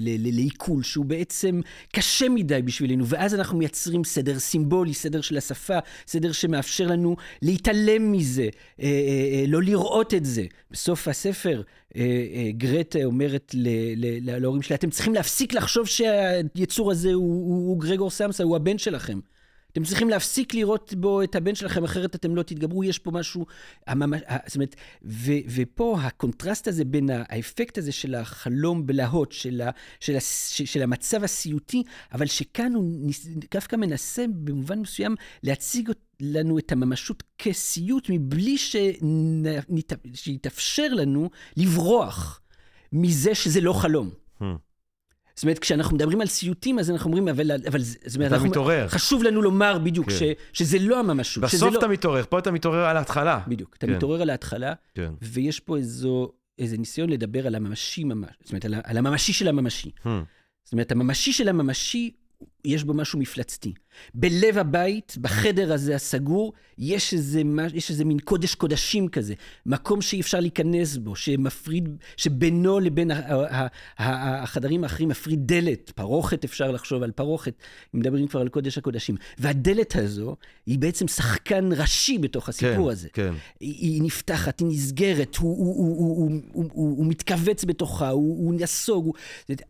לעיכול, 0.07 0.83
שהוא 0.83 1.05
בעצם 1.05 1.61
קשה 1.91 2.29
מדי 2.29 2.61
בשבילנו, 2.61 3.07
ואז 3.07 3.35
אנחנו 3.35 3.57
מייצרים 3.57 4.03
סדר 4.03 4.39
סימבולי, 4.39 4.93
סדר 4.93 5.21
של 5.21 5.37
השפה, 5.37 5.77
סדר 6.07 6.31
שמאפשר 6.31 6.87
לנו 6.87 7.15
להתעלם 7.41 8.11
מזה, 8.11 8.43
אה, 8.81 8.85
אה, 8.85 9.39
אה, 9.39 9.45
לא 9.47 9.61
לראות 9.61 10.13
את 10.13 10.25
זה. 10.25 10.45
בסוף 10.71 11.07
הספר, 11.07 11.61
אה, 11.95 12.01
אה, 12.01 12.51
גרטה 12.51 13.03
אומרת 13.03 13.55
להורים 14.21 14.61
שלה, 14.61 14.75
אתם 14.75 14.89
צריכים 14.89 15.13
להפסיק 15.13 15.53
לחשוב 15.53 15.87
שהיצור 15.87 16.91
הזה 16.91 17.13
הוא, 17.13 17.79
גרגור 17.79 18.09
סמסה, 18.09 18.43
הוא 18.43 18.55
הבן 18.55 18.77
שלכם. 18.77 19.19
אתם 19.71 19.83
צריכים 19.83 20.09
להפסיק 20.09 20.53
לראות 20.53 20.93
בו 20.93 21.23
את 21.23 21.35
הבן 21.35 21.55
שלכם, 21.55 21.83
אחרת 21.83 22.15
אתם 22.15 22.35
לא 22.35 22.43
תתגברו, 22.43 22.83
יש 22.83 22.99
פה 22.99 23.11
משהו, 23.11 23.45
הממש, 23.87 24.21
זאת 24.45 24.55
אומרת, 24.55 24.75
ו, 25.05 25.31
ופה 25.55 25.97
הקונטרסט 26.01 26.67
הזה 26.67 26.85
בין 26.85 27.09
האפקט 27.09 27.77
הזה 27.77 27.91
של 27.91 28.15
החלום 28.15 28.87
בלהות, 28.87 29.31
של, 29.31 29.61
ה, 29.61 29.69
של, 29.99 30.15
ה, 30.15 30.19
של 30.65 30.83
המצב 30.83 31.23
הסיוטי, 31.23 31.83
אבל 32.13 32.25
שכאן 32.25 32.73
הוא 32.73 33.11
דווקא 33.53 33.75
מנסה 33.75 34.25
במובן 34.29 34.79
מסוים 34.79 35.15
להציג 35.43 35.91
לנו 36.19 36.57
את 36.57 36.71
הממשות 36.71 37.23
כסיוט, 37.37 38.07
מבלי 38.09 38.55
שיתאפשר 40.13 40.93
לנו 40.93 41.29
לברוח 41.57 42.41
מזה 42.93 43.35
שזה 43.35 43.61
לא 43.61 43.73
חלום. 43.73 44.09
Hmm. 44.41 44.70
זאת 45.35 45.43
אומרת, 45.43 45.59
כשאנחנו 45.59 45.95
מדברים 45.95 46.21
על 46.21 46.27
סיוטים, 46.27 46.79
אז 46.79 46.91
אנחנו 46.91 47.07
אומרים, 47.07 47.27
אבל, 47.27 47.51
אבל 47.67 47.79
זאת 47.81 48.15
אומרת, 48.15 48.27
אתה 48.27 48.35
אנחנו, 48.35 48.49
מתעורר. 48.49 48.87
חשוב 48.87 49.23
לנו 49.23 49.41
לומר 49.41 49.77
בדיוק 49.77 50.09
כן. 50.09 50.15
ש, 50.15 50.23
שזה 50.53 50.79
לא 50.79 50.99
הממשות. 50.99 51.43
בסוף 51.43 51.73
לא... 51.73 51.79
אתה 51.79 51.87
מתעורר, 51.87 52.23
פה 52.29 52.39
אתה 52.39 52.51
מתעורר 52.51 52.85
על 52.85 52.97
ההתחלה. 52.97 53.39
בדיוק. 53.47 53.75
אתה 53.77 53.87
כן. 53.87 53.93
מתעורר 53.93 54.21
על 54.21 54.29
ההתחלה, 54.29 54.73
כן. 54.95 55.11
ויש 55.21 55.59
פה 55.59 55.77
איזו, 55.77 56.31
איזה 56.59 56.77
ניסיון 56.77 57.09
לדבר 57.09 57.47
על 57.47 57.55
הממשי 57.55 58.03
ממש, 58.03 58.29
זאת 58.43 58.51
אומרת, 58.51 58.65
על, 58.65 58.75
על 58.83 58.97
הממשי 58.97 59.33
של 59.33 59.47
הממשי. 59.47 59.91
Hmm. 60.03 60.09
זאת 60.63 60.73
אומרת, 60.73 60.91
הממשי 60.91 61.33
של 61.33 61.49
הממשי, 61.49 62.11
יש 62.65 62.83
בו 62.83 62.93
משהו 62.93 63.19
מפלצתי. 63.19 63.73
בלב 64.13 64.57
הבית, 64.57 65.15
בחדר 65.21 65.73
הזה 65.73 65.95
הסגור, 65.95 66.53
יש 66.77 67.13
איזה, 67.13 67.41
יש 67.73 67.89
איזה 67.89 68.05
מין 68.05 68.19
קודש 68.19 68.55
קודשים 68.55 69.07
כזה. 69.07 69.33
מקום 69.65 70.01
שאי 70.01 70.21
אפשר 70.21 70.39
להיכנס 70.39 70.97
בו, 70.97 71.15
שמפריד, 71.15 71.89
שבינו 72.17 72.79
לבין 72.79 73.11
החדרים 73.97 74.83
האחרים 74.83 75.09
מפריד 75.09 75.47
דלת. 75.47 75.91
פרוכת, 75.95 76.43
אפשר 76.43 76.71
לחשוב 76.71 77.03
על 77.03 77.11
פרוכת, 77.11 77.53
אם 77.95 77.99
מדברים 77.99 78.27
כבר 78.27 78.41
על 78.41 78.49
קודש 78.49 78.77
הקודשים. 78.77 79.15
והדלת 79.37 79.95
הזו, 79.95 80.35
היא 80.65 80.79
בעצם 80.79 81.07
שחקן 81.07 81.69
ראשי 81.77 82.17
בתוך 82.17 82.49
הסיפור 82.49 82.85
כן, 82.85 82.91
הזה. 82.91 83.09
כן. 83.13 83.33
היא, 83.59 83.75
היא 83.75 84.01
נפתחת, 84.03 84.59
היא 84.59 84.67
נסגרת, 84.67 85.35
הוא, 85.35 85.57
הוא, 85.57 85.75
הוא, 85.75 85.97
הוא, 85.97 86.17
הוא, 86.17 86.41
הוא, 86.51 86.69
הוא, 86.73 86.97
הוא 86.97 87.05
מתכווץ 87.05 87.63
בתוכה, 87.63 88.09
הוא, 88.09 88.45
הוא 88.45 88.53
נסוג. 88.53 89.05
הוא... 89.05 89.13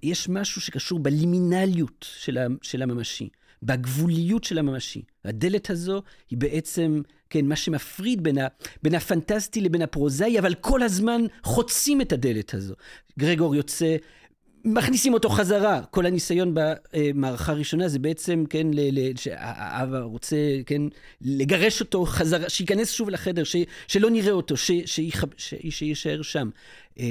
יש 0.04 0.30
משהו 0.30 0.62
שקשור 0.62 1.00
בלימינליות 1.00 2.06
של, 2.18 2.38
ה, 2.38 2.48
של 2.62 2.81
הממשי, 2.82 3.30
בגבוליות 3.64 4.44
של 4.44 4.58
הממשי. 4.58 5.02
הדלת 5.26 5.70
הזו 5.70 6.02
היא 6.30 6.38
בעצם, 6.38 7.02
כן, 7.30 7.46
מה 7.46 7.56
שמפריד 7.56 8.24
בין, 8.24 8.38
ה, 8.38 8.48
בין 8.84 8.96
הפנטסטי 8.96 9.62
לבין 9.62 9.82
הפרוזאי, 9.82 10.40
אבל 10.40 10.54
כל 10.54 10.84
הזמן 10.84 11.22
חוצים 11.44 12.02
את 12.02 12.14
הדלת 12.14 12.54
הזו. 12.54 12.74
גרגור 13.20 13.56
יוצא... 13.56 13.96
מכניסים 14.66 15.14
אותו 15.14 15.30
חזרה. 15.30 15.82
כל 15.92 16.06
הניסיון 16.06 16.54
במערכה 16.54 17.52
הראשונה 17.52 17.88
זה 17.88 18.00
בעצם, 18.00 18.44
כן, 18.50 18.68
שהאבא 19.16 20.00
רוצה, 20.00 20.36
כן, 20.66 20.82
לגרש 21.22 21.80
אותו 21.82 22.06
חזרה, 22.06 22.50
שייכנס 22.50 22.92
שוב 22.92 23.10
לחדר, 23.10 23.44
ש, 23.44 23.56
שלא 23.88 24.10
נראה 24.10 24.32
אותו, 24.32 24.58
ש, 24.58 24.72
שיח, 24.86 25.26
ש, 25.38 25.54
שיישאר 25.70 26.22
שם. 26.22 26.50
אה, 26.98 27.02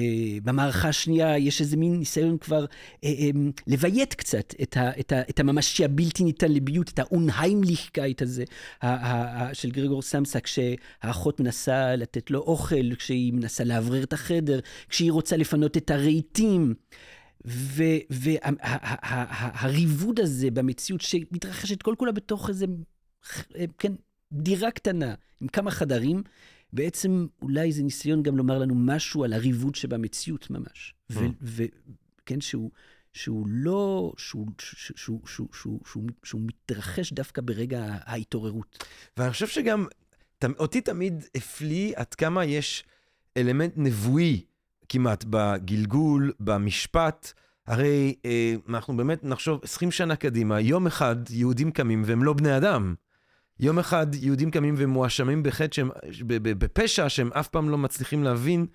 במערכה 0.44 0.88
השנייה 0.88 1.38
יש 1.38 1.60
איזה 1.60 1.76
מין 1.76 1.98
ניסיון 1.98 2.38
כבר 2.38 2.64
אה, 2.64 3.04
אמ, 3.04 3.36
לביית 3.66 4.14
קצת 4.14 4.54
את, 4.62 4.76
ה, 4.76 4.90
את, 5.00 5.12
ה, 5.12 5.20
את 5.30 5.40
הממשי 5.40 5.84
הבלתי 5.84 6.24
ניתן 6.24 6.52
לביות, 6.52 6.88
את 6.88 6.98
ה 6.98 7.06
Unheimlichkeit 7.06 8.22
הזה 8.22 8.44
של 9.52 9.70
גרגור 9.70 10.02
סמסה, 10.02 10.38
כשהאחות 10.40 11.40
מנסה 11.40 11.96
לתת 11.96 12.30
לו 12.30 12.38
אוכל, 12.38 12.94
כשהיא 12.94 13.32
מנסה 13.32 13.64
לאוורר 13.64 14.02
את 14.02 14.12
החדר, 14.12 14.60
כשהיא 14.88 15.12
רוצה 15.12 15.36
לפנות 15.36 15.76
את 15.76 15.90
הרהיטים. 15.90 16.74
והריבוד 19.00 20.20
הזה 20.20 20.50
במציאות 20.50 21.00
שמתרחשת 21.00 21.82
כל 21.82 21.94
כולה 21.98 22.12
בתוך 22.12 22.48
איזה, 22.48 22.66
כן, 23.78 23.92
דירה 24.32 24.70
קטנה 24.70 25.14
עם 25.40 25.48
כמה 25.48 25.70
חדרים, 25.70 26.22
בעצם 26.72 27.26
אולי 27.42 27.72
זה 27.72 27.82
ניסיון 27.82 28.22
גם 28.22 28.36
לומר 28.36 28.58
לנו 28.58 28.74
משהו 28.74 29.24
על 29.24 29.32
הריבוד 29.32 29.74
שבמציאות 29.74 30.50
ממש. 30.50 30.94
וכן, 31.42 32.40
שהוא, 32.40 32.70
שהוא 33.12 33.46
לא, 33.48 34.12
שהוא, 34.16 34.46
שהוא, 34.58 34.96
שהוא, 34.96 35.20
שהוא, 35.26 35.48
שהוא, 35.52 35.80
שהוא, 35.86 36.08
שהוא 36.24 36.40
מתרחש 36.44 37.12
דווקא 37.12 37.42
ברגע 37.44 37.96
ההתעוררות. 38.04 38.84
ואני 39.16 39.30
חושב 39.30 39.46
שגם, 39.48 39.86
ת- 40.38 40.44
אותי 40.58 40.80
תמיד 40.80 41.24
הפליא 41.34 41.92
עד 41.96 42.14
כמה 42.14 42.44
יש 42.44 42.84
אלמנט 43.36 43.72
נבואי 43.76 44.44
כמעט 44.88 45.24
בגלגול, 45.30 46.32
במשפט. 46.40 47.32
הרי 47.66 48.14
אה, 48.24 48.54
אנחנו 48.68 48.96
באמת 48.96 49.24
נחשוב 49.24 49.60
20 49.62 49.90
שנה 49.90 50.16
קדימה, 50.16 50.60
יום 50.60 50.86
אחד 50.86 51.16
יהודים 51.30 51.70
קמים 51.70 52.02
והם 52.06 52.22
לא 52.24 52.32
בני 52.32 52.56
אדם. 52.56 52.94
יום 53.60 53.78
אחד 53.78 54.06
יהודים 54.14 54.50
קמים 54.50 54.74
ומואשמים 54.78 55.42
בחטא 55.42 55.74
שהם, 55.74 55.90
בפשע 56.26 57.08
שהם 57.08 57.32
אף 57.32 57.48
פעם 57.48 57.70
לא 57.70 57.78
מצליחים 57.78 58.24
להבין 58.24 58.66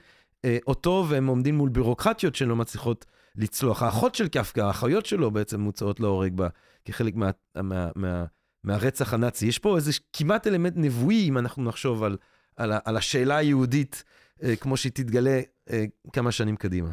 אה, 0.45 0.57
אותו, 0.67 1.05
והם 1.09 1.27
עומדים 1.27 1.55
מול 1.55 1.69
בירוקרטיות 1.69 2.35
שלא 2.35 2.55
מצליחות 2.55 3.05
לצלוח. 3.35 3.83
האחות 3.83 4.15
של 4.15 4.27
קפקא, 4.27 4.61
האחיות 4.61 5.05
שלו 5.05 5.31
בעצם 5.31 5.59
מוצאות 5.59 5.99
להורג 5.99 6.33
בה 6.33 6.47
כחלק 6.85 7.15
מה, 7.15 7.31
מה, 7.55 7.89
מה, 7.95 8.25
מהרצח 8.63 9.13
הנאצי. 9.13 9.45
יש 9.45 9.59
פה 9.59 9.75
איזה 9.75 9.91
כמעט 10.13 10.47
אלמנט 10.47 10.73
נבואי, 10.75 11.29
אם 11.29 11.37
אנחנו 11.37 11.63
נחשוב 11.63 12.03
על, 12.03 12.17
על, 12.55 12.73
על 12.85 12.97
השאלה 12.97 13.37
היהודית, 13.37 14.03
אה, 14.43 14.55
כמו 14.55 14.77
שהיא 14.77 14.91
תתגלה 14.91 15.41
אה, 15.69 15.85
כמה 16.13 16.31
שנים 16.31 16.55
קדימה. 16.55 16.91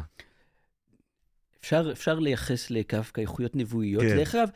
אפשר, 1.59 1.89
אפשר 1.91 2.19
לייחס 2.19 2.71
לקפקא 2.71 3.21
איכויות 3.21 3.55
נבואיות. 3.55 4.03
כן. 4.03 4.15
דרך 4.15 4.35
אגב, 4.35 4.49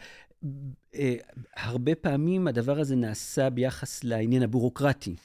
הרבה 1.56 1.96
פעמים 1.96 2.48
הדבר 2.48 2.80
הזה 2.80 2.96
נעשה 2.96 3.50
ביחס 3.50 4.04
לעניין 4.04 4.44
הבירוקרטי. 4.44 5.16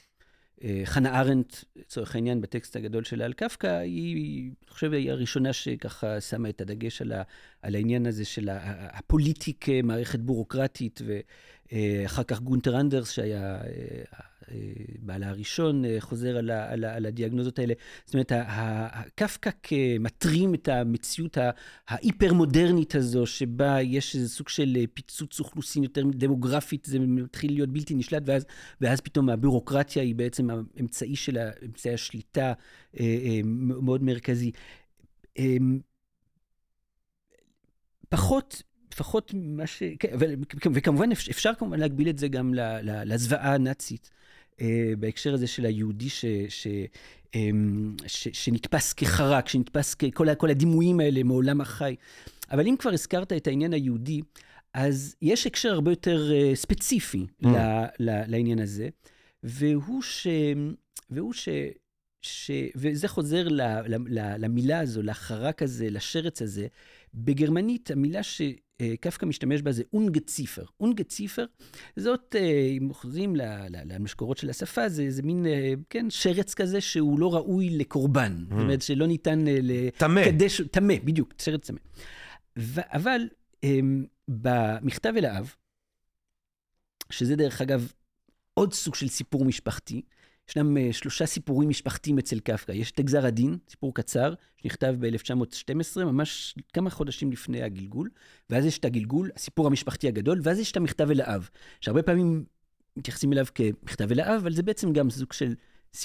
אה, 0.63 0.81
חנה 0.85 1.19
ארנדט, 1.19 1.55
לצורך 1.75 2.15
העניין, 2.15 2.41
בטקסט 2.41 2.75
הגדול 2.75 3.03
שלה 3.03 3.25
על 3.25 3.33
קפקא, 3.33 3.77
היא, 3.77 4.41
אני 4.41 4.69
חושב, 4.69 4.93
היא 4.93 5.11
הראשונה 5.11 5.53
שככה 5.53 6.21
שמה 6.21 6.49
את 6.49 6.61
הדגש 6.61 7.01
על, 7.01 7.11
ה, 7.11 7.23
על 7.61 7.75
העניין 7.75 8.05
הזה 8.05 8.25
של 8.25 8.49
ה- 8.49 8.57
ה- 8.57 8.97
הפוליטי 8.97 9.53
כמערכת 9.59 10.19
בירוקרטית, 11.71 12.03
ואחר 12.03 12.23
כך 12.23 12.39
גונטר 12.39 12.79
אנדרס, 12.79 13.11
שהיה 13.11 13.61
אה, 13.61 14.03
אה, 14.51 14.57
בעלה 14.99 15.29
הראשון, 15.29 15.85
אה, 15.85 15.95
חוזר 15.99 16.37
על, 16.37 16.51
על, 16.51 16.85
על 16.85 17.05
הדיאגנוזות 17.05 17.59
האלה. 17.59 17.73
זאת 18.05 18.13
אומרת, 18.13 18.31
קפקא 19.15 19.49
כמטרים 19.63 20.53
את 20.53 20.67
המציאות 20.67 21.37
ההיפר-מודרנית 21.87 22.95
הזו, 22.95 23.25
שבה 23.25 23.81
יש 23.81 24.15
איזה 24.15 24.29
סוג 24.29 24.49
של 24.49 24.77
אה, 24.79 24.83
פיצוץ 24.93 25.39
אוכלוסין 25.39 25.83
יותר 25.83 26.03
דמוגרפית, 26.13 26.85
זה 26.85 26.99
מתחיל 26.99 27.53
להיות 27.53 27.69
בלתי 27.69 27.95
נשלט, 27.95 28.23
ואז, 28.25 28.45
ואז 28.81 29.01
פתאום 29.01 29.29
הבירוקרטיה 29.29 30.03
היא 30.03 30.15
בעצם 30.15 30.49
האמצעי 30.49 31.15
של 31.15 31.37
אמצעי 31.65 31.93
השליטה 31.93 32.53
אה, 32.99 33.17
אה, 33.25 33.41
מאוד 33.45 34.03
מרכזי. 34.03 34.51
אה, 35.39 35.57
פחות, 38.09 38.61
לפחות 38.93 39.31
מה 39.33 39.67
ש... 39.67 39.83
כן, 39.99 40.07
וכמובן 40.73 41.11
אפשר, 41.11 41.51
כמובן 41.59 41.79
להגביל 41.79 42.09
את 42.09 42.17
זה 42.17 42.27
גם 42.27 42.53
לזוועה 42.83 43.53
הנאצית, 43.53 44.09
אה, 44.61 44.93
בהקשר 44.99 45.33
הזה 45.33 45.47
של 45.47 45.65
היהודי 45.65 46.09
ש... 46.09 46.25
ש 46.49 46.67
אמ, 47.35 47.95
ש, 48.07 48.27
שנתפס 48.33 48.93
כחרק, 48.93 49.49
שנתפס 49.49 49.93
ככל 49.93 50.35
כל 50.35 50.49
הדימויים 50.49 50.99
האלה 50.99 51.23
מעולם 51.23 51.61
החי. 51.61 51.95
אבל 52.51 52.67
אם 52.67 52.75
כבר 52.79 52.93
הזכרת 52.93 53.33
את 53.33 53.47
העניין 53.47 53.73
היהודי, 53.73 54.21
אז 54.73 55.15
יש 55.21 55.47
הקשר 55.47 55.69
הרבה 55.69 55.91
יותר 55.91 56.31
uh, 56.31 56.55
ספציפי 56.55 57.25
Mm. 57.43 57.47
ל, 57.47 57.57
ל, 57.99 58.23
לעניין 58.27 58.59
הזה, 58.59 58.89
והוא 59.43 60.01
ש... 60.01 60.27
והוא 61.09 61.33
ש... 61.33 61.49
ש... 62.25 62.51
וזה 62.75 63.07
חוזר 63.07 63.47
ל, 63.47 63.61
ל, 63.61 63.95
ל, 64.19 64.35
למילה 64.37 64.79
הזו, 64.79 65.01
לחרק 65.01 65.61
הזה, 65.61 65.89
לשרץ 65.89 66.41
הזה. 66.41 66.67
בגרמנית, 67.13 67.91
המילה 67.91 68.19
שקפקא 68.23 69.25
משתמש 69.25 69.61
בה 69.61 69.71
זה 69.71 69.83
אונגציפר. 69.93 70.65
אונגציפר, 70.79 71.45
זאת, 71.95 72.35
אה, 72.39 72.67
אם 72.77 72.93
חוזרים 72.93 73.35
ל- 73.35 73.41
ל- 73.69 73.93
למשקורות 73.93 74.37
של 74.37 74.49
השפה, 74.49 74.89
זה, 74.89 75.11
זה 75.11 75.23
מין, 75.23 75.45
אה, 75.45 75.73
כן, 75.89 76.09
שרץ 76.09 76.53
כזה 76.53 76.81
שהוא 76.81 77.19
לא 77.19 77.33
ראוי 77.33 77.69
לקורבן. 77.69 78.37
זאת 78.49 78.59
אומרת, 78.59 78.81
שלא 78.81 79.07
ניתן 79.07 79.47
אה, 79.47 79.57
ל... 79.61 79.89
טמא. 79.97 80.19
לקדש, 80.19 80.61
טמא, 80.61 80.95
בדיוק, 81.03 81.33
שרץ 81.41 81.67
טמא. 81.67 81.79
ו- 82.59 82.81
אבל 82.93 83.21
אמ, 83.63 84.05
במכתב 84.27 85.13
אל 85.17 85.25
האב, 85.25 85.53
שזה 87.09 87.35
דרך 87.35 87.61
אגב 87.61 87.91
עוד 88.53 88.73
סוג 88.73 88.95
של 88.95 89.07
סיפור 89.07 89.45
משפחתי, 89.45 90.01
ישנם 90.49 90.77
אה, 90.77 90.93
שלושה 90.93 91.25
סיפורים 91.25 91.69
משפחתיים 91.69 92.17
אצל 92.17 92.39
קפקא. 92.39 92.71
יש 92.71 92.91
את 92.91 92.99
גזר 92.99 93.25
הדין, 93.25 93.57
סיפור 93.69 93.93
קצר, 93.93 94.33
שנכתב 94.57 94.95
ב-1912, 94.99 96.03
ממש 96.03 96.55
כמה 96.73 96.89
חודשים 96.89 97.31
לפני 97.31 97.63
הגלגול, 97.63 98.09
ואז 98.49 98.65
יש 98.65 98.79
את 98.79 98.85
הגלגול, 98.85 99.29
הסיפור 99.35 99.67
המשפחתי 99.67 100.07
הגדול, 100.07 100.39
ואז 100.43 100.59
יש 100.59 100.71
את 100.71 100.77
המכתב 100.77 101.09
אל 101.09 101.21
האב, 101.21 101.49
שהרבה 101.81 102.03
פעמים 102.03 102.45
מתייחסים 102.97 103.33
אליו 103.33 103.45
כמכתב 103.55 104.11
אל 104.11 104.19
האב, 104.19 104.41
אבל 104.41 104.53
זה 104.53 104.63
בעצם 104.63 104.93
גם 104.93 105.09
סוג 105.09 105.33
של, 105.33 105.55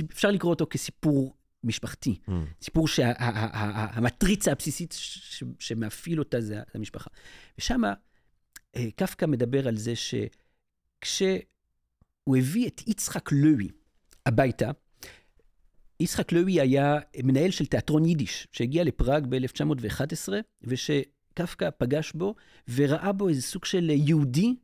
אפשר 0.01 0.31
לקרוא 0.31 0.51
אותו 0.51 0.67
כסיפור 0.71 1.35
משפחתי. 1.65 2.19
Mm. 2.27 2.33
סיפור 2.63 2.89
שהמטריצה 2.89 4.53
הבסיסית 4.53 4.95
ש- 4.99 5.45
שמאפיל 5.59 6.19
אותה 6.19 6.41
זה 6.41 6.61
המשפחה. 6.75 7.11
ושם 7.59 7.83
קפקא 8.97 9.27
מדבר 9.27 9.69
על 9.69 9.77
זה 9.77 9.93
שכשהוא 9.97 11.37
הביא 12.37 12.69
את 12.69 12.89
יצחק 12.89 13.33
לוי 13.33 13.69
הביתה, 14.29 14.71
יצחק 16.01 16.33
לוי 16.33 16.61
היה 16.61 16.99
מנהל 17.25 17.51
של 17.51 17.67
תיאטרון 17.67 18.05
יידיש, 18.05 18.49
שהגיע 18.53 18.85
לפראג 18.85 19.27
ב-1911, 19.29 20.29
ושקפקא 20.63 21.69
פגש 21.79 22.13
בו 22.13 22.35
וראה 22.75 23.13
בו 23.13 23.29
איזה 23.29 23.43
סוג 23.43 23.65
של 23.65 23.91
יהודי 23.91 24.55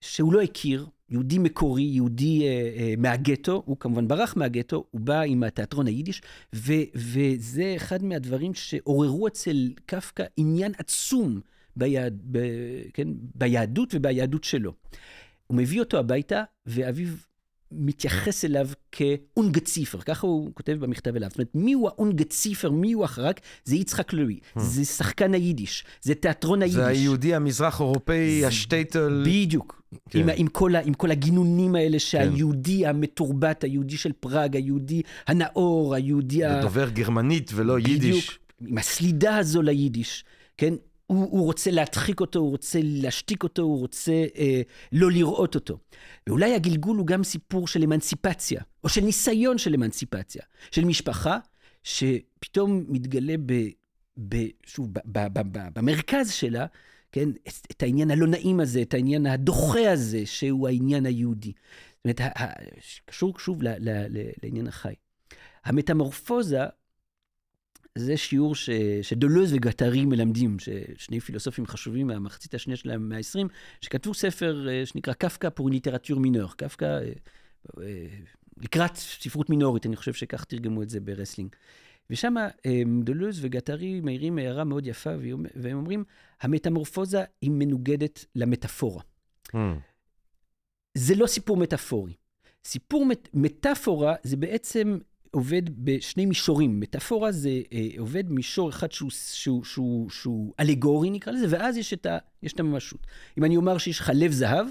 שהוא 0.00 0.32
לא 0.32 0.42
הכיר, 0.42 0.86
יהודי 1.10 1.38
מקורי, 1.38 1.82
יהודי 1.82 2.42
אה, 2.42 2.48
אה, 2.48 2.94
מהגטו, 2.98 3.62
הוא 3.66 3.76
כמובן 3.80 4.08
ברח 4.08 4.36
מהגטו, 4.36 4.84
הוא 4.90 5.00
בא 5.00 5.20
עם 5.20 5.42
התיאטרון 5.42 5.86
היידיש, 5.86 6.22
ו, 6.54 6.72
וזה 6.94 7.72
אחד 7.76 8.04
מהדברים 8.04 8.54
שעוררו 8.54 9.26
אצל 9.26 9.70
קפקא 9.86 10.24
עניין 10.36 10.72
עצום 10.78 11.40
ביהד, 11.76 12.22
ב, 12.30 12.38
כן, 12.94 13.08
ביהדות 13.34 13.94
וביהדות 13.94 14.44
שלו. 14.44 14.72
הוא 15.46 15.56
מביא 15.56 15.80
אותו 15.80 15.98
הביתה, 15.98 16.42
ואביו 16.66 17.08
מתייחס 17.72 18.44
אליו 18.44 18.68
כאונגציפר, 18.92 20.00
ככה 20.00 20.26
הוא 20.26 20.50
כותב 20.54 20.76
במכתב 20.80 21.16
אליו. 21.16 21.28
זאת 21.28 21.38
אומרת, 21.38 21.50
מי 21.54 21.72
הוא 21.72 21.88
האונגציפר, 21.88 22.70
מי 22.70 22.92
הוא 22.92 23.04
החרק? 23.04 23.40
זה 23.64 23.76
יצחק 23.76 24.12
לואי, 24.12 24.38
hmm. 24.56 24.60
זה 24.60 24.84
שחקן 24.84 25.34
היידיש, 25.34 25.84
זה 26.02 26.14
תיאטרון 26.14 26.62
היידיש. 26.62 26.76
זה 26.76 26.86
היהודי 26.86 27.34
המזרח-אירופאי, 27.34 28.40
זה... 28.40 28.46
השטייטל. 28.46 29.24
בדיוק. 29.26 29.82
כן. 30.10 30.18
עם, 30.18 30.28
עם, 30.36 30.46
כל 30.46 30.76
ה, 30.76 30.80
עם 30.80 30.94
כל 30.94 31.10
הגינונים 31.10 31.74
האלה 31.74 31.98
שהיהודי 31.98 32.80
כן. 32.82 32.88
המתורבת, 32.88 33.64
היהודי 33.64 33.96
של 33.96 34.12
פראג, 34.12 34.56
היהודי 34.56 35.02
הנאור, 35.26 35.94
היהודי 35.94 36.44
ה... 36.44 36.62
דובר 36.62 36.88
גרמנית 36.88 37.50
ולא 37.54 37.74
בדיוק, 37.74 37.88
יידיש. 37.88 38.26
בדיוק, 38.26 38.70
עם 38.70 38.78
הסלידה 38.78 39.36
הזו 39.36 39.62
ליידיש, 39.62 40.24
כן? 40.56 40.74
הוא, 41.10 41.28
הוא 41.30 41.44
רוצה 41.44 41.70
להדחיק 41.70 42.20
אותו, 42.20 42.38
הוא 42.38 42.50
רוצה 42.50 42.78
להשתיק 42.82 43.42
אותו, 43.42 43.62
הוא 43.62 43.78
רוצה 43.78 44.12
אה, 44.38 44.62
לא 44.92 45.10
לראות 45.10 45.54
אותו. 45.54 45.78
ואולי 46.26 46.54
הגלגול 46.54 46.96
הוא 46.96 47.06
גם 47.06 47.24
סיפור 47.24 47.68
של 47.68 47.82
אמנציפציה, 47.82 48.62
או 48.84 48.88
של 48.88 49.00
ניסיון 49.00 49.58
של 49.58 49.74
אמנציפציה, 49.74 50.42
של 50.70 50.84
משפחה 50.84 51.38
שפתאום 51.82 52.84
מתגלה 52.88 53.34
ב, 53.46 53.68
ב, 54.28 54.36
שוב, 54.66 54.88
ב, 54.92 54.98
ב, 55.06 55.38
ב, 55.38 55.58
ב, 55.58 55.58
במרכז 55.74 56.32
שלה, 56.32 56.66
כן, 57.12 57.28
את, 57.48 57.52
את 57.70 57.82
העניין 57.82 58.10
הלא 58.10 58.26
נעים 58.26 58.60
הזה, 58.60 58.82
את 58.82 58.94
העניין 58.94 59.26
הדוחה 59.26 59.92
הזה, 59.92 60.26
שהוא 60.26 60.68
העניין 60.68 61.06
היהודי. 61.06 61.52
זאת 61.52 62.20
אומרת, 62.20 62.20
קשור 63.04 63.38
שוב 63.38 63.62
ל, 63.62 63.68
ל, 63.68 64.06
ל, 64.08 64.30
לעניין 64.42 64.66
החי. 64.66 64.94
המטמורפוזה 65.64 66.60
זה 67.98 68.16
שיעור 68.16 68.54
ש, 68.54 68.70
שדולוז 69.02 69.52
וגטרי 69.52 70.04
מלמדים, 70.04 70.56
שני 70.96 71.20
פילוסופים 71.20 71.66
חשובים 71.66 72.06
מהמחצית 72.06 72.54
השנייה 72.54 72.76
של 72.76 72.90
המאה 72.90 73.18
ה-20, 73.18 73.48
שכתבו 73.80 74.14
ספר 74.14 74.68
אה, 74.68 74.86
שנקרא 74.86 75.12
קפקא 75.12 75.48
pour 75.48 75.70
littérature 75.70 76.20
mineure. 76.20 76.56
קפקא, 76.56 76.84
אה, 76.84 77.12
אה, 77.82 78.06
לקראת 78.56 78.96
ספרות 78.96 79.50
מינורית, 79.50 79.86
אני 79.86 79.96
חושב 79.96 80.12
שכך 80.12 80.44
תרגמו 80.44 80.82
את 80.82 80.90
זה 80.90 81.00
ברסלינג. 81.00 81.56
ושם 82.10 82.34
דולוז 83.04 83.44
וגטרי 83.44 84.00
מעירים 84.00 84.38
הערה 84.38 84.64
מאוד 84.64 84.86
יפה, 84.86 85.10
והם 85.56 85.76
אומרים, 85.76 86.04
המטמורפוזה 86.40 87.24
היא 87.40 87.50
מנוגדת 87.50 88.24
למטאפורה. 88.36 89.02
Hmm. 89.48 89.56
זה 90.94 91.14
לא 91.14 91.26
סיפור 91.26 91.56
מטאפורי. 91.56 92.12
סיפור 92.64 93.06
מט, 93.06 93.28
מטאפורה 93.34 94.14
זה 94.22 94.36
בעצם 94.36 94.98
עובד 95.30 95.62
בשני 95.84 96.26
מישורים. 96.26 96.80
מטאפורה 96.80 97.32
זה 97.32 97.60
אה, 97.72 97.88
עובד 97.98 98.30
מישור 98.30 98.70
אחד 98.70 98.92
שהוא, 98.92 99.10
שהוא, 99.10 99.64
שהוא, 99.64 100.10
שהוא 100.10 100.54
אלגורי, 100.60 101.10
נקרא 101.10 101.32
לזה, 101.32 101.46
ואז 101.50 101.76
יש 101.76 101.92
את, 101.92 102.06
ה, 102.06 102.18
יש 102.42 102.52
את 102.52 102.60
הממשות. 102.60 103.06
אם 103.38 103.44
אני 103.44 103.56
אומר 103.56 103.78
שיש 103.78 104.00
לך 104.00 104.12
לב 104.14 104.32
זהב, 104.32 104.66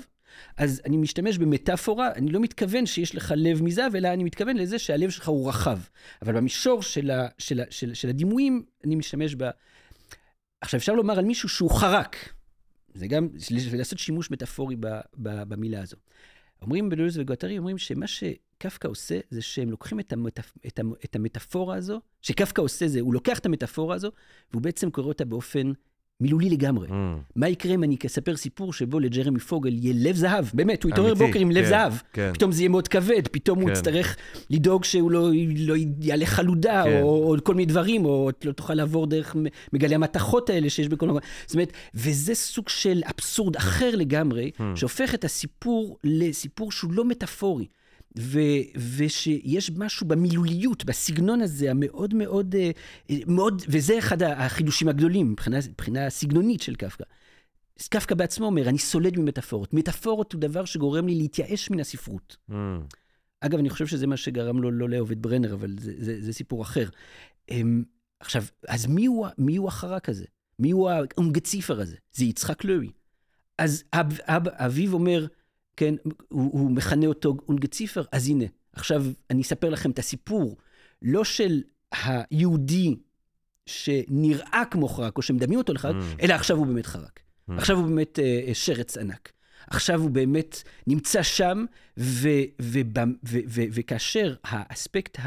אז 0.57 0.81
אני 0.85 0.97
משתמש 0.97 1.37
במטאפורה, 1.37 2.11
אני 2.15 2.31
לא 2.31 2.39
מתכוון 2.39 2.85
שיש 2.85 3.15
לך 3.15 3.33
לב 3.35 3.63
מזהב, 3.63 3.95
אלא 3.95 4.07
אני 4.07 4.23
מתכוון 4.23 4.57
לזה 4.57 4.79
שהלב 4.79 5.09
שלך 5.09 5.27
הוא 5.27 5.49
רחב. 5.49 5.79
אבל 6.21 6.33
במישור 6.33 6.81
של, 6.81 7.11
ה, 7.11 7.27
של, 7.37 7.59
ה, 7.59 7.63
של, 7.69 7.93
של 7.93 8.09
הדימויים, 8.09 8.63
אני 8.85 8.95
משתמש 8.95 9.35
ב... 9.37 9.49
עכשיו, 10.61 10.77
אפשר 10.77 10.93
לומר 10.93 11.19
על 11.19 11.25
מישהו 11.25 11.49
שהוא 11.49 11.71
חרק. 11.71 12.33
זה 12.93 13.07
גם, 13.07 13.27
לעשות 13.77 13.99
שימוש 13.99 14.31
מטאפורי 14.31 14.75
במילה 15.17 15.81
הזו. 15.81 15.97
אומרים 16.61 16.89
בלוז 16.89 17.17
וגואטרי, 17.17 17.57
אומרים 17.57 17.77
שמה 17.77 18.07
שקפקא 18.07 18.87
עושה, 18.87 19.19
זה 19.29 19.41
שהם 19.41 19.71
לוקחים 19.71 19.99
את, 19.99 20.13
המטפ... 20.13 20.57
את, 20.67 20.79
המ... 20.79 20.93
את 21.05 21.15
המטאפורה 21.15 21.75
הזו, 21.75 22.01
שקפקא 22.21 22.61
עושה 22.61 22.87
זה, 22.87 22.99
הוא 22.99 23.13
לוקח 23.13 23.39
את 23.39 23.45
המטאפורה 23.45 23.95
הזו, 23.95 24.11
והוא 24.51 24.61
בעצם 24.61 24.91
קורא 24.91 25.07
אותה 25.07 25.25
באופן 25.25 25.71
מילולי 26.21 26.49
לגמרי. 26.49 26.87
Mm. 26.87 26.91
מה 27.35 27.49
יקרה 27.49 27.73
אם 27.73 27.83
אני 27.83 27.97
אספר 28.05 28.35
סיפור 28.35 28.73
שבו 28.73 28.99
לג'רמי 28.99 29.39
פוגל 29.39 29.73
יהיה 29.73 29.93
לב 29.97 30.15
זהב? 30.15 30.45
באמת, 30.53 30.83
הוא 30.83 30.91
יתעורר 30.91 31.13
בוקר 31.13 31.39
עם 31.39 31.51
לב 31.51 31.63
כן, 31.63 31.69
זהב. 31.69 31.93
כן. 32.13 32.31
פתאום 32.33 32.51
זה 32.51 32.61
יהיה 32.61 32.69
מאוד 32.69 32.87
כבד, 32.87 33.27
פתאום 33.31 33.57
כן. 33.59 33.63
הוא 33.63 33.71
יצטרך 33.71 34.17
לדאוג 34.49 34.83
שהוא 34.83 35.11
לא, 35.11 35.29
לא 35.57 35.75
יעלה 36.01 36.25
חלודה, 36.25 36.83
כן. 36.85 37.01
או, 37.01 37.31
או 37.31 37.43
כל 37.43 37.55
מיני 37.55 37.65
דברים, 37.65 38.05
או 38.05 38.29
לא 38.43 38.51
תוכל 38.51 38.73
לעבור 38.73 39.07
דרך 39.07 39.35
מגלי 39.73 39.95
המתכות 39.95 40.49
האלה 40.49 40.69
שיש 40.69 40.87
בכל 40.87 41.07
מקום. 41.07 41.19
זאת 41.45 41.53
אומרת, 41.53 41.73
וזה 41.93 42.35
סוג 42.35 42.69
של 42.69 43.01
אבסורד 43.05 43.55
אחר 43.55 43.95
לגמרי, 43.95 44.51
mm. 44.57 44.61
שהופך 44.75 45.13
את 45.13 45.23
הסיפור 45.23 45.97
לסיפור 46.03 46.71
שהוא 46.71 46.93
לא 46.93 47.05
מטאפורי. 47.05 47.65
ו, 48.17 48.39
ושיש 48.97 49.71
משהו 49.77 50.07
במילוליות, 50.07 50.85
בסגנון 50.85 51.41
הזה, 51.41 51.71
המאוד 51.71 52.13
מאוד, 52.13 52.55
אה, 52.55 52.71
מאוד, 53.27 53.61
וזה 53.67 53.99
אחד 53.99 54.23
החידושים 54.23 54.87
הגדולים 54.87 55.31
מבחינה, 55.31 55.57
מבחינה 55.69 56.09
סגנונית 56.09 56.61
של 56.61 56.75
קפקא. 56.75 57.03
קפקא 57.89 58.15
בעצמו 58.15 58.45
אומר, 58.45 58.69
אני 58.69 58.77
סולד 58.77 59.19
ממטאפורות. 59.19 59.73
מטאפורות 59.73 60.33
הוא 60.33 60.41
דבר 60.41 60.65
שגורם 60.65 61.07
לי 61.07 61.15
להתייאש 61.15 61.71
מן 61.71 61.79
הספרות. 61.79 62.37
Mm. 62.49 62.53
אגב, 63.41 63.59
אני 63.59 63.69
חושב 63.69 63.87
שזה 63.87 64.07
מה 64.07 64.17
שגרם 64.17 64.61
לו 64.61 64.71
לא 64.71 64.89
לאהוב 64.89 65.11
את 65.11 65.17
ברנר, 65.17 65.53
אבל 65.53 65.75
זה, 65.79 65.93
זה, 65.97 66.21
זה 66.21 66.33
סיפור 66.33 66.61
אחר. 66.61 66.89
אמ, 67.51 67.83
עכשיו, 68.19 68.43
אז 68.67 68.85
מי 68.85 69.05
הוא, 69.05 69.27
מי 69.37 69.55
הוא 69.55 69.67
החרק 69.67 70.09
הזה? 70.09 70.25
מי 70.59 70.71
הוא 70.71 70.89
האונגציפר 70.89 71.81
הזה? 71.81 71.95
זה 72.13 72.25
יצחק 72.25 72.63
לואי. 72.63 72.89
אז 73.57 73.83
אב, 73.93 74.17
אב, 74.23 74.47
אביו 74.47 74.93
אומר, 74.93 75.27
כן, 75.79 75.95
הוא, 76.29 76.49
הוא 76.51 76.71
מכנה 76.71 77.05
אותו 77.05 77.37
אונגציפר, 77.47 78.03
אז 78.11 78.29
הנה, 78.29 78.45
עכשיו 78.73 79.05
אני 79.29 79.41
אספר 79.41 79.69
לכם 79.69 79.91
את 79.91 79.99
הסיפור, 79.99 80.57
לא 81.01 81.23
של 81.23 81.61
היהודי 81.91 82.95
שנראה 83.65 84.63
כמו 84.71 84.87
חרק, 84.87 85.17
או 85.17 85.21
שמדמים 85.21 85.57
אותו 85.57 85.73
לחרק, 85.73 85.95
mm. 85.95 86.21
אלא 86.21 86.33
עכשיו 86.33 86.57
הוא 86.57 86.65
באמת 86.65 86.85
חרק. 86.85 87.19
Mm. 87.19 87.53
עכשיו 87.57 87.77
הוא 87.77 87.85
באמת 87.85 88.19
uh, 88.19 88.53
שרץ 88.53 88.97
ענק. 88.97 89.31
עכשיו 89.67 90.01
הוא 90.01 90.09
באמת 90.09 90.63
נמצא 90.87 91.23
שם, 91.23 91.65
ו, 91.97 92.29
ו, 92.61 92.79
ו, 92.95 92.99
ו, 93.27 93.37
ו, 93.47 93.61
וכאשר 93.71 94.35
האספקט 94.43 95.17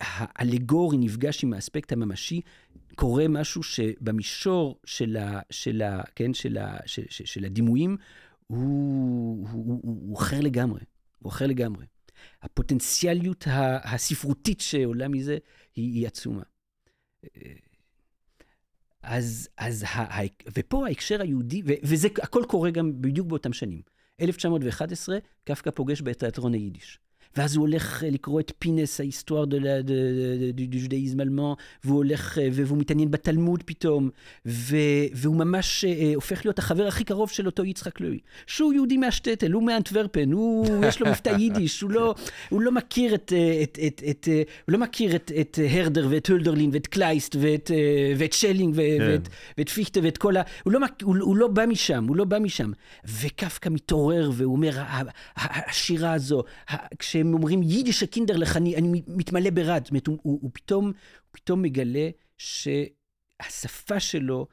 האלגורי 0.00 0.96
נפגש 0.96 1.44
עם 1.44 1.52
האספקט 1.52 1.92
הממשי, 1.92 2.40
קורה 2.94 3.28
משהו 3.28 3.62
שבמישור 3.62 4.80
של, 4.84 5.16
ה, 5.16 5.40
של, 5.50 5.82
ה, 5.82 6.02
כן, 6.16 6.34
של, 6.34 6.58
ה, 6.58 6.76
של, 6.86 7.02
של, 7.08 7.24
של 7.24 7.44
הדימויים, 7.44 7.96
הוא, 8.52 9.48
הוא, 9.48 9.80
הוא, 9.82 10.00
הוא 10.08 10.18
אחר 10.18 10.40
לגמרי, 10.40 10.80
הוא 11.18 11.32
אחר 11.32 11.46
לגמרי. 11.46 11.86
הפוטנציאליות 12.42 13.44
הספרותית 13.84 14.60
שעולה 14.60 15.08
מזה 15.08 15.38
היא, 15.74 15.94
היא 15.94 16.06
עצומה. 16.06 16.42
אז, 19.02 19.48
אז 19.56 19.82
ה, 19.82 20.20
ופה 20.58 20.86
ההקשר 20.86 21.22
היהודי, 21.22 21.62
ו, 21.66 21.72
וזה 21.82 22.08
הכל 22.22 22.44
קורה 22.48 22.70
גם 22.70 23.02
בדיוק 23.02 23.26
באותם 23.28 23.52
שנים. 23.52 23.82
1911, 24.20 25.18
קפקא 25.44 25.70
פוגש 25.70 26.02
בתיאטרון 26.02 26.52
היידיש. 26.54 26.98
ואז 27.36 27.56
הוא 27.56 27.66
הולך 27.66 28.04
אה, 28.04 28.10
לקרוא 28.10 28.40
את 28.40 28.52
פינס, 28.58 29.00
ההיסטואר 29.00 29.44
דו 29.44 29.58
ג'ודאיזם 30.54 31.20
אלמן, 31.20 31.52
והוא 31.84 31.96
הולך, 31.96 32.38
אה, 32.38 32.48
והוא 32.52 32.78
מתעניין 32.78 33.10
בתלמוד 33.10 33.62
פתאום, 33.62 34.10
והוא 34.44 35.36
ממש 35.36 35.84
אה, 35.84 36.12
הופך 36.14 36.44
להיות 36.44 36.58
החבר 36.58 36.86
הכי 36.86 37.04
קרוב 37.04 37.30
של 37.30 37.46
אותו 37.46 37.64
יצחק 37.64 38.00
לואי. 38.00 38.18
שהוא 38.46 38.72
יהודי 38.72 38.96
מהשטטל, 38.96 39.52
הוא 39.52 39.62
מאנטוורפן, 39.62 40.32
הוא, 40.32 40.66
יש 40.88 41.00
לו 41.00 41.06
מבטא 41.06 41.28
יידיש, 41.38 41.80
הוא 41.80 41.90
לא, 41.90 42.14
הוא 42.48 42.60
לא 42.60 42.72
מכיר 42.72 43.14
את, 43.14 43.32
את, 43.62 43.78
את, 43.86 44.02
את, 44.10 44.28
הוא 44.66 44.72
לא 44.72 44.78
מכיר 44.78 45.16
את, 45.16 45.32
את 45.40 45.58
הרדר 45.70 46.06
ואת 46.10 46.30
הולדרלין 46.30 46.70
ואת 46.72 46.86
קלייסט 46.86 47.36
ואת, 47.40 47.70
ואת 48.16 48.32
שלינג 48.32 48.74
ו, 48.76 48.76
כן. 48.76 48.98
ואת, 49.00 49.28
ואת 49.58 49.68
פיכטה 49.68 50.00
ואת 50.02 50.18
כל 50.18 50.36
ה... 50.36 50.42
הוא 50.64 50.72
לא, 50.72 50.78
הוא, 51.02 51.16
הוא 51.20 51.36
לא 51.36 51.48
בא 51.48 51.66
משם, 51.66 52.04
הוא 52.08 52.16
לא 52.16 52.24
בא 52.24 52.38
משם. 52.38 52.72
וקפקא 53.20 53.68
מתעורר 53.68 54.30
והוא 54.34 54.56
אומר, 54.56 54.82
השירה 55.36 56.12
הזו, 56.12 56.42
כש... 56.98 57.16
כשהם 57.22 57.34
אומרים 57.34 57.62
יידיש 57.62 58.02
הקינדרלך, 58.02 58.56
אני, 58.56 58.76
אני 58.76 59.02
מתמלא 59.06 59.50
ברד. 59.50 59.82
זאת 59.84 59.90
אומרת, 59.90 60.06
הוא, 60.06 60.18
הוא, 60.22 60.38
הוא, 60.42 60.50
פתאום, 60.54 60.84
הוא 60.84 60.92
פתאום 61.30 61.62
מגלה 61.62 62.08
שהשפה 62.38 64.00
שלו 64.00 64.46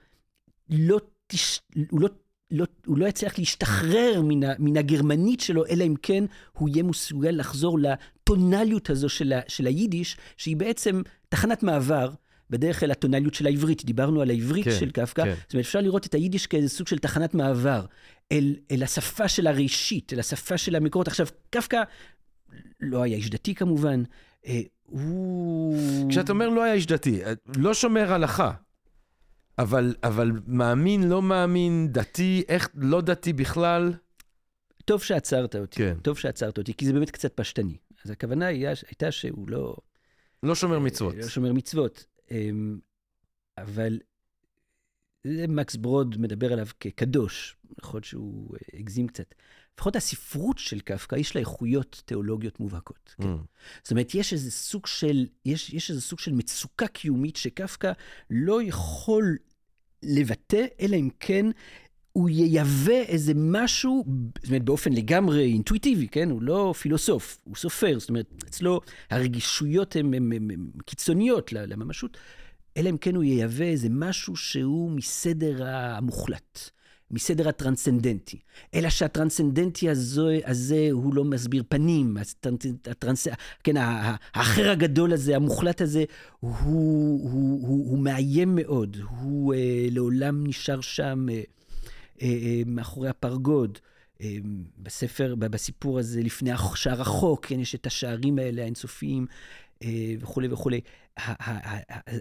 לא, 0.69 0.99
תש... 1.27 1.59
הוא 1.89 2.01
לא 2.01 2.09
לא, 2.51 2.65
הוא 2.85 2.97
לא 2.97 3.05
יצליח 3.05 3.39
להשתחרר 3.39 4.21
מן, 4.23 4.43
ה, 4.43 4.53
מן 4.59 4.77
הגרמנית 4.77 5.39
שלו, 5.39 5.65
אלא 5.65 5.83
אם 5.83 5.95
כן 6.01 6.23
הוא 6.53 6.69
יהיה 6.69 6.83
מסוגל 6.83 7.29
לחזור 7.29 7.79
לטונליות 7.79 8.89
הזו 8.89 9.09
של, 9.09 9.33
ה, 9.33 9.39
של 9.47 9.65
היידיש, 9.65 10.17
שהיא 10.37 10.57
בעצם 10.57 11.01
תחנת 11.29 11.63
מעבר 11.63 12.11
בדרך 12.49 12.83
אל 12.83 12.91
הטונליות 12.91 13.33
של 13.33 13.45
העברית. 13.45 13.85
דיברנו 13.85 14.21
על 14.21 14.29
העברית 14.29 14.65
כן, 14.65 14.79
של 14.79 14.91
קפקא. 14.91 15.23
כן. 15.23 15.33
זאת 15.43 15.53
אומרת, 15.53 15.65
אפשר 15.65 15.81
לראות 15.81 16.05
את 16.05 16.13
היידיש 16.13 16.47
כאיזה 16.47 16.69
סוג 16.69 16.87
של 16.87 16.97
תחנת 16.97 17.33
מעבר 17.33 17.85
אל, 18.31 18.55
אל 18.71 18.83
השפה 18.83 19.27
של 19.27 19.47
הראשית, 19.47 20.13
אל 20.13 20.19
השפה 20.19 20.57
של 20.57 20.75
המקורות. 20.75 21.07
עכשיו, 21.07 21.27
קפקא 21.49 21.83
לא 22.79 23.03
היה 23.03 23.17
איש 23.17 23.29
דתי 23.29 23.55
כמובן. 23.55 24.03
אה, 24.45 24.61
הוא... 24.85 26.09
כשאתה 26.09 26.31
אומר 26.31 26.49
לא 26.49 26.63
היה 26.63 26.73
איש 26.73 26.85
דתי, 26.85 27.25
אה, 27.25 27.33
לא 27.57 27.73
שומר 27.73 28.13
הלכה, 28.13 28.51
אבל, 29.57 29.95
אבל 30.03 30.31
מאמין, 30.47 31.09
לא 31.09 31.21
מאמין, 31.21 31.87
דתי, 31.91 32.43
איך 32.47 32.69
לא 32.75 33.01
דתי 33.01 33.33
בכלל? 33.33 33.93
טוב 34.85 35.03
שעצרת 35.03 35.55
אותי, 35.55 35.77
כן. 35.77 35.97
טוב 36.01 36.17
שעצרת 36.17 36.57
אותי, 36.57 36.73
כי 36.73 36.85
זה 36.85 36.93
באמת 36.93 37.11
קצת 37.11 37.33
פשטני. 37.35 37.77
אז 38.05 38.11
הכוונה 38.11 38.45
היה, 38.45 38.73
הייתה 38.87 39.11
שהוא 39.11 39.49
לא... 39.49 39.75
לא 40.43 40.55
שומר 40.55 40.79
מצוות. 40.79 41.15
לא 41.15 41.27
שומר 41.27 41.53
מצוות. 41.53 42.05
אמ, 42.31 42.79
אבל 43.57 43.99
מקס 45.25 45.75
ברוד 45.75 46.21
מדבר 46.21 46.53
עליו 46.53 46.67
כקדוש, 46.79 47.55
יכול 47.79 47.97
להיות 47.97 48.05
שהוא 48.05 48.55
אה, 48.55 48.79
הגזים 48.79 49.07
קצת. 49.07 49.35
לפחות 49.79 49.95
הספרות 49.95 50.57
של 50.57 50.79
קפקא, 50.79 51.15
יש 51.15 51.35
לה 51.35 51.39
איכויות 51.39 52.01
תיאולוגיות 52.05 52.59
מובהקות. 52.59 53.15
כן? 53.17 53.23
Mm. 53.23 53.27
זאת 53.83 53.91
אומרת, 53.91 54.15
יש 54.15 54.33
איזה 54.33 54.51
סוג 54.51 54.87
של, 54.87 55.25
יש, 55.45 55.73
יש 55.73 55.89
איזה 55.89 56.01
סוג 56.01 56.19
של 56.19 56.31
מצוקה 56.31 56.87
קיומית 56.87 57.35
שקפקא 57.35 57.91
לא 58.29 58.63
יכול 58.63 59.37
לבטא, 60.03 60.65
אלא 60.81 60.95
אם 60.95 61.09
כן 61.19 61.45
הוא 62.11 62.29
ייבא 62.29 63.01
איזה 63.07 63.33
משהו, 63.35 64.05
זאת 64.37 64.47
אומרת, 64.47 64.63
באופן 64.63 64.93
לגמרי 64.93 65.43
אינטואיטיבי, 65.43 66.07
כן? 66.07 66.29
הוא 66.29 66.41
לא 66.41 66.73
פילוסוף, 66.79 67.37
הוא 67.43 67.55
סופר. 67.55 67.99
זאת 67.99 68.09
אומרת, 68.09 68.43
אצלו 68.47 68.81
הרגישויות 69.09 69.95
הן 69.95 70.13
קיצוניות 70.85 71.53
לממשות, 71.53 72.17
אלא 72.77 72.89
אם 72.89 72.97
כן 72.97 73.15
הוא 73.15 73.23
ייבא 73.23 73.65
איזה 73.65 73.87
משהו 73.89 74.35
שהוא 74.35 74.91
מסדר 74.91 75.67
המוחלט. 75.67 76.69
מסדר 77.11 77.49
הטרנסצנדנטי. 77.49 78.39
אלא 78.73 78.89
שהטרנסצנדנטי 78.89 79.89
הזה, 79.89 80.39
הזה 80.45 80.87
הוא 80.91 81.13
לא 81.13 81.23
מסביר 81.23 81.63
פנים, 81.69 82.17
הטרנס... 82.85 83.27
כן, 83.63 83.77
האחר 83.77 84.69
הגדול 84.69 85.13
הזה, 85.13 85.35
המוחלט 85.35 85.81
הזה, 85.81 86.03
הוא, 86.39 86.53
הוא, 86.61 87.67
הוא, 87.67 87.89
הוא 87.89 87.99
מאיים 87.99 88.55
מאוד, 88.55 88.97
הוא 89.09 89.53
אה, 89.53 89.87
לעולם 89.91 90.47
נשאר 90.47 90.81
שם 90.81 91.25
אה, 91.29 91.41
אה, 92.21 92.61
מאחורי 92.65 93.09
הפרגוד. 93.09 93.77
אה, 94.21 94.35
בספר, 94.77 95.35
בסיפור 95.35 95.99
הזה, 95.99 96.21
לפני 96.21 96.51
השער 96.51 97.01
החוק, 97.01 97.45
כן, 97.45 97.59
יש 97.59 97.75
את 97.75 97.87
השערים 97.87 98.39
האלה 98.39 98.61
האינסופיים 98.61 99.25
אה, 99.83 100.13
וכולי 100.19 100.47
וכולי. 100.51 100.81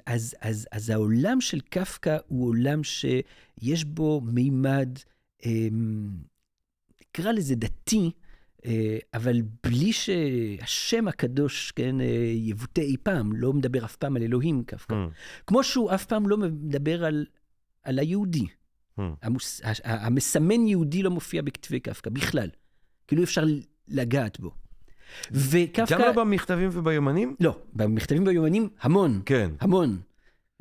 אז, 0.07 0.34
אז, 0.40 0.68
אז 0.72 0.90
העולם 0.90 1.40
של 1.40 1.61
קפקא 1.61 2.16
הוא 2.26 2.49
עולם 2.49 2.84
שיש 2.84 3.84
בו 3.84 4.20
מימד, 4.20 4.99
נקרא 7.01 7.32
לזה 7.32 7.55
דתי, 7.55 8.11
אבל 9.14 9.42
בלי 9.62 9.92
שהשם 9.92 11.09
הקדוש, 11.09 11.72
כן, 11.72 11.96
יבוטא 12.34 12.80
אי 12.80 12.96
פעם, 13.03 13.32
לא 13.32 13.53
מדבר 13.53 13.84
אף 13.84 13.96
פעם 13.96 14.16
על 14.16 14.22
אלוהים 14.22 14.64
קפקא. 14.64 14.94
Mm. 14.94 15.44
כמו 15.46 15.64
שהוא 15.64 15.94
אף 15.94 16.05
פעם 16.05 16.28
לא 16.28 16.36
מדבר 16.36 17.05
על, 17.05 17.26
על 17.82 17.99
היהודי. 17.99 18.46
Hmm. 18.99 19.03
המוס, 19.22 19.61
המסמן 19.84 20.66
יהודי 20.66 21.03
לא 21.03 21.11
מופיע 21.11 21.42
בכתבי 21.42 21.80
קפקא 21.80 22.11
בכלל. 22.11 22.51
כאילו 23.07 23.22
אפשר 23.22 23.44
לגעת 23.88 24.40
בו. 24.40 24.51
וקפקא... 25.33 25.95
גם 25.95 26.01
לא 26.01 26.13
במכתבים 26.13 26.69
וביומנים? 26.73 27.37
לא, 27.41 27.57
במכתבים 27.73 28.23
וביומנים 28.23 28.69
המון. 28.81 29.23
כן. 29.27 29.51
המון. 29.61 29.99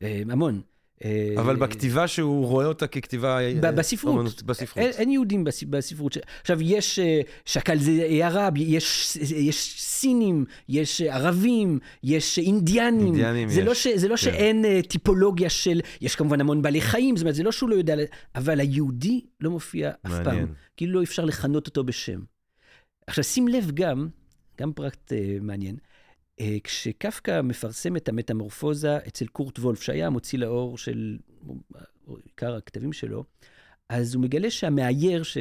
אה, 0.03 0.21
המון. 0.29 0.61
אה, 1.05 1.35
אבל 1.37 1.55
בכתיבה 1.55 2.07
שהוא 2.07 2.45
רואה 2.45 2.65
אותה 2.65 2.87
ככתיבה... 2.87 3.39
אה, 3.39 3.71
בספרות. 3.71 4.43
בספרות. 4.43 4.77
אין, 4.77 4.91
אין 4.97 5.11
יהודים 5.11 5.43
בספרות. 5.69 6.17
עכשיו, 6.41 6.61
יש 6.61 6.99
שקל 7.45 7.77
זה 7.77 8.05
ערב, 8.09 8.53
יש, 8.57 9.15
יש 9.21 9.75
סינים, 9.81 10.45
יש 10.69 11.01
ערבים, 11.01 11.79
יש 12.03 12.39
אינדיאנים. 12.39 13.05
אינדיאנים 13.05 13.49
זה 13.49 13.61
יש. 13.61 13.67
לא, 13.67 13.73
ש, 13.73 13.87
זה 13.87 14.07
לא 14.07 14.15
כן. 14.15 14.17
שאין 14.17 14.65
טיפולוגיה 14.87 15.49
של... 15.49 15.81
יש 16.01 16.15
כמובן 16.15 16.41
המון 16.41 16.61
בעלי 16.61 16.81
חיים, 16.81 17.15
זאת 17.15 17.23
אומרת, 17.23 17.35
זה 17.35 17.43
לא 17.43 17.51
שהוא 17.51 17.69
לא 17.69 17.75
יודע... 17.75 17.95
אבל 18.35 18.59
היהודי 18.59 19.21
לא 19.41 19.49
מופיע 19.49 19.91
מעניין. 20.03 20.21
אף 20.21 20.27
פעם. 20.27 20.47
כאילו 20.77 20.99
לא 20.99 21.03
אפשר 21.03 21.25
לכנות 21.25 21.67
אותו 21.67 21.83
בשם. 21.83 22.19
עכשיו, 23.07 23.23
שים 23.23 23.47
לב 23.47 23.71
גם, 23.73 24.07
גם 24.57 24.73
פרקט 24.73 25.11
uh, 25.11 25.15
מעניין. 25.41 25.77
Uh, 26.41 26.43
כשקפקא 26.63 27.41
מפרסם 27.41 27.97
את 27.97 28.09
המטמורפוזה 28.09 28.97
אצל 29.07 29.25
קורט 29.27 29.59
וולף, 29.59 29.81
שהיה 29.81 30.07
המוציא 30.07 30.39
לאור 30.39 30.77
של 30.77 31.17
עיקר 32.25 32.55
הכתבים 32.55 32.93
שלו, 32.93 33.23
אז 33.89 34.15
הוא 34.15 34.23
מגלה 34.23 34.51
שהמאייר, 34.51 35.23
ש... 35.23 35.37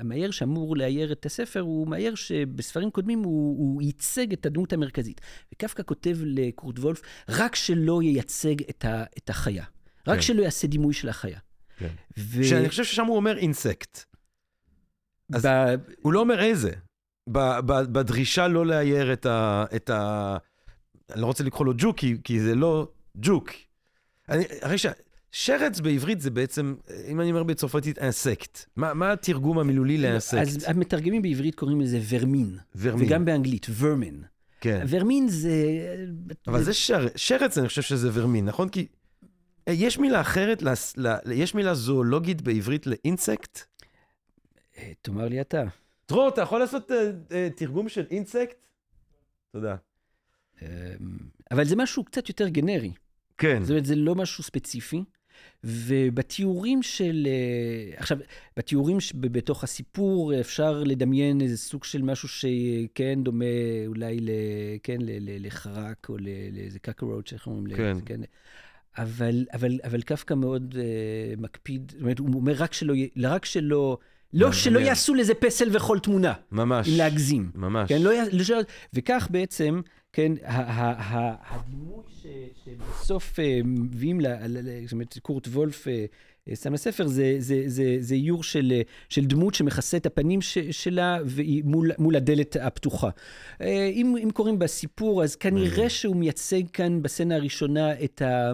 המאייר 0.00 0.30
שאמור 0.30 0.76
לאייר 0.76 1.12
את 1.12 1.26
הספר, 1.26 1.60
הוא 1.60 1.88
מאייר 1.88 2.14
שבספרים 2.14 2.90
קודמים 2.90 3.22
הוא, 3.22 3.58
הוא 3.58 3.82
ייצג 3.82 4.32
את 4.32 4.46
הדמות 4.46 4.72
המרכזית. 4.72 5.20
וקפקא 5.52 5.82
כותב 5.82 6.16
לקורט 6.22 6.78
וולף, 6.78 7.02
רק 7.28 7.54
שלא 7.54 8.02
ייצג 8.02 8.54
את, 8.70 8.84
ה... 8.84 9.04
את 9.18 9.30
החיה. 9.30 9.64
רק 10.06 10.16
כן. 10.16 10.22
שלא 10.22 10.42
יעשה 10.42 10.66
דימוי 10.66 10.94
של 10.94 11.08
החיה. 11.08 11.38
כן. 11.78 11.88
ו... 12.18 12.44
שאני 12.44 12.68
חושב 12.68 12.84
ששם 12.84 13.06
הוא 13.06 13.16
אומר 13.16 13.38
אינסקט. 13.38 14.04
אז 15.32 15.46
ב... 15.46 15.74
הוא 16.02 16.12
לא 16.12 16.20
אומר 16.20 16.42
איזה. 16.42 16.70
בדרישה 17.28 18.48
לא 18.48 18.66
לאייר 18.66 19.12
את 19.12 19.26
ה... 19.26 19.64
את 19.76 19.90
ה... 19.90 20.36
אני 21.12 21.20
לא 21.20 21.26
רוצה 21.26 21.44
לקרוא 21.44 21.66
לו 21.66 21.72
ג'וק, 21.76 21.96
כי, 21.96 22.16
כי 22.24 22.40
זה 22.40 22.54
לא 22.54 22.88
ג'וק. 23.16 23.50
אני, 24.28 24.44
הרי 24.62 24.78
ש... 24.78 24.86
שרץ 25.32 25.80
בעברית 25.80 26.20
זה 26.20 26.30
בעצם, 26.30 26.74
אם 27.08 27.20
אני 27.20 27.30
אומר 27.30 27.42
בצרפתית, 27.42 27.98
אינסקט. 27.98 28.64
מה, 28.76 28.94
מה 28.94 29.12
התרגום 29.12 29.58
המילולי 29.58 29.98
לאינסקט? 29.98 30.40
אז 30.40 30.64
המתרגמים 30.66 31.22
בעברית 31.22 31.54
קוראים 31.54 31.80
לזה 31.80 32.00
ורמין. 32.08 32.58
ורמין. 32.76 33.06
וגם 33.06 33.24
באנגלית, 33.24 33.66
ורמן. 33.78 34.20
כן. 34.60 34.84
ורמין 34.88 35.28
זה... 35.28 35.54
אבל 36.46 36.62
זה 36.62 36.72
שר... 36.72 37.06
שרץ, 37.16 37.58
אני 37.58 37.68
חושב 37.68 37.82
שזה 37.82 38.10
ורמין, 38.12 38.44
נכון? 38.44 38.68
כי 38.68 38.86
אה, 39.68 39.72
יש 39.72 39.98
מילה 39.98 40.20
אחרת, 40.20 40.62
לס... 40.62 40.94
ל... 40.96 41.16
יש 41.32 41.54
מילה 41.54 41.74
זואולוגית 41.74 42.42
בעברית 42.42 42.86
לאינסקט? 42.86 43.60
אה, 44.78 44.92
תאמר 45.02 45.28
לי 45.28 45.40
אתה. 45.40 45.62
דרור, 46.10 46.28
אתה 46.28 46.40
יכול 46.40 46.60
לעשות 46.60 46.90
uh, 46.90 46.94
uh, 47.28 47.32
תרגום 47.56 47.88
של 47.88 48.04
אינסקט? 48.10 48.56
תודה. 49.52 49.76
אמ, 50.62 50.66
אבל 51.50 51.64
זה 51.64 51.76
משהו 51.76 52.04
קצת 52.04 52.28
יותר 52.28 52.48
גנרי. 52.48 52.92
כן. 53.38 53.62
זאת 53.62 53.70
אומרת, 53.70 53.84
זה 53.84 53.96
לא 53.96 54.14
משהו 54.14 54.44
ספציפי. 54.44 55.04
ובתיאורים 55.64 56.82
של... 56.82 57.26
Uh, 57.26 58.00
עכשיו, 58.00 58.18
בתיאורים. 58.56 58.98
בתוך 59.14 59.64
הסיפור 59.64 60.40
אפשר 60.40 60.82
לדמיין 60.82 61.40
איזה 61.40 61.58
סוג 61.58 61.84
של 61.84 62.02
משהו 62.02 62.28
שכן 62.28 63.22
דומה 63.22 63.44
אולי 63.86 64.20
ל... 64.20 64.30
כן, 64.82 64.98
ל... 65.00 65.10
ל... 65.10 65.46
לחרק 65.46 66.06
או 66.08 66.16
לאיזה 66.52 66.78
קקרוץ', 66.78 67.32
איך 67.32 67.46
אומרים? 67.46 67.76
כן. 67.76 67.90
לזה, 67.90 68.02
כן. 68.06 68.20
אבל, 68.98 69.46
אבל, 69.52 69.80
אבל 69.84 70.02
קפקא 70.02 70.34
מאוד 70.34 70.74
uh, 70.74 71.40
מקפיד, 71.40 71.90
זאת 71.90 72.02
אומרת, 72.02 72.18
הוא 72.18 72.34
אומר 72.34 72.54
רק 72.56 72.72
שלא, 72.72 72.94
רק 73.22 73.44
שלא 73.44 73.98
לא 74.32 74.52
שלא 74.52 74.78
יעשו 74.78 75.14
לזה 75.14 75.34
פסל 75.34 75.76
וכל 75.76 75.98
תמונה. 75.98 76.32
ממש. 76.52 76.88
אם 76.88 76.94
להגזים. 76.96 77.50
ממש. 77.54 77.88
כן, 77.88 78.02
לא, 78.02 78.12
לא, 78.32 78.60
וכך 78.94 79.28
בעצם, 79.30 79.80
כן, 80.12 80.32
הדימוי 80.44 82.02
שבסוף 82.64 83.38
אה, 83.38 83.60
מביאים, 83.64 84.20
זאת 84.84 84.92
אומרת, 84.92 85.18
קורט 85.22 85.46
וולף 85.46 85.86
שם 86.54 86.74
הספר, 86.74 87.06
זה, 87.06 87.36
זה, 87.38 87.62
זה, 87.66 87.96
זה 87.98 88.14
איור 88.14 88.42
של, 88.42 88.72
של 89.08 89.24
דמות 89.24 89.54
שמכסה 89.54 89.96
את 89.96 90.06
הפנים 90.06 90.42
ש, 90.42 90.58
שלה 90.58 91.18
מול, 91.64 91.90
מול 91.98 92.16
הדלת 92.16 92.56
הפתוחה. 92.60 93.08
אה, 93.60 93.90
אם, 93.92 94.16
אם 94.22 94.30
קוראים 94.30 94.58
בסיפור, 94.58 95.22
אז 95.22 95.36
כנראה 95.36 95.88
שהוא 95.88 96.16
מייצג 96.16 96.62
כאן 96.72 97.02
בסצנה 97.02 97.36
הראשונה 97.36 97.92
את, 98.04 98.22
ה, 98.22 98.52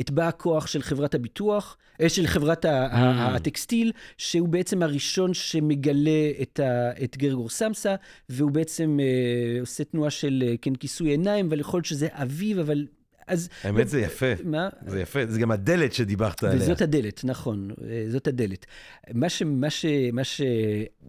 את 0.00 0.10
בא 0.10 0.28
הכוח 0.28 0.66
של 0.66 0.82
חברת 0.82 1.14
הביטוח, 1.14 1.76
אה, 2.00 2.08
של 2.08 2.26
חברת 2.26 2.64
הטקסטיל, 2.68 3.92
שהוא 4.18 4.48
בעצם 4.48 4.82
הראשון 4.82 5.34
שמגלה 5.34 6.30
את, 6.42 6.60
ה, 6.60 6.90
את 7.04 7.16
גרגור 7.16 7.48
סמסה, 7.48 7.94
והוא 8.28 8.50
בעצם 8.50 8.98
אה, 9.00 9.60
עושה 9.60 9.84
תנועה 9.84 10.10
של 10.10 10.54
כן, 10.62 10.74
כיסוי 10.74 11.10
עיניים, 11.10 11.46
אבל 11.46 11.60
יכול 11.60 11.78
להיות 11.78 11.86
שזה 11.86 12.08
אביו, 12.10 12.60
אבל 12.60 12.86
אז... 13.26 13.48
האמת 13.62 13.88
זה 13.88 14.00
יפה. 14.00 14.32
מה? 14.44 14.68
זה 14.86 15.00
יפה, 15.00 15.26
זה 15.26 15.40
גם 15.40 15.50
הדלת 15.50 15.92
שדיברת 15.92 16.44
עליה. 16.44 16.56
וזאת 16.56 16.80
הדלת, 16.80 17.24
נכון, 17.24 17.70
אה, 17.70 18.04
זאת 18.08 18.26
הדלת. 18.26 18.66
מה 19.14 19.28
ש... 19.28 19.42
מה 19.42 19.70
ש... 19.70 19.86
מה 20.12 20.24
ש... 20.24 20.40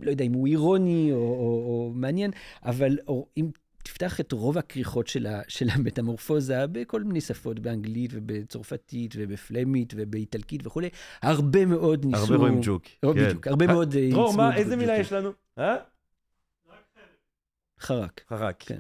לא 0.01 0.11
יודע 0.11 0.25
אם 0.25 0.33
הוא 0.33 0.47
אירוני 0.47 1.09
או, 1.11 1.17
או, 1.17 1.63
או 1.67 1.91
מעניין, 1.95 2.31
אבל 2.63 2.97
או, 3.07 3.27
אם 3.37 3.49
תפתח 3.83 4.19
את 4.19 4.31
רוב 4.31 4.57
הכריכות 4.57 5.07
של, 5.07 5.25
ה, 5.27 5.41
של 5.47 5.67
המטמורפוזה 5.71 6.67
בכל 6.67 7.03
מיני 7.03 7.21
שפות, 7.21 7.59
באנגלית 7.59 8.11
ובצרפתית 8.13 9.13
ובפלמית 9.17 9.93
ובאיטלקית 9.97 10.67
וכולי, 10.67 10.89
הרבה 11.21 11.65
מאוד 11.65 12.05
ניסו... 12.05 12.17
הרבה 12.17 12.35
רואים 12.35 12.59
ג'וק. 12.61 12.83
כן. 13.01 13.13
בדיוק, 13.13 13.47
הרבה 13.47 13.67
מאוד... 13.67 13.95
אה, 13.95 14.09
דרור, 14.11 14.33
מה, 14.33 14.55
איזה 14.55 14.75
מילה 14.75 14.97
יש 14.97 15.13
לנו? 15.13 15.31
אה? 15.57 15.75
חרק. 17.79 18.21
חרק. 18.29 18.63
כן. 18.67 18.79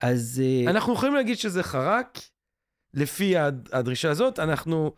אז... 0.00 0.42
אה, 0.44 0.70
אנחנו 0.70 0.92
יכולים 0.92 1.14
להגיד 1.14 1.38
שזה 1.38 1.62
חרק, 1.62 2.18
לפי 2.94 3.36
הדרישה 3.72 4.10
הזאת, 4.10 4.38
אנחנו 4.38 4.92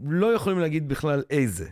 לא 0.00 0.34
יכולים 0.34 0.58
להגיד 0.58 0.88
בכלל 0.88 1.22
איזה. 1.30 1.68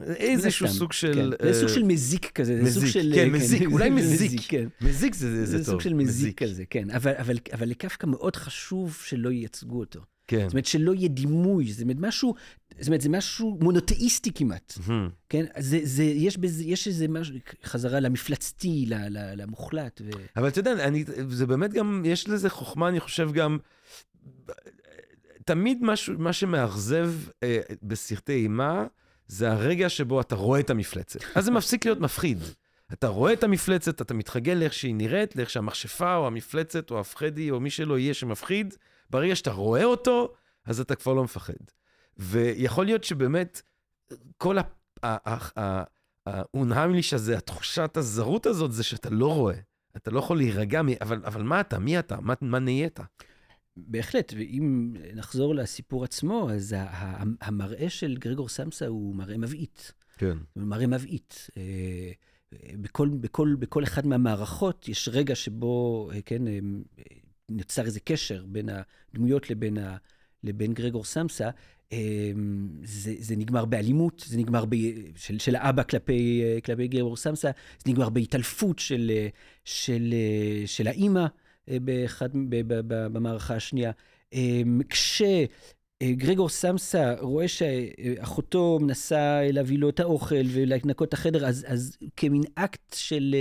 איזשהו 0.00 0.68
סוג 0.68 0.92
של... 0.92 1.34
כן. 1.38 1.52
זה 1.52 1.60
סוג 1.60 1.68
של 1.68 1.82
מזיק 1.82 2.30
כזה. 2.30 2.62
מזיק, 2.62 2.86
של, 2.86 3.12
כן, 3.14 3.30
מזיק, 3.30 3.62
אולי 3.72 3.90
מזיק. 3.90 4.40
כן. 4.48 4.66
מזיק 4.80 5.14
זה, 5.14 5.30
זה, 5.30 5.46
זה 5.46 5.56
טוב. 5.56 5.64
זה 5.64 5.70
סוג 5.70 5.80
של 5.80 5.94
מזיק 5.94 6.42
כזה, 6.42 6.64
כן. 6.70 6.90
אבל, 6.90 7.12
אבל, 7.18 7.38
אבל 7.52 7.68
לקפקא 7.68 8.06
מאוד 8.06 8.36
חשוב 8.36 9.02
שלא 9.04 9.30
ייצגו 9.30 9.80
אותו. 9.80 10.00
כן. 10.26 10.44
זאת 10.44 10.52
אומרת, 10.52 10.66
שלא 10.66 10.94
יהיה 10.94 11.08
דימוי, 11.08 11.72
זאת 11.72 11.82
אומרת, 11.82 11.96
משהו, 12.00 12.34
זאת 12.78 12.86
אומרת, 12.86 13.00
זה 13.00 13.08
משהו 13.08 13.58
מונותאיסטי 13.60 14.32
כמעט. 14.34 14.72
Mm-hmm. 14.78 14.92
כן? 15.28 15.44
זה, 15.58 15.80
זה, 15.82 16.04
יש, 16.04 16.38
בזה, 16.38 16.64
יש 16.64 16.88
איזה 16.88 17.08
משהו, 17.08 17.34
חזרה 17.64 18.00
למפלצתי, 18.00 18.86
למוחלט. 19.10 20.00
ו... 20.04 20.10
אבל 20.36 20.48
אתה 20.48 20.60
יודע, 20.60 20.72
אני, 20.84 21.04
זה 21.28 21.46
באמת 21.46 21.72
גם, 21.72 22.02
יש 22.06 22.28
לזה 22.28 22.50
חוכמה, 22.50 22.88
אני 22.88 23.00
חושב 23.00 23.32
גם, 23.32 23.58
תמיד 25.44 25.78
משהו, 25.82 26.14
מה 26.18 26.32
שמאכזב 26.32 27.12
אה, 27.42 27.60
בסרטי 27.82 28.32
אימה, 28.32 28.86
זה 29.28 29.52
הרגע 29.52 29.88
שבו 29.88 30.20
אתה 30.20 30.34
רואה 30.34 30.60
את 30.60 30.70
המפלצת. 30.70 31.20
אז 31.34 31.44
זה 31.44 31.50
מפסיק 31.50 31.86
להיות 31.86 32.00
מפחיד. 32.00 32.38
אתה 32.92 33.08
רואה 33.08 33.32
את 33.32 33.44
המפלצת, 33.44 34.00
אתה 34.00 34.14
מתרגל 34.14 34.52
לאיך 34.52 34.72
שהיא 34.72 34.94
נראית, 34.94 35.36
לאיך 35.36 35.50
שהמכשפה 35.50 36.16
או 36.16 36.26
המפלצת 36.26 36.90
או 36.90 37.00
הפחדי 37.00 37.50
או 37.50 37.60
מי 37.60 37.70
שלא 37.70 37.98
יהיה 37.98 38.14
שמפחיד. 38.14 38.74
ברגע 39.14 39.36
שאתה 39.36 39.52
רואה 39.52 39.84
אותו, 39.84 40.32
אז 40.64 40.80
אתה 40.80 40.94
כבר 40.94 41.12
לא 41.12 41.24
מפחד. 41.24 41.52
ויכול 42.16 42.84
להיות 42.84 43.04
שבאמת 43.04 43.62
כל 44.38 44.56
האונהמליש 46.26 47.14
הזה, 47.14 47.38
התחושת 47.38 47.96
הזרות 47.96 48.46
הזאת, 48.46 48.72
זה 48.72 48.82
שאתה 48.82 49.10
לא 49.10 49.34
רואה. 49.34 49.56
אתה 49.96 50.10
לא 50.10 50.18
יכול 50.18 50.36
להירגע, 50.36 50.80
אבל, 51.00 51.22
אבל 51.24 51.42
מה 51.42 51.60
אתה? 51.60 51.78
מי 51.78 51.98
אתה? 51.98 52.20
מה, 52.20 52.34
מה 52.40 52.58
נהיית? 52.58 53.00
בהחלט, 53.76 54.32
ואם 54.36 54.94
נחזור 55.14 55.54
לסיפור 55.54 56.04
עצמו, 56.04 56.50
אז 56.50 56.76
המראה 57.40 57.90
של 57.90 58.16
גרגור 58.16 58.48
סמסה 58.48 58.86
הוא 58.86 59.14
מראה 59.14 59.38
מבעית. 59.38 59.92
כן. 60.18 60.38
הוא 60.52 60.64
מראה 60.64 60.86
מבעית. 60.86 61.50
אה, 61.56 62.12
בכל, 62.80 63.08
בכל, 63.20 63.54
בכל 63.58 63.84
אחד 63.84 64.06
מהמערכות 64.06 64.88
יש 64.88 65.08
רגע 65.12 65.34
שבו, 65.34 66.10
אה, 66.14 66.22
כן, 66.22 66.48
אה, 66.48 66.58
נוצר 67.48 67.84
איזה 67.84 68.00
קשר 68.00 68.44
בין 68.46 68.68
הדמויות 68.68 69.50
לבין, 69.50 69.78
ה, 69.78 69.96
לבין 70.44 70.72
גרגור 70.72 71.04
סמסה. 71.04 71.50
זה, 72.82 73.14
זה 73.18 73.36
נגמר 73.36 73.64
באלימות, 73.64 74.24
זה 74.26 74.38
נגמר 74.38 74.64
ב, 74.64 74.74
של, 75.16 75.38
של 75.38 75.56
האבא 75.56 75.82
כלפי, 75.82 76.42
כלפי 76.64 76.88
גרגור 76.88 77.16
סמסה, 77.16 77.50
זה 77.84 77.90
נגמר 77.90 78.08
בהתעלפות 78.08 78.78
של, 78.78 79.10
של, 79.64 80.14
של 80.66 80.86
האימא. 80.86 81.26
אה, 81.68 81.76
באחד, 81.80 82.28
במערכה 83.12 83.54
השנייה. 83.54 83.92
אמ, 84.32 84.80
כשגרגור 86.18 86.48
סמסה 86.48 87.14
רואה 87.20 87.48
שאחותו 87.48 88.78
מנסה 88.82 89.40
להביא 89.52 89.78
לו 89.78 89.88
את 89.88 90.00
האוכל 90.00 90.44
ולנקות 90.52 91.08
את 91.08 91.14
החדר, 91.14 91.46
אז, 91.46 91.64
אז 91.68 91.96
כמין 92.16 92.42
אקט 92.54 92.94
של, 92.94 93.34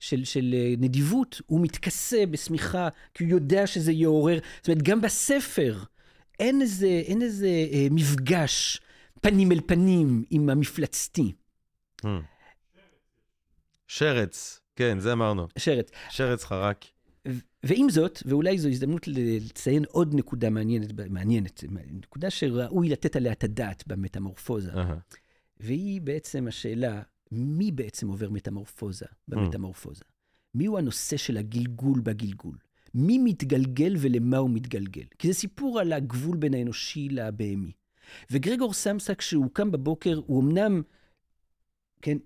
של, 0.00 0.24
של 0.24 0.54
נדיבות, 0.78 1.40
הוא 1.46 1.60
מתכסה 1.60 2.26
בשמיכה, 2.30 2.88
כי 3.14 3.24
הוא 3.24 3.30
יודע 3.30 3.66
שזה 3.66 3.92
יעורר. 3.92 4.38
זאת 4.56 4.68
אומרת, 4.68 4.82
גם 4.82 5.00
בספר 5.00 5.78
אין 6.40 6.62
איזה, 6.62 6.86
אין 6.86 7.22
איזה 7.22 7.46
אה, 7.46 7.86
מפגש 7.90 8.80
פנים 9.20 9.52
אל 9.52 9.60
פנים 9.66 10.24
עם 10.30 10.50
המפלצתי. 10.50 11.32
Hmm. 12.02 12.08
שרץ, 13.88 14.60
כן, 14.76 15.00
זה 15.00 15.12
אמרנו. 15.12 15.46
שרץ. 15.58 15.90
שרץ 16.10 16.44
חרק. 16.44 16.84
ועם 17.66 17.90
זאת, 17.90 18.22
ואולי 18.26 18.58
זו 18.58 18.68
הזדמנות 18.68 19.08
לציין 19.08 19.84
עוד 19.90 20.14
נקודה 20.14 20.50
מעניינת, 20.50 20.92
מעניינת, 21.10 21.64
נקודה 21.90 22.30
שראוי 22.30 22.88
לתת 22.88 23.16
עליה 23.16 23.32
את 23.32 23.44
הדעת 23.44 23.86
במטמורפוזה, 23.86 24.72
uh-huh. 24.72 25.16
והיא 25.60 26.00
בעצם 26.00 26.48
השאלה, 26.48 27.02
מי 27.32 27.72
בעצם 27.72 28.08
עובר 28.08 28.30
מטמורפוזה 28.30 29.06
במטמורפוזה? 29.28 30.04
Mm. 30.04 30.16
מי 30.54 30.66
הוא 30.66 30.78
הנושא 30.78 31.16
של 31.16 31.36
הגלגול 31.36 32.00
בגלגול? 32.00 32.56
מי 32.94 33.18
מתגלגל 33.18 33.94
ולמה 33.98 34.36
הוא 34.36 34.50
מתגלגל? 34.50 35.04
כי 35.18 35.28
זה 35.28 35.34
סיפור 35.34 35.80
על 35.80 35.92
הגבול 35.92 36.36
בין 36.36 36.54
האנושי 36.54 37.08
לבהמי. 37.08 37.72
וגרגור 38.30 38.74
סמסה, 38.74 39.14
כשהוא 39.14 39.50
קם 39.52 39.70
בבוקר, 39.70 40.20
הוא 40.26 40.42
אמנם, 40.42 40.82
כן, 42.02 42.18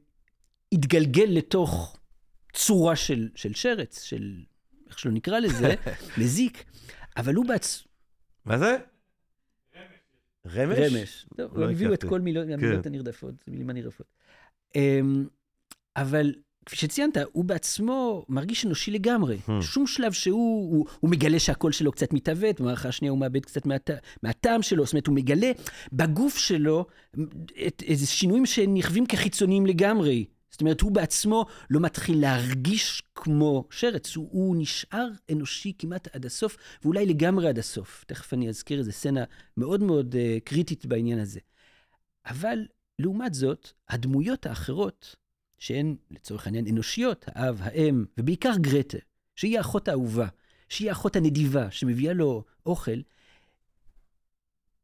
התגלגל 0.73 1.29
לתוך 1.29 1.97
צורה 2.53 2.97
של, 2.97 3.29
של 3.35 3.55
שרץ, 3.55 4.03
של 4.03 4.45
איך 4.91 4.99
שלא 4.99 5.13
נקרא 5.13 5.39
לזה, 5.39 5.75
מזיק, 6.19 6.65
אבל 7.17 7.35
הוא 7.35 7.47
בעצ... 7.47 7.85
מה 8.45 8.59
זה? 8.59 8.77
רמש. 10.47 10.79
רמש. 10.79 11.27
טוב, 11.37 11.59
לא 11.59 11.71
הביאו 11.71 11.95
את 11.95 12.05
כל 12.05 12.21
מילות, 12.21 12.49
המילות 12.53 12.85
כן. 12.85 12.89
הנרדפות, 12.89 13.35
מילים 13.49 13.71
הנרדפות. 13.71 14.07
אמ, 14.75 15.27
אבל 15.97 16.35
כפי 16.67 16.77
שציינת, 16.77 17.17
הוא 17.33 17.45
בעצמו 17.45 18.25
מרגיש 18.29 18.67
אנושי 18.67 18.91
לגמרי. 18.91 19.39
Hmm. 19.47 19.63
שום 19.63 19.87
שלב 19.87 20.13
שהוא, 20.13 20.73
הוא, 20.75 20.87
הוא 21.01 21.11
מגלה 21.11 21.39
שהקול 21.39 21.73
שלו 21.73 21.93
קצת 21.93 22.13
מתעוות, 22.13 22.61
במערכה 22.61 22.89
השנייה 22.89 23.11
הוא 23.11 23.19
מאבד 23.19 23.45
קצת 23.45 23.67
מהט, 23.67 23.91
מהטעם 24.23 24.63
שלו, 24.63 24.85
זאת 24.85 24.93
אומרת, 24.93 25.07
הוא 25.07 25.15
מגלה 25.15 25.53
בגוף 25.93 26.39
שלו 26.39 26.87
את, 27.67 27.83
איזה 27.87 28.07
שינויים 28.07 28.47
שנכווים 28.47 29.07
כחיצוניים 29.07 29.67
לגמרי. 29.67 30.25
זאת 30.51 30.61
אומרת, 30.61 30.81
הוא 30.81 30.93
בעצמו 30.93 31.47
לא 31.71 31.81
מתחיל 31.81 32.21
להרגיש 32.21 33.03
כמו 33.15 33.65
שרץ, 33.71 34.17
הוא, 34.17 34.29
הוא 34.33 34.57
נשאר 34.59 35.09
אנושי 35.33 35.73
כמעט 35.79 36.09
עד 36.17 36.27
הסוף, 36.27 36.57
ואולי 36.83 37.07
לגמרי 37.07 37.49
עד 37.49 37.59
הסוף. 37.59 38.05
תכף 38.07 38.35
אני 38.35 38.49
אזכיר 38.49 38.79
איזו 38.79 38.93
סצנה 38.93 39.25
מאוד 39.57 39.83
מאוד 39.83 40.15
uh, 40.15 40.41
קריטית 40.45 40.87
בעניין 40.87 41.19
הזה. 41.19 41.41
אבל 42.27 42.67
לעומת 42.99 43.35
זאת, 43.35 43.73
הדמויות 43.89 44.47
האחרות, 44.47 45.17
שהן 45.59 45.97
לצורך 46.11 46.47
העניין 46.47 46.67
אנושיות, 46.67 47.25
האב, 47.29 47.61
האם, 47.63 48.05
ובעיקר 48.19 48.53
גרטה, 48.57 48.99
שהיא 49.37 49.59
האחות 49.59 49.89
האהובה, 49.89 50.27
שהיא 50.69 50.89
האחות 50.89 51.17
הנדיבה, 51.17 51.71
שמביאה 51.71 52.13
לו 52.13 52.45
אוכל, 52.67 53.01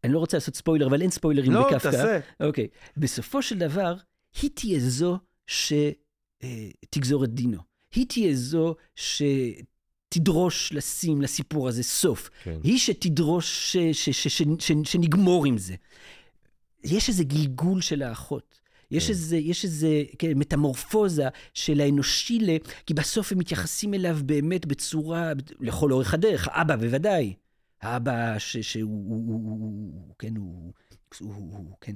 אני 0.04 0.12
לא 0.12 0.18
רוצה 0.18 0.36
לעשות 0.36 0.56
ספוילר, 0.56 0.86
אבל 0.86 1.02
אין 1.02 1.10
ספוילרים 1.10 1.52
לא, 1.52 1.70
בקפקא. 1.70 1.86
לא, 1.86 1.92
תעשה. 1.92 2.20
אוקיי. 2.40 2.68
בסופו 2.96 3.42
של 3.42 3.58
דבר, 3.58 3.96
היא 4.42 4.50
תהיה 4.54 4.80
זו 4.80 5.18
שתגזור 5.47 7.24
את 7.24 7.34
דינו. 7.34 7.59
היא 7.94 8.07
תהיה 8.09 8.34
זו 8.34 8.74
שתדרוש 8.94 10.72
לשים 10.72 11.22
לסיפור 11.22 11.68
הזה 11.68 11.82
סוף. 11.82 12.30
כן. 12.42 12.59
היא 12.62 12.78
שתדרוש 12.78 13.72
ש, 13.72 13.76
ש, 13.76 14.09
ש, 14.11 14.28
ש, 14.28 14.42
ש, 14.59 14.72
שנגמור 14.84 15.47
עם 15.47 15.59
זה. 15.59 15.74
יש 16.84 17.09
איזה 17.09 17.24
גלגול 17.24 17.80
של 17.80 18.03
האחות. 18.03 18.61
יש 18.90 19.05
כן. 19.05 19.11
איזה, 19.11 19.36
יש 19.36 19.64
איזה 19.64 20.03
כן, 20.18 20.32
מטמורפוזה 20.34 21.28
של 21.55 21.80
האנושי, 21.80 22.38
ל... 22.38 22.51
כי 22.86 22.94
בסוף 22.94 23.32
הם 23.32 23.38
מתייחסים 23.38 23.94
אליו 23.94 24.18
באמת 24.24 24.66
בצורה, 24.66 25.32
לכל 25.61 25.92
אורך 25.92 26.14
הדרך, 26.14 26.49
האבא 26.51 26.76
בוודאי. 26.76 27.34
האבא 27.82 28.38
ש, 28.38 28.57
שהוא, 28.57 29.05
הוא, 29.09 29.26
הוא, 29.26 29.92
הוא, 29.92 30.14
כן, 30.18 30.36
הוא, 30.36 30.72
הוא, 31.20 31.34
הוא, 31.34 31.76
כן, 31.80 31.94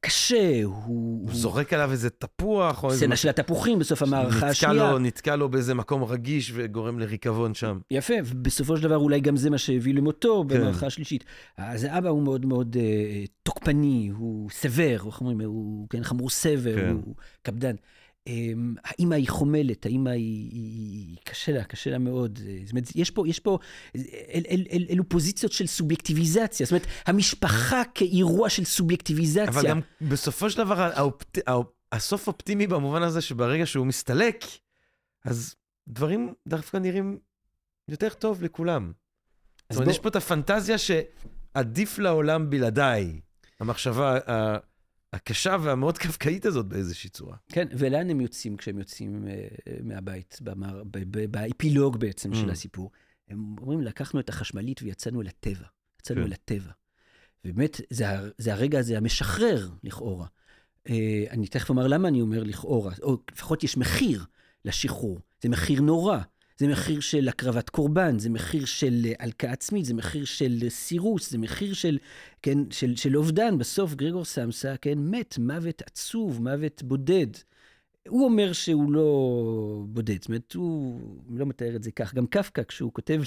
קשה, 0.00 0.60
הוא... 0.64 0.86
הוא 0.86 1.28
זורק 1.32 1.72
עליו 1.72 1.90
איזה 1.92 2.10
תפוח, 2.10 2.84
או 2.84 2.88
איזה... 2.88 3.00
סצנה 3.00 3.16
של 3.16 3.28
התפוחים 3.28 3.78
בסוף 3.78 4.02
המערכה 4.02 4.48
השנייה. 4.48 4.90
לו, 4.92 4.98
נתקע 4.98 5.36
לו 5.36 5.48
באיזה 5.48 5.74
מקום 5.74 6.04
רגיש 6.04 6.52
וגורם 6.54 6.98
לריקבון 6.98 7.54
שם. 7.54 7.78
יפה, 7.90 8.14
ובסופו 8.24 8.76
של 8.76 8.82
דבר 8.82 8.96
אולי 8.96 9.20
גם 9.20 9.36
זה 9.36 9.50
מה 9.50 9.58
שהביא 9.58 9.94
למותו 9.94 10.44
כן. 10.48 10.54
במערכה 10.54 10.86
השלישית. 10.86 11.24
אז 11.56 11.84
האבא 11.84 12.08
הוא 12.08 12.22
מאוד 12.22 12.46
מאוד 12.46 12.76
uh, 12.76 13.28
תוקפני, 13.42 14.10
הוא 14.16 14.50
סבר, 14.50 14.96
איך 15.06 15.20
אומרים, 15.20 15.40
הוא 15.40 15.86
כן, 15.90 16.02
חמור 16.02 16.30
סבר, 16.30 16.76
כן. 16.76 16.96
הוא 17.04 17.14
קפדן. 17.42 17.74
אמ, 18.26 18.74
האמא 18.84 19.14
היא 19.14 19.28
חומלת, 19.28 19.86
האמא 19.86 20.10
היא, 20.10 20.50
היא 20.52 21.16
קשה 21.24 21.52
לה, 21.52 21.64
קשה 21.64 21.90
לה 21.90 21.98
מאוד. 21.98 22.38
זאת 22.64 22.70
אומרת, 22.70 22.84
יש 22.94 23.10
פה, 23.10 23.28
יש 23.28 23.38
פה, 23.38 23.58
אל, 23.94 24.42
אל, 24.50 24.64
אל, 24.72 24.86
אלו 24.90 25.08
פוזיציות 25.08 25.52
של 25.52 25.66
סובייקטיביזציה. 25.66 26.66
זאת 26.66 26.72
אומרת, 26.72 26.86
המשפחה 27.06 27.82
כאירוע 27.94 28.48
של 28.48 28.64
סובייקטיביזציה. 28.64 29.48
אבל 29.48 29.68
גם 29.68 29.80
בסופו 30.00 30.50
של 30.50 30.58
דבר, 30.58 30.80
האופט, 30.80 31.38
הסוף 31.92 32.26
אופטימי 32.26 32.66
במובן 32.66 33.02
הזה 33.02 33.20
שברגע 33.20 33.66
שהוא 33.66 33.86
מסתלק, 33.86 34.44
אז 35.24 35.54
דברים 35.88 36.34
דווקא 36.48 36.76
נראים 36.76 37.18
יותר 37.88 38.08
טוב 38.08 38.42
לכולם. 38.42 38.92
זאת 39.70 39.76
אומרת, 39.76 39.84
בוא... 39.84 39.92
יש 39.92 39.98
פה 39.98 40.08
את 40.08 40.16
הפנטזיה 40.16 40.76
שעדיף 40.78 41.98
לעולם 41.98 42.50
בלעדיי. 42.50 43.20
המחשבה 43.60 44.18
הקשה 45.12 45.56
והמאוד 45.62 45.98
קפקאית 45.98 46.46
הזאת 46.46 46.66
באיזושהי 46.66 47.10
צורה. 47.10 47.36
כן, 47.52 47.66
ולאן 47.70 48.10
הם 48.10 48.20
יוצאים 48.20 48.56
כשהם 48.56 48.78
יוצאים 48.78 49.24
uh, 49.24 49.70
מהבית, 49.82 50.38
במר, 50.40 50.82
ב, 50.90 50.98
ב, 51.10 51.24
באפילוג 51.30 51.96
בעצם 51.96 52.32
mm. 52.32 52.36
של 52.36 52.50
הסיפור? 52.50 52.90
הם 53.28 53.56
אומרים, 53.60 53.80
לקחנו 53.80 54.20
את 54.20 54.28
החשמלית 54.28 54.82
ויצאנו 54.82 55.20
אל 55.22 55.26
הטבע. 55.26 55.66
יצאנו 56.00 56.20
כן. 56.20 56.26
אל 56.26 56.32
הטבע. 56.32 56.70
ובאמת, 57.44 57.80
זה, 57.90 58.04
זה 58.38 58.52
הרגע 58.52 58.78
הזה 58.78 58.96
המשחרר, 58.96 59.68
לכאורה. 59.84 60.26
Uh, 60.88 60.90
אני 61.30 61.46
תכף 61.46 61.70
אומר 61.70 61.86
למה 61.86 62.08
אני 62.08 62.20
אומר 62.20 62.42
לכאורה, 62.42 62.92
או 63.02 63.18
לפחות 63.32 63.64
יש 63.64 63.76
מחיר 63.76 64.24
לשחרור. 64.64 65.20
זה 65.42 65.48
מחיר 65.48 65.80
נורא. 65.80 66.18
זה 66.60 66.68
מחיר 66.68 67.00
של 67.00 67.28
הקרבת 67.28 67.70
קורבן, 67.70 68.18
זה 68.18 68.30
מחיר 68.30 68.64
של 68.64 69.06
אה, 69.06 69.12
הלקאה 69.18 69.52
עצמית, 69.52 69.84
זה 69.84 69.94
מחיר 69.94 70.24
של 70.24 70.58
אה, 70.62 70.70
סירוס, 70.70 71.30
זה 71.30 71.38
מחיר 71.38 71.74
של, 71.74 71.98
כן, 72.42 72.58
של, 72.70 72.96
של 72.96 73.16
אובדן. 73.16 73.58
בסוף 73.58 73.94
גרגור 73.94 74.24
סמסה, 74.24 74.74
כן, 74.76 74.98
מת 74.98 75.38
מוות 75.38 75.82
עצוב, 75.86 76.42
מוות 76.42 76.82
בודד. 76.82 77.26
הוא 78.08 78.24
אומר 78.24 78.52
שהוא 78.52 78.92
לא 78.92 79.84
בודד, 79.88 80.16
זאת 80.20 80.28
אומרת, 80.28 80.52
הוא 80.52 81.00
לא 81.30 81.46
מתאר 81.46 81.76
את 81.76 81.82
זה 81.82 81.90
כך. 81.90 82.14
גם 82.14 82.26
קפקא, 82.26 82.62
כשהוא 82.62 82.92
כותב 82.92 83.20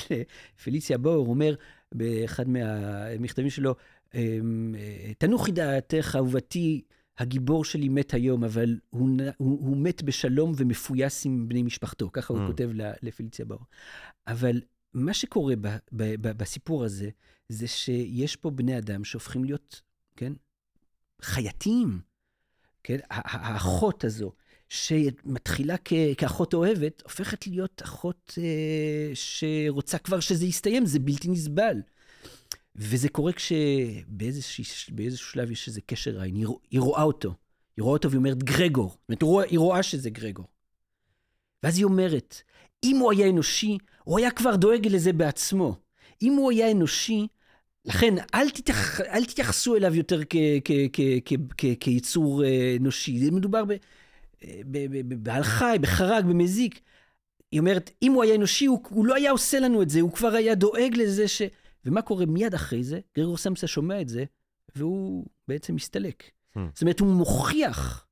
לפליציה 0.59 0.97
הוא 1.03 1.29
אומר 1.29 1.55
באחד 1.91 2.49
מהמכתבים 2.49 3.49
שלו, 3.49 3.75
אמ, 4.15 4.75
אה, 4.77 5.13
תנוחי 5.17 5.51
דעתך, 5.51 6.15
אהובתי, 6.15 6.81
הגיבור 7.17 7.65
שלי 7.65 7.89
מת 7.89 8.13
היום, 8.13 8.43
אבל 8.43 8.79
הוא, 8.89 9.09
הוא, 9.37 9.59
הוא 9.67 9.77
מת 9.77 10.03
בשלום 10.03 10.53
ומפויס 10.57 11.25
עם 11.25 11.47
בני 11.47 11.63
משפחתו, 11.63 12.09
ככה 12.13 12.33
mm. 12.33 12.37
הוא 12.37 12.47
כותב 12.47 12.69
לפליציה 13.01 13.45
באור. 13.45 13.65
אבל 14.27 14.61
מה 14.93 15.13
שקורה 15.13 15.55
ב, 15.55 15.67
ב, 15.67 15.77
ב, 15.91 16.37
בסיפור 16.37 16.83
הזה, 16.83 17.09
זה 17.49 17.67
שיש 17.67 18.35
פה 18.35 18.49
בני 18.49 18.77
אדם 18.77 19.03
שהופכים 19.03 19.43
להיות, 19.43 19.81
כן, 20.15 20.33
חייתיים. 21.21 21.99
כן, 22.83 22.97
האחות 23.09 24.03
הזו, 24.03 24.31
שמתחילה 24.69 25.75
כ, 25.85 25.93
כאחות 26.17 26.53
אוהבת, 26.53 27.01
הופכת 27.01 27.47
להיות 27.47 27.81
אחות 27.85 28.37
אה, 28.37 29.11
שרוצה 29.13 29.97
כבר 29.97 30.19
שזה 30.19 30.45
יסתיים, 30.45 30.85
זה 30.85 30.99
בלתי 30.99 31.27
נסבל. 31.27 31.81
וזה 32.75 33.09
קורה 33.09 33.33
כשבאיזשהו 33.33 34.63
שלב 35.17 35.51
יש 35.51 35.67
איזה 35.67 35.81
קשר 35.81 36.21
עין, 36.21 36.35
היא, 36.35 36.79
רואה 36.79 37.03
אותו. 37.03 37.33
היא 37.77 37.83
רואה 37.83 37.93
אותו 37.93 38.09
והיא 38.09 38.17
אומרת, 38.17 38.43
גרגור. 38.43 38.89
זאת 38.89 38.99
אומרת, 39.09 39.21
היא 39.21 39.27
רואה, 39.27 39.45
היא 39.45 39.59
רואה 39.59 39.83
שזה 39.83 40.09
גרגור. 40.09 40.45
ואז 41.63 41.77
היא 41.77 41.85
אומרת, 41.85 42.41
אם 42.83 42.97
הוא 42.97 43.11
היה 43.11 43.29
אנושי, 43.29 43.77
הוא 44.03 44.19
היה 44.19 44.31
כבר 44.31 44.55
דואג 44.55 44.87
לזה 44.87 45.13
בעצמו. 45.13 45.75
אם 46.21 46.33
הוא 46.33 46.51
היה 46.51 46.71
אנושי, 46.71 47.27
לכן 47.85 48.13
אל, 48.35 48.49
תתייח, 48.49 49.01
אל 49.01 49.25
תתייחסו 49.25 49.75
אליו 49.75 49.95
יותר 49.95 50.21
כיצור 51.79 52.43
אה, 52.43 52.75
אנושי. 52.79 53.29
מדובר 53.31 53.63
בעל 55.05 55.43
חי, 55.43 55.77
בחרג, 55.81 56.25
במזיק. 56.25 56.79
היא 57.51 57.59
אומרת, 57.59 57.91
אם 58.01 58.11
הוא 58.11 58.23
היה 58.23 58.35
אנושי, 58.35 58.65
הוא, 58.65 58.79
הוא 58.89 59.05
לא 59.05 59.15
היה 59.15 59.31
עושה 59.31 59.59
לנו 59.59 59.81
את 59.81 59.89
זה, 59.89 60.01
הוא 60.01 60.11
כבר 60.11 60.35
היה 60.35 60.55
דואג 60.55 60.95
לזה 60.95 61.27
ש... 61.27 61.41
ומה 61.85 62.01
קורה 62.01 62.25
מיד 62.25 62.53
אחרי 62.53 62.83
זה? 62.83 62.99
גרגור 63.17 63.37
סמסה 63.37 63.67
שומע 63.67 64.01
את 64.01 64.09
זה, 64.09 64.23
והוא 64.75 65.25
בעצם 65.47 65.75
מסתלק. 65.75 66.23
Hmm. 66.23 66.59
זאת 66.73 66.81
אומרת, 66.81 66.99
הוא 66.99 67.13
מוכיח, 67.13 68.07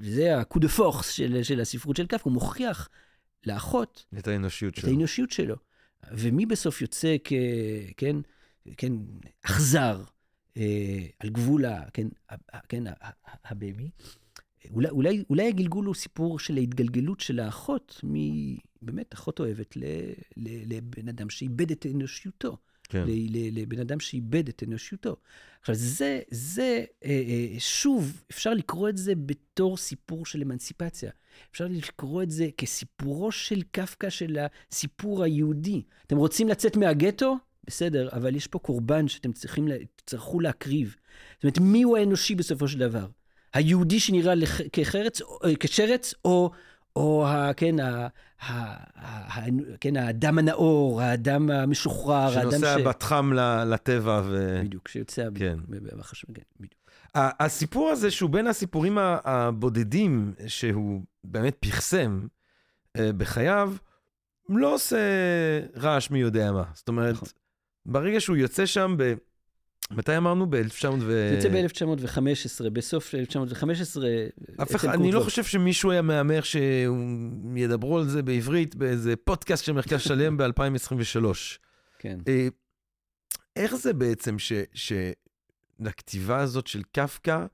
זה 0.00 0.36
ה-coup 0.36 0.58
de 0.58 0.78
force 0.78 1.02
של, 1.02 1.42
של 1.42 1.60
הספרות 1.60 1.96
של 1.96 2.06
קפקא, 2.06 2.24
הוא 2.24 2.32
מוכיח 2.32 2.88
לאחות 3.46 4.04
את 4.18 4.28
האנושיות 4.28 4.74
שלו. 4.74 4.88
את 4.88 4.94
האנושיות 4.94 5.30
שלו. 5.30 5.56
ומי 6.12 6.46
בסוף 6.46 6.82
יוצא 6.82 7.16
כ... 7.24 7.32
כן, 7.96 8.16
כן, 8.76 8.92
אכזר, 9.42 10.02
אה, 10.56 11.06
על 11.18 11.28
גבול 11.28 11.64
ה... 11.64 11.90
כן, 11.92 12.08
כן, 12.68 12.84
הבהמי. 13.44 13.90
אולי, 14.70 14.88
אולי, 14.88 15.24
אולי 15.30 15.48
הגלגול 15.48 15.86
הוא 15.86 15.94
סיפור 15.94 16.38
של 16.38 16.56
ההתגלגלות 16.56 17.20
של 17.20 17.40
האחות, 17.40 18.00
מבאמת 18.02 19.14
אחות 19.14 19.40
אוהבת 19.40 19.74
לבן 20.36 21.08
אדם 21.08 21.30
שאיבד 21.30 21.70
את 21.70 21.86
אנושיותו. 21.86 22.56
כן. 22.90 23.04
לבן 23.52 23.78
אדם 23.80 24.00
שאיבד 24.00 24.48
את 24.48 24.62
אנושיותו. 24.66 25.16
עכשיו, 25.60 25.74
זה, 25.74 26.20
זה, 26.30 26.84
אה, 27.04 27.10
אה, 27.10 27.60
שוב, 27.60 28.22
אפשר 28.30 28.54
לקרוא 28.54 28.88
את 28.88 28.96
זה 28.96 29.14
בתור 29.14 29.76
סיפור 29.76 30.26
של 30.26 30.42
אמנסיפציה. 30.42 31.10
אפשר 31.52 31.66
לקרוא 31.70 32.22
את 32.22 32.30
זה 32.30 32.48
כסיפורו 32.58 33.32
של 33.32 33.62
קפקא, 33.70 34.10
של 34.10 34.38
הסיפור 34.70 35.22
היהודי. 35.24 35.82
אתם 36.06 36.16
רוצים 36.16 36.48
לצאת 36.48 36.76
מהגטו? 36.76 37.36
בסדר, 37.64 38.08
אבל 38.12 38.36
יש 38.36 38.46
פה 38.46 38.58
קורבן 38.58 39.08
שאתם 39.08 39.32
צריכים, 39.32 39.68
תצטרכו 39.96 40.40
להקריב. 40.40 40.96
זאת 41.34 41.44
אומרת, 41.44 41.58
מי 41.58 41.82
הוא 41.82 41.98
האנושי 41.98 42.34
בסופו 42.34 42.68
של 42.68 42.78
דבר? 42.78 43.06
היהודי 43.54 44.00
שנראה 44.00 44.34
לח... 44.34 44.60
כחרץ, 44.72 45.20
אה, 45.20 45.56
כשרץ, 45.60 46.14
או, 46.24 46.50
או 46.96 47.26
ה, 47.26 47.50
כן, 47.56 47.80
ה, 47.80 48.08
ה, 48.40 48.52
ה, 49.36 49.46
כן, 49.80 49.96
האדם 49.96 50.38
הנאור, 50.38 51.02
האדם 51.02 51.50
המשוחרר, 51.50 52.38
האדם 52.38 52.50
ש... 52.50 52.54
שנוסע 52.54 52.78
בת 52.78 53.02
חם 53.02 53.32
לטבע 53.66 54.22
ו... 54.24 54.60
בדיוק, 54.64 54.88
שיוצא 54.88 55.28
כן. 55.34 55.58
בחשמל, 55.98 56.34
כן, 56.34 56.42
בדיוק. 56.60 56.80
הסיפור 57.14 57.88
הזה, 57.90 58.10
שהוא 58.10 58.30
בין 58.30 58.46
הסיפורים 58.46 58.98
הבודדים 59.00 60.32
שהוא 60.46 61.02
באמת 61.24 61.56
פרסם 61.60 62.26
אה, 62.96 63.12
בחייו, 63.12 63.72
לא 64.48 64.74
עושה 64.74 64.98
רעש 65.76 66.10
מי 66.10 66.18
יודע 66.18 66.52
מה. 66.52 66.64
זאת 66.74 66.88
אומרת, 66.88 67.14
נכון. 67.14 67.28
ברגע 67.86 68.20
שהוא 68.20 68.36
יוצא 68.36 68.66
שם 68.66 68.94
ב... 68.98 69.14
מתי 69.90 70.16
אמרנו? 70.16 70.50
ב-1900 70.50 70.86
ו... 71.00 71.00
זה 71.00 71.36
יוצא 71.36 71.48
ב-1915, 71.48 72.70
בסוף 72.70 73.14
1915. 73.14 74.08
אף 74.62 74.76
אחד, 74.76 74.88
אני 74.88 75.12
לא 75.12 75.20
חושב 75.20 75.44
שמישהו 75.44 75.90
היה 75.90 76.02
מהמר 76.02 76.40
שידברו 76.42 77.98
על 77.98 78.08
זה 78.08 78.22
בעברית 78.22 78.74
באיזה 78.74 79.16
פודקאסט 79.16 79.64
של 79.64 79.72
מרכז 79.72 80.00
שלם 80.00 80.36
ב-2023. 80.36 81.24
כן. 81.98 82.18
אה, 82.28 82.48
איך 83.56 83.74
זה 83.74 83.92
בעצם 83.92 84.36
שלכתיבה 85.78 86.38
הזאת 86.38 86.66
של 86.66 86.82
קפקא 86.92 87.46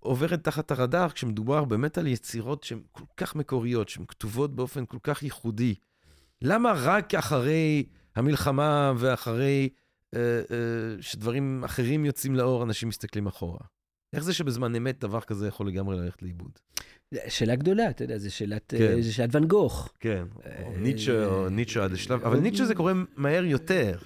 עוברת 0.00 0.44
תחת 0.44 0.70
הרדאר 0.70 1.08
כשמדובר 1.08 1.64
באמת 1.64 1.98
על 1.98 2.06
יצירות 2.06 2.64
שהן 2.64 2.80
כל 2.92 3.04
כך 3.16 3.34
מקוריות, 3.36 3.88
שהן 3.88 4.04
כתובות 4.08 4.56
באופן 4.56 4.86
כל 4.86 4.98
כך 5.02 5.22
ייחודי? 5.22 5.74
למה 6.42 6.72
רק 6.76 7.14
אחרי 7.14 7.84
המלחמה 8.16 8.92
ואחרי... 8.96 9.68
אה, 10.14 10.20
אה, 10.20 11.02
שדברים 11.02 11.64
אחרים 11.64 12.04
יוצאים 12.04 12.36
לאור, 12.36 12.62
אנשים 12.62 12.88
מסתכלים 12.88 13.26
אחורה. 13.26 13.60
איך 14.12 14.24
זה 14.24 14.34
שבזמן 14.34 14.74
אמת 14.74 15.00
דבר 15.00 15.20
כזה 15.20 15.48
יכול 15.48 15.68
לגמרי 15.68 15.96
ללכת 15.96 16.22
לאיבוד? 16.22 16.58
שאלה 17.28 17.56
גדולה, 17.56 17.90
אתה 17.90 18.04
יודע, 18.04 18.18
זו 18.18 18.34
שאלת, 18.34 18.74
כן. 18.78 19.00
זה 19.02 19.12
שאלת 19.12 19.34
ואן 19.34 19.44
גוך. 19.44 19.92
כן, 20.00 20.24
או 20.62 20.72
ניטשה, 20.78 21.26
או 21.26 21.48
ניטשה 21.48 21.84
עד 21.84 21.92
השלב, 21.92 22.22
אבל 22.24 22.40
ניטשה 22.40 22.64
זה 22.64 22.74
קורה 22.74 22.92
מהר 23.16 23.44
יותר. 23.44 23.98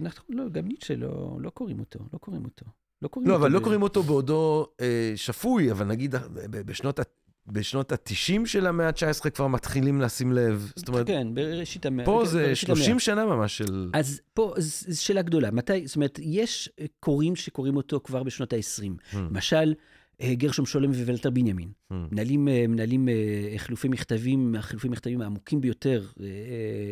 אנחנו, 0.00 0.24
לא, 0.28 0.48
גם 0.48 0.68
ניטשה 0.68 0.96
לא, 0.96 1.38
לא 1.40 1.50
קוראים 1.50 1.80
אותו, 1.80 1.98
לא 2.12 2.18
קוראים 2.18 2.44
אותו. 2.44 2.66
לא, 3.02 3.08
קוראים 3.08 3.28
לא, 3.28 3.34
אותו 3.34 3.46
אבל 3.46 3.54
לא 3.54 3.60
קוראים 3.60 3.82
אותו 3.82 4.02
בעודו 4.02 4.66
אה, 4.80 5.12
שפוי, 5.16 5.70
אבל 5.70 5.86
נגיד 5.86 6.14
בשנות 6.50 7.00
בשנות 7.46 7.92
ה-90 7.92 8.46
של 8.46 8.66
המאה 8.66 8.86
ה-19 8.86 9.30
כבר 9.30 9.46
מתחילים 9.46 10.00
לשים 10.00 10.32
לב. 10.32 10.72
זאת 10.76 10.88
אומרת, 10.88 11.06
כן, 11.06 11.34
בראשית 11.34 11.86
המאה. 11.86 12.04
פה 12.04 12.22
זה 12.24 12.56
30 12.56 12.98
שנה 12.98 13.24
ממש 13.24 13.58
של... 13.58 13.90
אז 13.92 14.20
פה 14.34 14.54
זו 14.58 15.02
שאלה 15.02 15.22
גדולה. 15.22 15.50
מתי, 15.50 15.86
זאת 15.86 15.96
אומרת, 15.96 16.18
יש 16.22 16.68
קוראים 17.00 17.36
שקוראים 17.36 17.76
אותו 17.76 18.00
כבר 18.04 18.22
בשנות 18.22 18.52
ה-20. 18.52 19.12
Hmm. 19.12 19.16
למשל, 19.16 19.74
אה, 20.20 20.34
גרשום 20.34 20.66
שולם 20.66 20.90
וולטר 20.90 21.30
בנימין. 21.30 21.68
Hmm. 21.68 21.94
מנהלים, 22.10 22.48
אה, 22.48 22.66
מנהלים 22.68 23.08
אה, 23.08 23.54
חילופי 23.56 23.88
מכתבים, 23.88 24.54
חילופי 24.60 24.88
מכתבים 24.88 25.20
העמוקים 25.20 25.60
ביותר, 25.60 26.06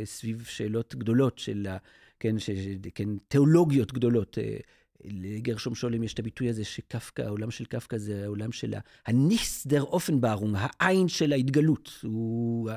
סביב 0.05 0.45
שאלות 0.49 0.95
גדולות 0.95 1.39
של, 1.39 1.67
כן, 2.21 2.39
ש, 2.39 2.51
כן, 2.95 3.09
תיאולוגיות 3.29 3.93
גדולות. 3.93 4.39
לגרשום 5.05 5.75
שולם 5.75 6.03
יש 6.03 6.15
את 6.15 6.19
הביטוי 6.19 6.49
הזה 6.49 6.65
שקפקא, 6.65 7.23
העולם 7.23 7.51
של 7.51 7.65
קפקא 7.65 7.99
זה 7.99 8.25
העולם 8.25 8.53
של 8.53 8.75
הניס 9.07 9.67
דר 9.67 9.83
אופנברונג, 9.83 10.57
העין 10.81 11.09
של 11.09 11.33
ההתגלות. 11.33 11.91
הוא, 12.03 12.71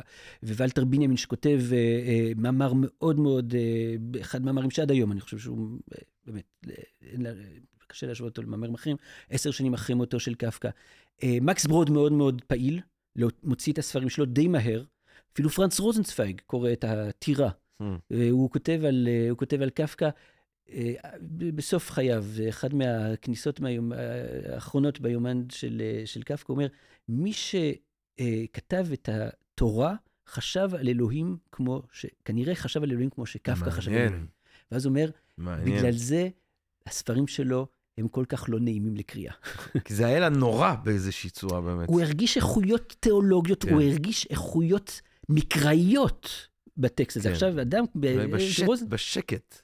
ווולטר 0.44 0.86
בנימין 0.86 1.18
שכותב 1.18 1.62
אה, 1.72 1.78
אה, 1.78 2.32
מאמר 2.38 2.74
מאוד 2.76 3.20
מאוד, 3.20 3.56
אה, 3.56 4.22
אחד 4.22 4.42
מהמאמרים 4.42 4.72
שעד 4.72 4.92
היום, 4.92 5.12
אני 5.12 5.22
חושב 5.22 5.38
שהוא 5.38 5.80
באמת, 6.26 6.66
קשה 7.88 8.08
להשוות 8.08 8.38
אותו 8.38 8.42
למאמרים 8.42 8.74
אחרים, 8.74 8.98
עשר 9.30 9.52
שנים 9.52 9.74
אחרי 9.74 9.96
מותו 9.96 10.20
של 10.20 10.36
קפקא. 10.36 10.70
מקס 11.24 11.66
ברוד 11.66 11.90
מאוד 11.90 12.12
מאוד 12.12 12.42
פעיל, 12.48 12.82
לא, 13.16 13.28
מוציא 13.44 13.74
את 13.74 13.78
הספרים 13.78 14.10
שלו 14.10 14.26
די 14.26 14.48
מהר. 14.48 14.84
אפילו 15.34 15.50
פרנץ 15.50 15.80
רוזנצוויג 15.80 16.42
קורא 16.48 16.72
את 16.72 16.84
הטירה. 16.88 17.50
Hmm. 17.82 17.86
הוא 18.32 18.50
כותב 18.50 18.82
על, 18.88 19.08
הוא 19.30 19.38
כותב 19.38 19.62
על 19.62 19.70
קפקא. 19.70 20.10
אה, 20.74 20.94
בסוף 21.56 21.92
חייו, 21.92 22.26
אחת 22.50 22.74
מהכניסות 22.74 23.60
מהיום, 23.60 23.92
האחרונות 24.54 25.00
ביומן 25.00 25.44
של, 25.50 25.82
של 26.06 26.24
קפקא, 26.24 26.52
אומר, 26.52 26.68
מי 27.10 27.34
שכתב 27.34 28.88
את 28.94 29.10
התורה, 29.10 29.96
חשב 30.28 30.70
על 30.80 30.88
אלוהים 30.88 31.38
כמו, 31.52 31.84
ש... 31.92 32.06
כנראה 32.26 32.56
חשב 32.56 32.84
על 32.84 32.92
אלוהים 32.92 33.10
כמו 33.10 33.26
שקפקא 33.26 33.70
חשב 33.70 33.92
על 33.92 33.98
אלוהים. 33.98 34.28
ואז 34.72 34.86
אומר, 34.86 35.10
מעניין. 35.38 35.78
בגלל 35.78 35.92
זה 35.92 36.30
הספרים 36.88 37.28
שלו 37.28 37.68
הם 37.98 38.08
כל 38.08 38.26
כך 38.30 38.46
לא 38.48 38.60
נעימים 38.60 38.96
לקריאה. 38.96 39.34
כי 39.86 39.94
זה 39.94 40.06
היה 40.06 40.20
לה 40.20 40.30
נורא 40.30 40.76
באיזושהי 40.84 41.30
צורה 41.30 41.62
באמת. 41.62 41.90
הוא 41.90 42.02
הרגיש 42.02 42.38
איכויות 42.38 42.96
תיאולוגיות, 43.00 43.64
כן. 43.64 43.74
הוא 43.74 43.82
הרגיש 43.82 44.28
איכויות 44.30 45.02
מקראיות 45.30 46.48
בטקסט 46.78 47.18
הזה. 47.18 47.30
כן. 47.30 47.34
עכשיו, 47.34 47.62
אדם... 47.62 47.86
בשק, 47.96 48.66
בשקט. 48.90 49.62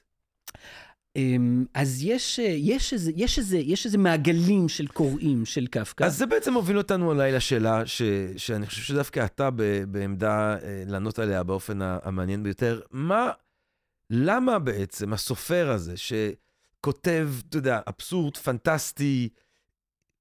אמ, 1.16 1.64
אז 1.74 2.02
יש, 2.02 2.38
יש, 2.38 2.92
איזה, 2.92 3.12
יש, 3.16 3.38
איזה, 3.38 3.58
יש 3.58 3.86
איזה 3.86 3.98
מעגלים 3.98 4.68
של 4.68 4.86
קוראים 4.86 5.44
של 5.44 5.66
קפקא. 5.66 6.04
אז 6.04 6.18
זה 6.18 6.26
בעצם 6.26 6.52
מוביל 6.52 6.78
אותנו 6.78 7.06
אולי 7.10 7.32
לשאלה 7.32 7.86
ש, 7.86 8.02
שאני 8.36 8.66
חושב 8.66 8.82
שדווקא 8.82 9.24
אתה 9.24 9.50
ב, 9.50 9.62
בעמדה 9.88 10.56
אה, 10.62 10.82
לענות 10.86 11.18
עליה 11.18 11.42
באופן 11.42 11.78
המעניין 11.82 12.42
ביותר. 12.42 12.80
מה, 12.90 13.30
למה 14.10 14.58
בעצם 14.58 15.12
הסופר 15.12 15.70
הזה 15.70 15.94
שכותב, 15.96 17.30
אתה 17.48 17.56
יודע, 17.56 17.80
אבסורד, 17.88 18.36
פנטסטי, 18.36 19.28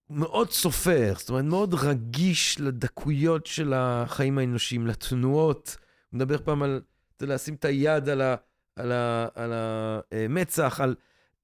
מאוד 0.10 0.52
סופר, 0.52 1.14
זאת 1.18 1.30
אומרת, 1.30 1.46
מאוד 1.46 1.74
רגיש 1.74 2.60
לדקויות 2.60 3.46
של 3.46 3.74
החיים 3.76 4.38
האנושיים, 4.38 4.88
לתנועות, 4.88 5.78
מדבר 6.14 6.38
פעם 6.38 6.64
על, 6.64 6.82
אתה 7.16 7.24
יודע, 7.24 7.36
לשים 7.36 7.54
את 7.54 7.66
היד 7.66 8.10
על 8.10 8.22
ה... 8.22 8.36
על, 8.76 8.92
ה, 8.92 9.28
על 9.36 9.54
המצח, 10.12 10.80
על 10.82 10.96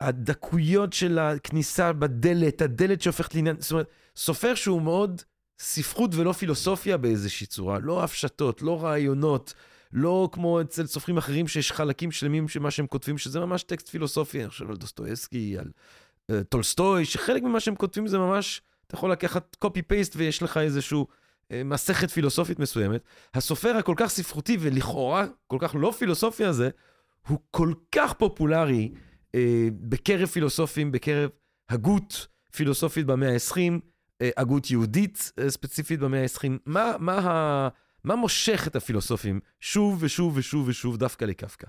הדקויות 0.01 0.93
של 0.93 1.19
הכניסה 1.19 1.93
בדלת, 1.93 2.61
הדלת 2.61 3.01
שהופכת 3.01 3.35
לעניין, 3.35 3.55
זאת 3.59 3.71
אומרת, 3.71 3.87
סופר 4.15 4.55
שהוא 4.55 4.81
מאוד 4.81 5.21
ספרות 5.59 6.15
ולא 6.15 6.31
פילוסופיה 6.31 6.97
באיזושהי 6.97 7.47
צורה, 7.47 7.79
לא 7.79 8.03
הפשטות, 8.03 8.61
לא 8.61 8.83
רעיונות, 8.83 9.53
לא 9.93 10.29
כמו 10.31 10.61
אצל 10.61 10.85
סופרים 10.85 11.17
אחרים 11.17 11.47
שיש 11.47 11.71
חלקים 11.71 12.11
שלמים 12.11 12.47
של 12.47 12.59
מה 12.59 12.71
שהם 12.71 12.87
כותבים, 12.87 13.17
שזה 13.17 13.39
ממש 13.39 13.63
טקסט 13.63 13.89
פילוסופי, 13.89 14.41
אני 14.41 14.49
חושב 14.49 14.69
על 14.69 14.75
דוסטויסקי, 14.75 15.57
על 15.57 15.71
אה, 16.31 16.35
טולסטוי, 16.49 17.05
שחלק 17.05 17.43
ממה 17.43 17.59
שהם 17.59 17.75
כותבים 17.75 18.07
זה 18.07 18.17
ממש, 18.17 18.61
אתה 18.87 18.95
יכול 18.95 19.11
לקחת 19.11 19.57
copy-paste 19.65 20.13
ויש 20.15 20.43
לך 20.43 20.57
איזשהו 20.57 21.07
uh, 21.43 21.53
מסכת 21.65 22.11
פילוסופית 22.11 22.59
מסוימת. 22.59 23.01
הסופר 23.33 23.77
הכל 23.77 23.93
כך 23.97 24.07
ספרותי 24.07 24.57
ולכאורה 24.59 25.25
כל 25.47 25.57
כך 25.61 25.75
לא 25.79 25.91
פילוסופי 25.91 26.45
הזה, 26.45 26.69
הוא 27.27 27.39
כל 27.51 27.73
כך 27.91 28.13
פופולרי 28.13 28.91
uh, 28.93 29.39
בקרב 29.71 30.27
פילוסופים, 30.27 30.91
בקרב 30.91 31.29
הגות 31.69 32.27
פילוסופית 32.51 33.05
במאה 33.05 33.33
ה-20, 33.33 33.79
הגות 34.37 34.71
יהודית 34.71 35.31
ספציפית 35.47 35.99
במאה 35.99 36.23
ה-20. 36.23 36.49
מה, 36.65 36.95
מה, 36.99 37.19
ה... 37.19 37.69
מה 38.03 38.15
מושך 38.15 38.67
את 38.67 38.75
הפילוסופים 38.75 39.39
שוב 39.59 40.03
ושוב 40.03 40.37
ושוב 40.37 40.67
ושוב 40.67 40.97
דווקא 40.97 41.25
לקפקא? 41.25 41.67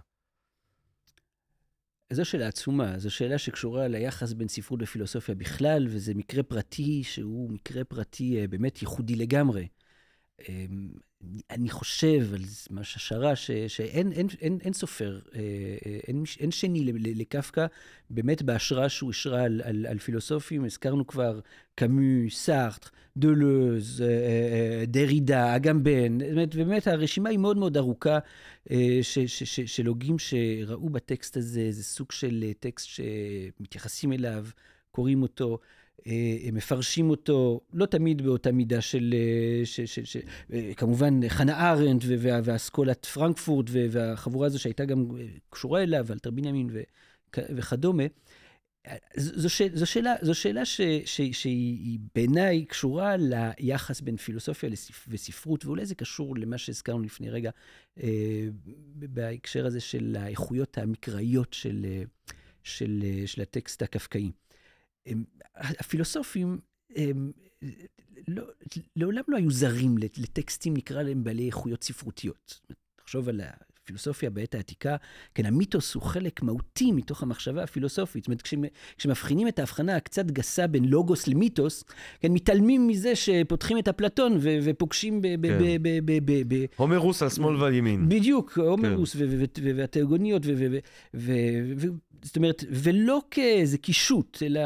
זו 2.13 2.25
שאלה 2.25 2.49
עצומה, 2.49 2.99
זו 2.99 3.11
שאלה 3.11 3.39
שקשורה 3.39 3.89
ליחס 3.89 4.33
בין 4.33 4.49
ספרות 4.49 4.81
ופילוסופיה 4.83 5.35
בכלל, 5.35 5.87
וזה 5.91 6.15
מקרה 6.15 6.43
פרטי 6.43 7.03
שהוא 7.05 7.51
מקרה 7.51 7.85
פרטי 7.85 8.47
באמת 8.47 8.83
ייחודי 8.83 9.15
לגמרי. 9.15 9.67
אמ, 10.49 10.89
אני 11.51 11.71
חושב 11.71 12.35
על 12.35 12.41
מה 12.71 12.85
ששרה, 12.85 13.37
שאין 13.37 14.13
אין, 14.13 14.27
אין, 14.41 14.59
אין 14.61 14.73
סופר, 14.73 15.21
אה, 15.35 15.41
אה, 15.87 15.99
אין, 16.07 16.25
אין 16.41 16.51
שני 16.51 16.93
לקפקא, 16.95 17.67
באמת 18.11 18.43
בהשראה 18.43 18.89
שהוא 18.89 19.11
השרה 19.11 19.43
על, 19.43 19.61
על, 19.65 19.87
על 19.87 19.99
פילוסופים. 19.99 20.65
הזכרנו 20.65 21.07
כבר 21.07 21.41
קאמו, 21.75 22.31
סארטר, 22.31 22.89
דולוז, 23.17 24.03
אה, 24.03 24.85
דרידה, 24.87 25.57
אגמבן, 25.57 26.19
באמת, 26.19 26.55
באמת 26.55 26.87
הרשימה 26.87 27.29
היא 27.29 27.39
מאוד 27.39 27.57
מאוד 27.57 27.77
ארוכה 27.77 28.19
של 29.67 29.87
הוגים 29.87 30.17
שראו 30.19 30.89
בטקסט 30.89 31.37
הזה 31.37 31.61
איזה 31.61 31.85
סוג 31.85 32.13
של 32.13 32.45
טקסט 32.61 32.87
שמתייחסים 32.87 34.13
אליו, 34.13 34.47
קוראים 34.91 35.23
אותו. 35.23 35.59
אה, 36.07 36.51
מפרשים 36.53 37.11
אותו, 37.11 37.61
לא 37.73 37.87
תמיד 37.87 38.23
באותה 38.23 38.53
מידה 38.53 38.81
של, 38.81 39.15
אה, 39.15 39.67
ש, 39.67 39.81
ש, 39.81 39.99
ש, 40.01 40.17
אה, 40.53 40.73
כמובן, 40.77 41.29
חנה 41.29 41.71
ארנדט 41.71 42.05
ואסכולת 42.45 43.07
פרנקפורט 43.07 43.67
והחבורה 43.71 44.47
הזו 44.47 44.59
שהייתה 44.59 44.85
גם 44.85 45.09
קשורה 45.51 45.83
אליו, 45.83 46.07
אלתר 46.13 46.31
בנימין 46.31 46.71
וכדומה. 47.37 48.05
זו, 49.17 49.51
ש, 49.51 49.63
זו 49.75 49.87
שאלה, 49.87 50.15
זו 50.23 50.35
שאלה 50.35 50.65
ש, 50.65 50.81
ש, 51.05 51.21
שהיא 51.33 51.99
בעיניי 52.15 52.65
קשורה 52.65 53.15
ליחס 53.59 54.01
בין 54.01 54.17
פילוסופיה 54.17 54.71
וספרות, 55.09 55.65
ואולי 55.65 55.87
זה 55.87 55.95
קשור 55.95 56.37
למה 56.37 56.59
שהזכרנו 56.59 57.03
לפני 57.03 57.31
רגע, 57.31 57.51
אה, 58.03 58.49
בהקשר 58.95 59.67
הזה 59.67 59.81
של 59.81 60.17
האיכויות 60.21 60.79
המקראיות 60.79 61.53
של, 61.53 61.87
של, 62.63 63.05
של 63.27 63.43
הטקסט 63.43 63.83
הקפקאי. 63.83 64.31
הפילוסופים 65.57 66.59
הם, 66.97 67.33
לא, 68.29 68.45
לעולם 68.97 69.23
לא 69.29 69.37
היו 69.37 69.51
זרים 69.51 69.99
לטקסטים, 69.99 70.75
נקרא 70.75 71.03
להם 71.03 71.25
בעלי 71.25 71.47
איכויות 71.47 71.85
ספרותיות. 71.85 72.61
תחשוב 72.97 73.29
על 73.29 73.41
הפילוסופיה 73.89 74.31
בעת 74.31 74.55
העתיקה, 74.55 74.97
כן, 75.35 75.47
המיתוס 75.47 75.95
הוא 75.95 76.03
חלק 76.03 76.43
מהותי 76.43 76.93
מתוך 76.93 77.23
המחשבה 77.23 77.63
הפילוסופית. 77.63 78.25
זאת 78.25 78.29
אומרת, 78.29 78.71
כשמבחינים 78.99 79.49
את 79.49 79.59
ההבחנה 79.59 79.97
הקצת 79.97 80.27
גסה 80.27 80.67
בין 80.67 80.85
לוגוס 80.85 81.29
למיתוס, 81.29 81.85
כן, 82.21 82.33
מתעלמים 82.33 82.89
מזה 82.89 83.17
שפותחים 83.17 83.79
את 83.79 83.89
אפלטון 83.89 84.39
ופוגשים 84.41 85.23
ב... 85.23 85.27
כן. 85.43 85.85
הומרוס 86.77 87.23
על 87.23 87.29
שמאל 87.29 87.57
ועל 87.57 87.75
ימין. 87.75 88.09
בדיוק, 88.09 88.59
הומרוס 88.59 89.17
כן. 89.17 89.27
והתיאגוניות, 89.77 90.43
זאת 92.23 92.37
אומרת, 92.37 92.65
ולא 92.71 93.21
כאיזה 93.31 93.79
קישוט, 93.79 94.43
אלא 94.43 94.61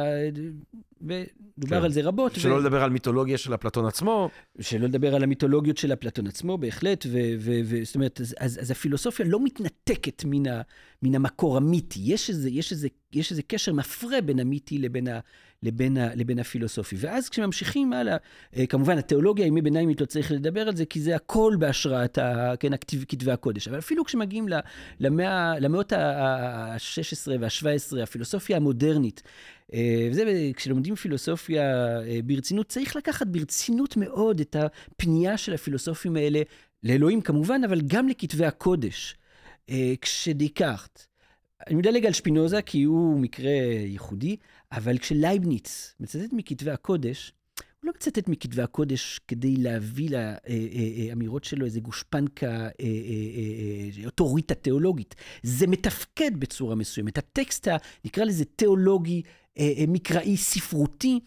ודובר 1.02 1.78
כן. 1.78 1.84
על 1.84 1.92
זה 1.92 2.02
רבות. 2.02 2.34
שלא 2.34 2.54
ו... 2.54 2.58
לדבר 2.58 2.82
על 2.82 2.90
מיתולוגיה 2.90 3.38
של 3.38 3.54
אפלטון 3.54 3.86
עצמו. 3.86 4.30
שלא 4.60 4.86
לדבר 4.86 5.14
על 5.14 5.22
המיתולוגיות 5.22 5.76
של 5.76 5.92
אפלטון 5.92 6.26
עצמו, 6.26 6.58
בהחלט. 6.58 7.06
וזאת 7.38 7.94
אומרת, 7.94 8.20
אז, 8.20 8.34
אז, 8.38 8.58
אז 8.62 8.70
הפילוסופיה 8.70 9.26
לא 9.26 9.44
מתנתקת 9.44 10.22
מן, 10.26 10.46
ה, 10.46 10.62
מן 11.02 11.14
המקור 11.14 11.56
המיתי. 11.56 12.00
יש 12.02 12.30
איזה, 12.30 12.50
יש, 12.50 12.72
איזה, 12.72 12.88
יש 13.12 13.30
איזה 13.30 13.42
קשר 13.42 13.72
מפרה 13.72 14.20
בין 14.20 14.40
המיתי 14.40 14.78
לבין, 14.78 15.08
ה, 15.08 15.20
לבין, 15.62 15.96
ה, 15.96 16.14
לבין 16.14 16.38
הפילוסופי. 16.38 16.96
ואז 16.98 17.28
כשממשיכים 17.28 17.92
הלאה, 17.92 18.16
אה, 18.56 18.66
כמובן, 18.66 18.98
התיאולוגיה 18.98 19.46
ימי 19.46 19.62
ביניימית 19.62 20.00
לא 20.00 20.06
צריך 20.06 20.32
לדבר 20.32 20.68
על 20.68 20.76
זה, 20.76 20.84
כי 20.84 21.00
זה 21.00 21.16
הכל 21.16 21.56
בהשראת 21.58 22.18
כן, 22.60 22.72
כתבי 23.08 23.32
הקודש. 23.32 23.68
אבל 23.68 23.78
אפילו 23.78 24.04
כשמגיעים 24.04 24.48
למאה, 25.00 25.58
למאות 25.58 25.92
ה-16 25.92 27.30
וה-17, 27.40 28.02
הפילוסופיה 28.02 28.56
המודרנית, 28.56 29.22
אה, 29.74 30.08
וזה, 30.10 30.50
כשלומדים 30.56 30.94
פילוסופיה 30.94 31.62
אה, 32.00 32.20
ברצינות, 32.24 32.68
צריך 32.68 32.96
לקחת 32.96 33.26
ברצינות 33.26 33.96
מאוד 33.96 34.40
את 34.40 34.56
הפנייה 34.56 35.36
של 35.36 35.54
הפילוסופים 35.54 36.16
האלה 36.16 36.42
לאלוהים 36.82 37.20
כמובן, 37.20 37.64
אבל 37.64 37.80
גם 37.80 38.08
לכתבי 38.08 38.46
הקודש. 38.46 39.16
כשדיקארט, 40.00 41.06
אני 41.66 41.74
מדלג 41.76 42.06
על 42.06 42.12
שפינוזה 42.12 42.62
כי 42.62 42.82
הוא 42.82 43.20
מקרה 43.20 43.50
ייחודי, 43.86 44.36
אבל 44.72 44.98
כשלייבניץ 44.98 45.94
מצטט 46.00 46.32
מכתבי 46.32 46.70
הקודש, 46.70 47.32
הוא 47.58 47.88
לא 47.88 47.92
מצטט 47.96 48.28
מכתבי 48.28 48.62
הקודש 48.62 49.20
כדי 49.28 49.56
להביא 49.56 50.10
לאמירות 50.10 51.44
שלו 51.44 51.66
איזה 51.66 51.80
גושפנקה, 51.80 52.68
אוטוריטה 54.04 54.54
תיאולוגית. 54.54 55.14
זה 55.42 55.66
מתפקד 55.66 56.40
בצורה 56.40 56.74
מסוימת. 56.74 57.18
הטקסט, 57.18 57.68
נקרא 58.04 58.24
לזה 58.24 58.44
תיאולוגי, 58.44 59.22
אה, 59.58 59.72
אה, 59.78 59.84
מקראי 59.88 60.36
ספרותי, 60.36 61.20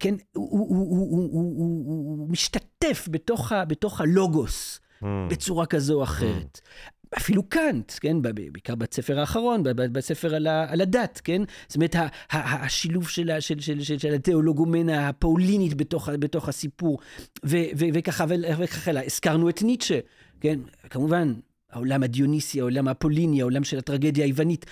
כן, 0.00 0.14
הוא, 0.32 0.50
הוא, 0.50 0.68
הוא, 0.68 0.86
הוא, 0.88 1.30
הוא, 1.32 1.52
הוא, 1.86 2.18
הוא 2.18 2.30
משתתף 2.30 3.08
בתוך, 3.10 3.52
ה, 3.52 3.64
בתוך 3.64 4.00
הלוגוס 4.00 4.80
mm. 5.02 5.06
בצורה 5.30 5.66
כזו 5.66 5.94
או 5.94 6.02
אחרת. 6.02 6.60
Mm. 6.64 6.90
אפילו 7.18 7.42
קאנט, 7.42 7.92
כן, 8.00 8.16
בעיקר 8.22 8.74
בספר 8.74 9.20
האחרון, 9.20 9.62
בספר 9.92 10.34
על, 10.34 10.46
ה, 10.46 10.72
על 10.72 10.80
הדת, 10.80 11.20
כן? 11.24 11.42
זאת 11.68 11.76
אומרת, 11.76 11.94
ה, 11.94 12.06
ה, 12.32 12.64
השילוב 12.64 13.08
של, 13.08 13.30
של, 13.40 13.60
של, 13.60 13.80
של, 13.80 13.98
של 13.98 14.14
התיאולוגומנה 14.14 15.08
הפאולינית 15.08 15.74
בתוך, 15.74 16.08
בתוך 16.08 16.48
הסיפור, 16.48 16.98
ו, 17.44 17.56
ו, 17.78 17.84
וככה, 17.94 18.24
וככה, 18.58 18.90
הזכרנו 19.06 19.48
את 19.48 19.62
ניטשה, 19.62 19.98
כן? 20.40 20.58
כמובן, 20.90 21.34
העולם 21.72 22.02
הדיוניסי, 22.02 22.60
העולם 22.60 22.88
הפוליני, 22.88 23.40
העולם 23.40 23.64
של 23.64 23.78
הטרגדיה 23.78 24.24
היוונית. 24.24 24.66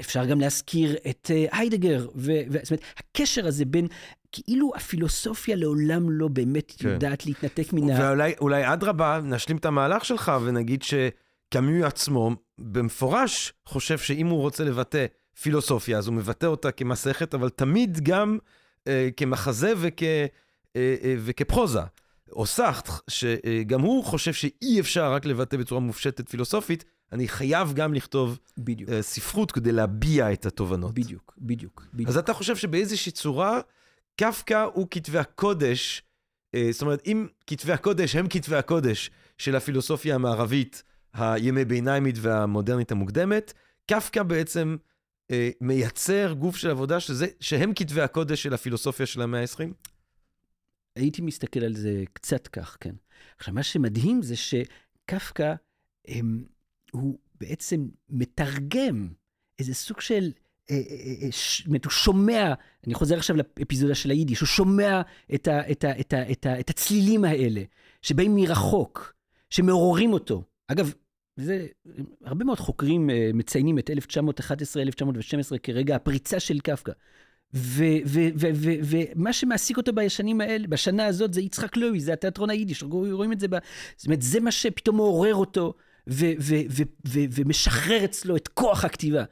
אפשר 0.00 0.24
גם 0.24 0.40
להזכיר 0.40 0.96
את 1.10 1.30
uh, 1.30 1.56
היידגר, 1.58 2.06
ו, 2.16 2.32
ו, 2.50 2.58
זאת 2.62 2.70
אומרת, 2.70 2.84
הקשר 2.98 3.46
הזה 3.46 3.64
בין, 3.64 3.86
כאילו 4.32 4.72
הפילוסופיה 4.76 5.56
לעולם 5.56 6.10
לא 6.10 6.28
באמת 6.28 6.72
כן. 6.78 6.88
יודעת 6.88 7.26
להתנתק 7.26 7.72
מן 7.72 7.90
ה... 7.90 8.14
ואולי 8.38 8.72
אדרבה, 8.72 9.20
נשלים 9.24 9.56
את 9.56 9.64
המהלך 9.64 10.04
שלך 10.04 10.32
ונגיד 10.44 10.82
שקאמיו 11.54 11.86
עצמו 11.86 12.30
במפורש 12.58 13.52
חושב 13.66 13.98
שאם 13.98 14.26
הוא 14.26 14.40
רוצה 14.40 14.64
לבטא 14.64 15.06
פילוסופיה, 15.40 15.98
אז 15.98 16.06
הוא 16.06 16.14
מבטא 16.14 16.46
אותה 16.46 16.70
כמסכת, 16.70 17.34
אבל 17.34 17.48
תמיד 17.48 18.00
גם 18.00 18.38
uh, 18.80 18.86
כמחזה 19.16 19.72
וכ, 19.76 19.98
uh, 19.98 20.02
uh, 20.72 20.76
וכפרוזה. 21.18 21.80
או 22.32 22.46
סאחט, 22.46 22.88
שגם 23.10 23.80
הוא 23.80 24.04
חושב 24.04 24.32
שאי 24.32 24.80
אפשר 24.80 25.12
רק 25.12 25.24
לבטא 25.24 25.56
בצורה 25.56 25.80
מופשטת 25.80 26.28
פילוסופית, 26.28 26.84
אני 27.12 27.28
חייב 27.28 27.72
גם 27.72 27.94
לכתוב 27.94 28.38
בדיוק. 28.58 28.90
Uh, 28.90 28.92
ספרות 29.00 29.52
כדי 29.52 29.72
להביע 29.72 30.32
את 30.32 30.46
התובנות. 30.46 30.94
בדיוק, 30.94 31.34
בדיוק, 31.38 31.86
בדיוק. 31.94 32.08
אז 32.08 32.16
אתה 32.16 32.32
חושב 32.32 32.56
שבאיזושהי 32.56 33.12
צורה, 33.12 33.60
קפקא 34.16 34.66
הוא 34.74 34.86
כתבי 34.90 35.18
הקודש, 35.18 36.02
uh, 36.56 36.58
זאת 36.70 36.82
אומרת, 36.82 37.02
אם 37.06 37.26
כתבי 37.46 37.72
הקודש 37.72 38.16
הם 38.16 38.28
כתבי 38.28 38.56
הקודש 38.56 39.10
של 39.38 39.56
הפילוסופיה 39.56 40.14
המערבית, 40.14 40.82
הימי 41.14 41.64
ביניימית 41.64 42.16
והמודרנית 42.20 42.92
המוקדמת, 42.92 43.52
קפקא 43.86 44.22
בעצם 44.22 44.76
uh, 45.32 45.34
מייצר 45.60 46.32
גוף 46.32 46.56
של 46.56 46.70
עבודה 46.70 47.00
שזה, 47.00 47.26
שהם 47.40 47.72
כתבי 47.74 48.00
הקודש 48.00 48.42
של 48.42 48.54
הפילוסופיה 48.54 49.06
של 49.06 49.22
המאה 49.22 49.40
ה-20? 49.40 49.72
הייתי 50.96 51.22
מסתכל 51.22 51.60
על 51.60 51.74
זה 51.74 52.04
קצת 52.12 52.46
כך, 52.46 52.76
כן. 52.80 52.94
עכשיו, 53.38 53.54
מה 53.54 53.62
שמדהים 53.62 54.22
זה 54.22 54.34
שקפקא, 54.36 55.54
הם, 56.08 56.44
הוא 56.92 57.18
בעצם 57.40 57.88
מתרגם 58.10 59.08
איזה 59.58 59.74
סוג 59.74 60.00
של... 60.00 60.32
אה, 60.70 60.76
אה, 60.76 61.28
אה, 61.72 61.78
הוא 61.84 61.90
שומע, 61.90 62.54
אני 62.86 62.94
חוזר 62.94 63.16
עכשיו 63.16 63.36
לאפיזודה 63.36 63.94
של 63.94 64.10
היידיש, 64.10 64.40
הוא 64.40 64.46
שומע 64.46 65.02
את, 65.34 65.48
ה, 65.48 65.70
את, 65.70 65.84
ה, 65.84 66.00
את, 66.00 66.12
ה, 66.12 66.30
את, 66.30 66.46
ה, 66.46 66.60
את 66.60 66.70
הצלילים 66.70 67.24
האלה, 67.24 67.62
שבאים 68.02 68.34
מרחוק, 68.34 69.14
שמעוררים 69.50 70.12
אותו. 70.12 70.42
אגב, 70.68 70.94
וזה, 71.38 71.66
הרבה 72.24 72.44
מאוד 72.44 72.58
חוקרים 72.58 73.10
מציינים 73.34 73.78
את 73.78 73.90
1911-1912 73.90 75.58
כרגע 75.62 75.96
הפריצה 75.96 76.40
של 76.40 76.60
קפקא. 76.60 76.92
ומה 77.54 79.32
שמעסיק 79.32 79.76
אותו 79.76 79.92
בשנים 79.92 80.40
האלה, 80.40 80.66
בשנה 80.66 81.06
הזאת, 81.06 81.34
זה 81.34 81.40
יצחק 81.40 81.76
לואי, 81.76 82.00
זה 82.00 82.12
התיאטרון 82.12 82.50
היידיש, 82.50 82.82
רואים 82.82 83.32
את 83.32 83.40
זה, 83.40 83.48
ב... 83.48 83.56
זאת 83.96 84.06
אומרת, 84.06 84.22
זה 84.22 84.40
מה 84.40 84.50
שפתאום 84.50 84.96
מעורר 84.96 85.34
אותו, 85.34 85.74
ומשחרר 87.16 88.04
אצלו 88.04 88.36
את 88.36 88.48
כוח 88.48 88.84
הכתיבה. 88.84 89.24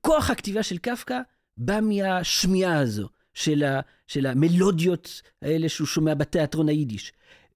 כוח 0.00 0.30
הכתיבה 0.30 0.62
של 0.62 0.78
קפקא 0.78 1.20
בא 1.56 1.80
מהשמיעה 1.82 2.78
הזו, 2.78 3.08
של, 3.34 3.64
של 4.06 4.26
המלודיות 4.26 5.22
האלה 5.42 5.68
שהוא 5.68 5.86
שומע 5.86 6.14
בתיאטרון 6.14 6.68
היידיש. 6.68 7.12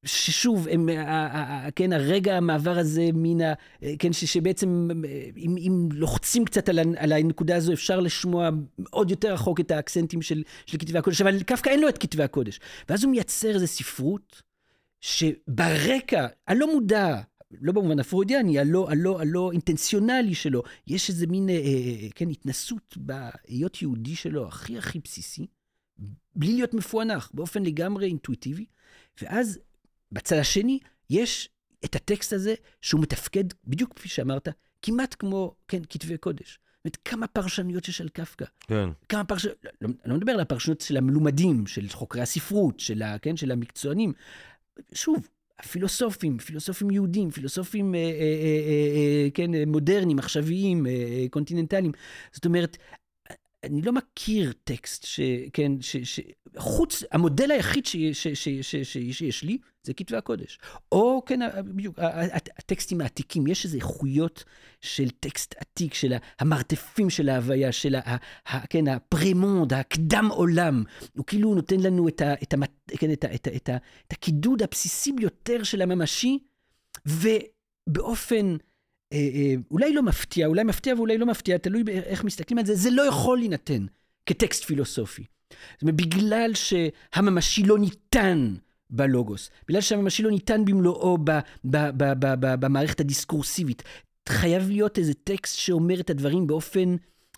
ששוב, 0.09 0.69
הם, 0.69 0.89
כן, 1.77 1.93
הרגע 1.93 2.37
המעבר 2.37 2.79
הזה 2.79 3.09
מן 3.15 3.41
ה... 3.41 3.55
כן, 3.99 4.13
ש, 4.13 4.25
שבעצם, 4.25 4.89
אם, 5.37 5.57
אם 5.59 5.89
לוחצים 5.93 6.45
קצת 6.45 6.69
על, 6.69 6.79
על 6.97 7.13
הנקודה 7.13 7.57
הזו, 7.57 7.73
אפשר 7.73 8.01
לשמוע 8.01 8.51
עוד 8.91 9.11
יותר 9.11 9.33
רחוק 9.33 9.61
את 9.61 9.71
האקסנטים 9.71 10.23
של, 10.23 10.43
של 10.67 10.79
כתבי 10.79 10.99
הקודש, 10.99 11.21
אבל 11.21 11.43
קפקא 11.43 11.71
אין 11.71 11.81
לו 11.81 11.89
את 11.89 11.99
כתבי 11.99 12.23
הקודש. 12.23 12.61
ואז 12.89 13.05
הוא 13.05 13.11
מייצר 13.11 13.55
איזו 13.55 13.67
ספרות, 13.67 14.43
שברקע, 15.01 16.27
הלא 16.47 16.73
מודע, 16.73 17.21
לא 17.61 17.73
במובן 17.73 17.99
הפרוידיאני, 17.99 18.59
הלא, 18.59 18.91
הלא, 18.91 19.21
הלא 19.21 19.51
אינטנציונלי 19.53 20.35
שלו, 20.35 20.63
יש 20.87 21.09
איזה 21.09 21.27
מין, 21.27 21.49
אה, 21.49 21.55
אה, 21.55 22.09
כן, 22.15 22.29
התנסות 22.31 22.97
בהיות 22.97 23.83
יהודי 23.83 24.17
שלו 24.17 24.49
הכי 24.49 24.79
הכי 24.79 24.99
בסיסי, 24.99 25.47
בלי 26.37 26.53
להיות 26.53 26.75
מפוענח, 26.75 27.31
באופן 27.35 27.63
לגמרי 27.63 28.07
אינטואיטיבי, 28.07 28.67
ואז 29.23 29.59
בצד 30.13 30.37
השני 30.37 30.79
יש 31.11 31.49
את 31.85 31.97
הטקסט 31.97 32.33
הזה 32.33 32.55
שהוא 32.83 33.01
מתפקד, 33.01 33.45
בדיוק 33.65 33.95
כפי 33.95 34.09
שאמרת, 34.09 34.49
כמעט 34.83 35.17
כמו, 35.19 35.55
כן, 35.69 35.83
כתבי 35.91 36.19
קודש. 36.19 36.59
זאת 36.79 36.85
אומרת, 36.85 36.97
כמה 37.05 37.27
פרשנויות 37.27 37.89
יש 37.89 38.01
על 38.01 38.09
קפקא. 38.09 38.45
כן. 38.61 38.89
כמה 39.09 39.25
פרשנויות, 39.25 39.59
לא, 39.81 39.89
אני 40.05 40.13
לא 40.13 40.17
מדבר 40.17 40.33
על 40.33 40.41
הפרשנויות 40.41 40.81
של 40.81 40.97
המלומדים, 40.97 41.67
של 41.67 41.89
חוקרי 41.89 42.23
הספרות, 42.23 42.81
של, 42.81 43.03
ה, 43.03 43.19
כן, 43.19 43.37
של 43.37 43.51
המקצוענים. 43.51 44.13
שוב, 44.95 45.29
הפילוסופים, 45.59 46.39
פילוסופים 46.39 46.91
יהודים, 46.91 47.31
פילוסופים, 47.31 47.95
אה, 47.95 48.01
אה, 48.01 48.07
אה, 48.07 49.25
אה, 49.25 49.29
כן, 49.35 49.69
מודרניים, 49.69 50.19
עכשוויים, 50.19 50.87
אה, 50.87 50.93
אה, 50.93 51.27
קונטיננטליים. 51.31 51.93
זאת 52.33 52.45
אומרת, 52.45 52.77
אני 53.65 53.83
לא 53.83 53.93
מכיר 53.93 54.53
טקסט 54.65 55.05
ש... 55.05 55.21
כן, 55.53 55.73
ש... 55.81 55.97
ש 55.97 56.21
חוץ, 56.57 57.03
המודל 57.13 57.51
היחיד 57.51 57.87
ש, 57.87 57.97
ש, 57.97 58.29
ש, 58.29 58.49
ש, 58.49 58.77
ש, 58.77 58.97
שיש 59.11 59.43
לי 59.43 59.59
זה 59.89 59.95
כתבי 59.95 60.17
הקודש. 60.17 60.59
או, 60.93 61.23
כן, 61.27 61.41
בדיוק, 61.65 61.99
הטקסטים 62.59 63.01
העתיקים, 63.01 63.47
יש 63.47 63.65
איזה 63.65 63.77
איכויות 63.77 64.45
של 64.81 65.11
טקסט 65.11 65.55
עתיק, 65.59 65.95
של 65.95 66.15
המרתפים 66.39 67.11
של 67.11 67.29
ההוויה, 67.29 67.73
של 67.73 67.95
ה, 67.95 68.17
ה, 68.47 68.67
כן, 68.67 68.89
הפרמונד, 68.89 69.73
הקדם 69.73 70.29
עולם. 70.31 70.85
הוא 71.17 71.25
כאילו 71.27 71.55
נותן 71.55 71.81
לנו 71.81 72.09
את, 72.09 72.21
ה, 72.21 72.35
את, 72.35 72.55
ה, 72.55 72.57
כן, 72.99 73.13
את, 73.13 73.25
ה, 73.25 73.35
את, 73.35 73.47
ה, 73.47 73.51
את, 73.57 73.69
ה, 73.69 73.77
את 74.07 74.13
הקידוד 74.13 74.63
הבסיסי 74.63 75.13
ביותר 75.13 75.63
של 75.63 75.83
הממשי, 75.83 76.39
ובאופן... 77.07 78.57
אה, 79.13 79.19
אה, 79.19 79.55
אולי 79.71 79.93
לא 79.93 80.03
מפתיע, 80.03 80.47
אולי 80.47 80.65
מפתיע 80.65 80.95
ואולי 80.95 81.19
לא 81.19 81.27
מפתיע, 81.27 81.59
תלוי 81.59 81.83
איך 81.89 82.25
מסתכלים 82.25 82.59
על 82.59 82.67
זה, 82.67 82.75
זה 82.75 82.91
לא 82.91 83.03
יכול 83.03 83.39
להינתן 83.39 83.87
כטקסט 84.27 84.65
פילוסופי. 84.65 85.25
זאת 85.73 85.83
אומרת, 85.83 85.95
בגלל 85.95 86.51
שהממשי 86.55 87.63
לא 87.63 87.79
ניתן 87.79 88.55
בלוגוס, 88.91 89.51
בגלל 89.69 89.81
שהממשי 89.81 90.23
לא 90.23 90.31
ניתן 90.31 90.65
במלואו 90.65 91.19
ב, 91.19 91.31
ב, 91.65 91.77
ב, 91.97 92.05
ב, 92.19 92.35
ב, 92.41 92.55
במערכת 92.61 93.01
הדיסקורסיבית, 93.01 93.83
חייב 94.29 94.69
להיות 94.69 94.99
איזה 94.99 95.15
טקסט 95.15 95.59
שאומר 95.59 96.01
את 96.01 96.11
הדברים 96.11 96.47
באופן 96.47 96.97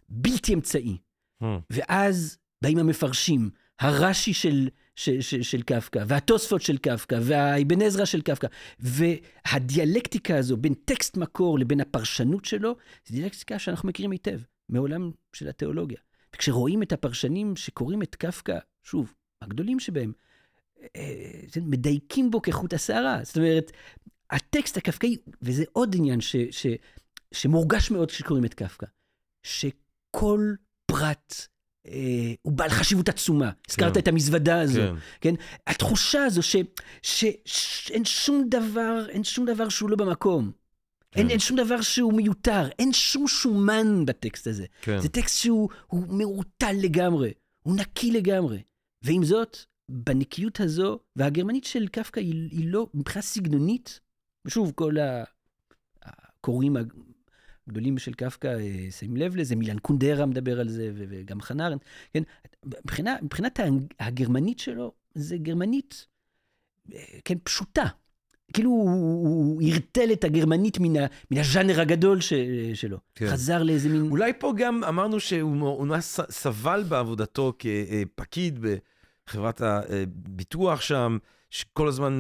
בלתי 0.09 0.55
אמצעי. 0.55 0.97
Hmm. 1.43 1.47
ואז 1.71 2.39
באים 2.63 2.79
המפרשים, 2.79 3.51
הרש"י 3.81 4.35
של, 4.35 4.69
של, 4.97 5.21
של, 5.21 5.43
של 5.43 5.63
קפקא, 5.63 6.05
והתוספות 6.09 6.63
של 6.63 6.79
קפקא, 6.79 7.19
והאבן 7.23 7.83
עזרא 7.83 8.05
של 8.05 8.21
קפקא, 8.21 8.49
והדיאלקטיקה 8.81 10.37
הזו 10.37 10.57
בין 10.57 10.75
טקסט 10.75 11.17
מקור 11.17 11.59
לבין 11.59 11.81
הפרשנות 11.81 12.45
שלו, 12.45 12.77
זו 13.07 13.15
דיאלקטיקה 13.15 13.59
שאנחנו 13.59 13.89
מכירים 13.89 14.11
היטב, 14.11 14.41
מעולם 14.69 15.11
של 15.33 15.49
התיאולוגיה. 15.49 15.99
וכשרואים 16.35 16.83
את 16.83 16.93
הפרשנים 16.93 17.57
שקוראים 17.57 18.03
את 18.03 18.15
קפקא, 18.15 18.59
שוב, 18.85 19.15
הגדולים 19.43 19.81
שבהם, 19.81 20.13
מדייקים 21.63 22.31
בו 22.31 22.43
כחוט 22.43 22.75
השערה. 22.75 23.21
זאת 23.23 23.37
אומרת, 23.37 23.73
הטקסט 24.31 24.77
הקפקאי, 24.77 25.17
וזה 25.43 25.65
עוד 25.73 25.95
עניין 25.99 26.21
ש, 26.21 26.37
ש, 26.51 26.67
שמורגש 27.33 27.91
מאוד 27.91 28.11
כשקוראים 28.11 28.45
את 28.45 28.55
קפקא, 28.55 28.87
שכל 29.43 30.55
פרט 30.87 31.35
אה, 31.87 32.33
הוא 32.43 32.53
בעל 32.53 32.71
חשיבות 32.71 33.09
עצומה. 33.09 33.51
הזכרת 33.71 33.95
כן. 33.95 34.01
את 34.01 34.09
המזוודה 34.09 34.61
הזו, 34.61 34.81
כן. 34.81 34.95
כן? 35.21 35.35
התחושה 35.67 36.25
הזו 36.25 36.43
ש, 36.43 36.57
ש, 37.03 37.25
שאין 37.45 38.05
שום 38.05 38.45
דבר, 38.49 39.07
אין 39.09 39.25
שום 39.25 39.47
דבר 39.47 39.69
שהוא 39.69 39.91
לא 39.91 39.97
במקום. 39.97 40.51
כן. 41.11 41.21
אין, 41.21 41.31
אין 41.31 41.39
שום 41.39 41.57
דבר 41.57 41.81
שהוא 41.81 42.13
מיותר, 42.13 42.69
אין 42.79 42.93
שום 42.93 43.29
שומן 43.29 44.05
בטקסט 44.07 44.47
הזה. 44.47 44.67
כן. 44.83 45.01
זה 45.01 45.09
טקסט 45.09 45.39
שהוא 45.39 45.69
מעוטל 45.91 46.73
לגמרי, 46.73 47.33
הוא 47.63 47.77
נקי 47.77 48.11
לגמרי. 48.11 48.63
ועם 49.03 49.25
זאת, 49.25 49.57
בנקיות 49.91 50.61
הזו, 50.61 50.99
והגרמנית 51.17 51.65
של 51.65 51.89
קפקא 51.89 52.21
היא, 52.21 52.49
היא 52.51 52.69
לא, 52.69 52.87
מבחינה 52.95 53.23
סגנונית, 53.23 54.01
ושוב, 54.45 54.73
כל 54.75 54.95
הקוראים 56.03 56.77
הגדולים 57.67 57.99
של 57.99 58.15
קפקא 58.15 58.47
אה, 58.47 58.91
שמים 58.91 59.17
לב 59.17 59.37
לזה, 59.37 59.57
מילן 59.57 59.79
קונדרה 59.79 60.27
מדבר 60.27 60.61
על 60.61 60.69
זה, 60.69 60.91
וגם 60.95 61.41
חנן, 61.41 61.73
כן? 62.13 62.23
מבחינה, 62.67 63.17
מבחינת 63.23 63.61
הגרמנית 64.01 64.59
שלו, 64.59 64.93
זה 65.15 65.37
גרמנית, 65.37 66.07
אה, 66.93 66.99
כן, 67.25 67.39
פשוטה. 67.45 67.85
כאילו 68.53 68.71
הוא, 68.71 69.63
הרטל 69.63 70.13
את 70.13 70.25
הגרמנית 70.25 70.79
מן, 70.81 70.97
ה, 70.97 71.07
מן 71.31 71.39
הז'אנר 71.39 71.81
הגדול 71.81 72.21
ש, 72.21 72.33
שלו. 72.75 72.99
כן. 73.15 73.27
חזר 73.27 73.63
לאיזה 73.63 73.89
מין... 73.89 74.11
אולי 74.11 74.33
פה 74.39 74.53
גם 74.57 74.85
אמרנו 74.85 75.21
שהוא 75.21 75.97
סבל 76.31 76.85
בעבודתו 76.89 77.53
כפקיד 77.59 78.67
בחברת 79.31 79.61
הביטוח 79.65 80.81
שם, 80.81 81.19
שכל 81.51 81.89
הזמן 81.89 82.13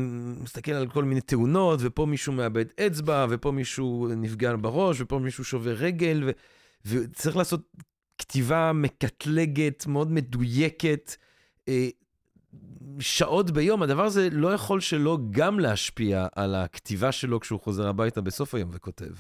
מסתכל 0.43 0.73
על 0.73 0.89
כל 0.89 1.05
מיני 1.05 1.21
תאונות, 1.21 1.81
ופה 1.83 2.07
מישהו 2.07 2.33
מאבד 2.33 2.65
אצבע, 2.87 3.27
ופה 3.31 3.51
מישהו 3.51 4.09
נפגע 4.17 4.57
בראש, 4.57 5.01
ופה 5.01 5.19
מישהו 5.19 5.45
שובר 5.45 5.73
רגל, 5.73 6.23
ו, 6.27 6.31
וצריך 6.85 7.37
לעשות 7.37 7.61
כתיבה 8.19 8.73
מקטלגת, 8.73 9.87
מאוד 9.87 10.13
מדויקת. 10.13 11.17
אה, 11.69 11.89
שעות 13.01 13.51
ביום, 13.51 13.83
הדבר 13.83 14.05
הזה 14.05 14.29
לא 14.33 14.55
יכול 14.55 14.81
שלא 14.81 15.19
גם 15.31 15.61
להשפיע 15.61 16.27
על 16.35 16.55
הכתיבה 16.55 17.13
שלו 17.13 17.41
כשהוא 17.41 17.61
חוזר 17.61 17.89
הביתה 17.89 18.21
בסוף 18.21 18.55
היום 18.55 18.71
וכותב. 18.73 19.13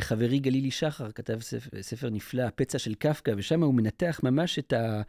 חברי 0.00 0.38
גלילי 0.38 0.70
שחר 0.70 1.10
כתב 1.14 1.40
ספר, 1.40 1.82
ספר 1.82 2.10
נפלא, 2.10 2.42
הפצע 2.42 2.78
של 2.78 2.94
קפקא, 2.94 3.32
ושם 3.36 3.62
הוא 3.62 3.74
מנתח 3.74 4.20
ממש 4.22 4.58
את 4.58 4.72
ה... 4.72 5.02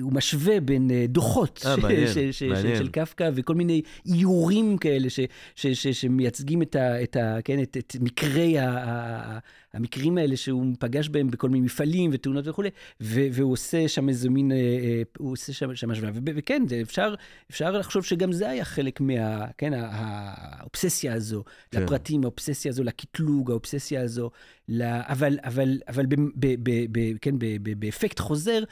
הוא 0.00 0.12
משווה 0.12 0.60
בין 0.60 0.90
אה, 0.90 1.04
דוחות 1.08 1.60
아, 1.62 1.66
אה, 1.66 1.76
מעניין, 1.76 2.06
ש, 2.06 2.18
ש, 2.18 2.42
מעניין. 2.42 2.76
של 2.76 2.88
קפקא 2.88 3.30
וכל 3.34 3.54
מיני 3.54 3.82
איורים 4.06 4.78
כאלה 4.78 5.10
ש, 5.10 5.20
ש, 5.54 5.66
ש, 5.66 5.86
שמייצגים 5.88 6.62
את, 6.62 6.76
ה, 6.76 7.02
את, 7.02 7.16
ה, 7.16 7.38
כן, 7.44 7.62
את, 7.62 7.76
את 7.76 7.96
מקרי 8.00 8.58
ה, 8.58 9.38
המקרים 9.76 10.18
האלה 10.18 10.36
שהוא 10.36 10.66
פגש 10.78 11.08
בהם 11.08 11.30
בכל 11.30 11.48
מיני 11.48 11.66
מפעלים 11.66 12.10
ותאונות 12.12 12.48
וכולי, 12.48 12.70
והוא 13.00 13.52
עושה 13.52 13.88
שם 13.88 14.08
איזה 14.08 14.30
מין, 14.30 14.52
אה, 14.52 15.02
הוא 15.18 15.32
עושה 15.32 15.52
שם, 15.52 15.74
שם 15.74 15.90
השוואה. 15.90 16.10
וכן, 16.24 16.62
אפשר, 16.82 17.14
אפשר 17.50 17.78
לחשוב 17.78 18.04
שגם 18.04 18.32
זה 18.32 18.48
היה 18.48 18.64
חלק 18.64 19.00
מה... 19.00 19.46
כן, 19.58 19.72
האובססיה 19.74 21.14
הזו 21.14 21.44
כן. 21.70 21.82
לפרטים, 21.82 22.24
האובססיה 22.24 22.70
הזו 22.70 22.84
לקטלוג, 22.84 23.50
האובססיה 23.50 24.02
הזו, 24.02 24.30
לה, 24.68 25.02
אבל, 25.04 25.38
אבל, 25.44 25.78
אבל 25.88 26.06
ב, 26.06 26.14
ב, 26.14 26.54
ב, 26.62 26.70
ב, 26.92 27.18
כן, 27.20 27.38
ב, 27.38 27.44
ב, 27.62 27.80
באפקט 27.80 28.18
חוזר, 28.18 28.62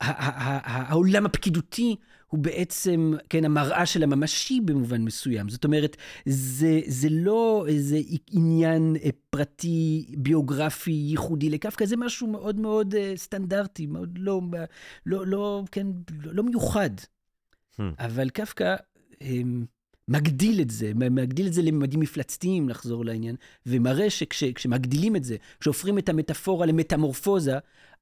העולם 0.00 1.26
הפקידותי 1.26 1.96
הוא 2.26 2.40
בעצם, 2.40 3.12
כן, 3.28 3.44
המראה 3.44 3.86
של 3.86 4.02
הממשי 4.02 4.60
במובן 4.60 5.02
מסוים. 5.02 5.48
זאת 5.48 5.64
אומרת, 5.64 5.96
זה, 6.26 6.80
זה 6.86 7.08
לא 7.10 7.64
איזה 7.68 8.00
עניין 8.30 8.96
אה, 9.04 9.10
פרטי, 9.30 10.06
ביוגרפי, 10.18 10.90
ייחודי 10.90 11.50
לקפקא, 11.50 11.86
זה 11.86 11.96
משהו 11.96 12.26
מאוד 12.26 12.56
מאוד 12.56 12.94
אה, 12.94 13.12
סטנדרטי, 13.16 13.86
מאוד 13.86 14.18
לא, 14.18 14.40
לא, 15.06 15.26
לא, 15.26 15.62
כן, 15.72 15.86
לא 16.24 16.42
מיוחד. 16.42 16.90
Hmm. 17.76 17.82
אבל 17.98 18.30
קפקא, 18.30 18.76
מגדיל 20.08 20.60
את 20.60 20.70
זה, 20.70 20.92
מגדיל 20.94 21.46
את 21.46 21.52
זה 21.52 21.62
לממדים 21.62 22.00
מפלצתיים, 22.00 22.68
לחזור 22.68 23.04
לעניין, 23.04 23.36
ומראה 23.66 24.10
שכשמגדילים 24.10 25.16
את 25.16 25.24
זה, 25.24 25.36
כשהופכים 25.60 25.98
את 25.98 26.08
המטאפורה 26.08 26.66
למטמורפוזה, 26.66 27.58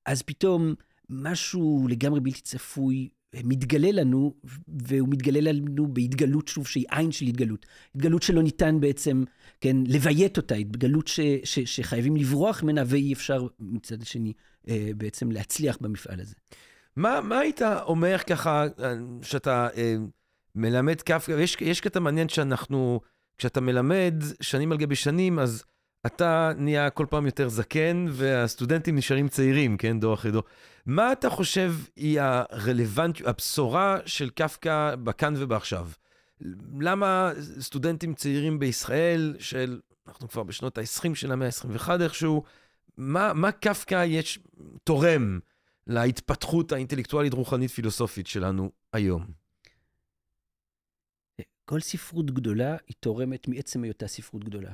אז 0.07 0.22
פתאום 0.22 0.74
משהו 1.12 1.86
לגמרי 1.90 2.20
בלתי 2.20 2.40
צפוי 2.40 3.08
מתגלה 3.44 3.92
לנו, 3.92 4.34
והוא 4.68 5.08
מתגלה 5.08 5.52
לנו 5.52 5.86
בהתגלות, 5.86 6.48
שוב, 6.48 6.66
שהיא 6.66 6.84
עין 6.90 7.12
של 7.12 7.26
התגלות. 7.26 7.66
התגלות 7.94 8.22
שלא 8.22 8.42
ניתן 8.42 8.80
בעצם, 8.80 9.24
כן, 9.60 9.76
לביית 9.86 10.36
אותה, 10.36 10.54
התגלות 10.54 11.08
ש, 11.08 11.20
ש, 11.44 11.58
שחייבים 11.58 12.16
לברוח 12.16 12.62
ממנה, 12.62 12.82
ואי 12.86 13.12
אפשר 13.12 13.46
מצד 13.60 14.02
שני 14.02 14.32
אה, 14.68 14.90
בעצם 14.96 15.30
להצליח 15.30 15.78
במפעל 15.80 16.20
הזה. 16.20 16.34
מה, 16.96 17.20
מה 17.20 17.38
היית 17.38 17.62
אומר 17.62 18.18
ככה, 18.18 18.66
אה, 18.78 18.94
שאתה... 19.22 19.68
אה... 19.76 19.96
מלמד 20.54 21.00
קפקא, 21.00 21.32
יש, 21.32 21.56
יש 21.60 21.80
קטע 21.80 22.00
מעניין 22.00 22.28
שאנחנו, 22.28 23.00
כשאתה 23.38 23.60
מלמד 23.60 24.14
שנים 24.40 24.72
על 24.72 24.78
גבי 24.78 24.94
שנים, 24.94 25.38
אז 25.38 25.64
אתה 26.07 26.53
נהיה 26.57 26.90
כל 26.90 27.07
פעם 27.11 27.26
יותר 27.26 27.48
זקן, 27.48 28.07
והסטודנטים 28.11 28.96
נשארים 28.96 29.28
צעירים, 29.28 29.76
כן, 29.76 30.00
דור 30.00 30.14
אחרי 30.14 30.30
דור. 30.30 30.42
מה 30.86 31.12
אתה 31.12 31.30
חושב 31.30 31.74
היא 31.96 32.20
הרלוונטיות, 32.20 33.28
הבשורה 33.28 33.98
של 34.07 34.30
קפקא 34.30 34.94
בכאן 34.96 35.34
ובעכשיו? 35.36 35.88
למה 36.80 37.32
סטודנטים 37.61 38.14
צעירים 38.14 38.59
בישראל, 38.59 39.36
של, 39.38 39.80
אנחנו 40.07 40.28
כבר 40.28 40.42
בשנות 40.42 40.78
ה-20 40.78 41.14
של 41.14 41.32
המאה 41.32 41.48
ה-21 41.48 42.03
איכשהו, 42.03 42.42
מה, 42.96 43.32
מה 43.32 43.53
קפקא 43.53 44.05
יש, 44.07 44.38
תורם 44.84 45.40
להתפתחות 45.86 46.72
האינטלקטואלית, 46.72 47.32
רוחנית, 47.32 47.70
פילוסופית 47.70 48.26
שלנו 48.26 48.70
היום? 48.92 49.26
כל 51.64 51.80
ספרות 51.80 52.30
גדולה 52.30 52.76
היא 52.86 52.96
תורמת 53.00 53.48
מעצם 53.48 53.82
היותה 53.82 54.09
ספרות 54.09 54.44
גדולה. 54.44 54.72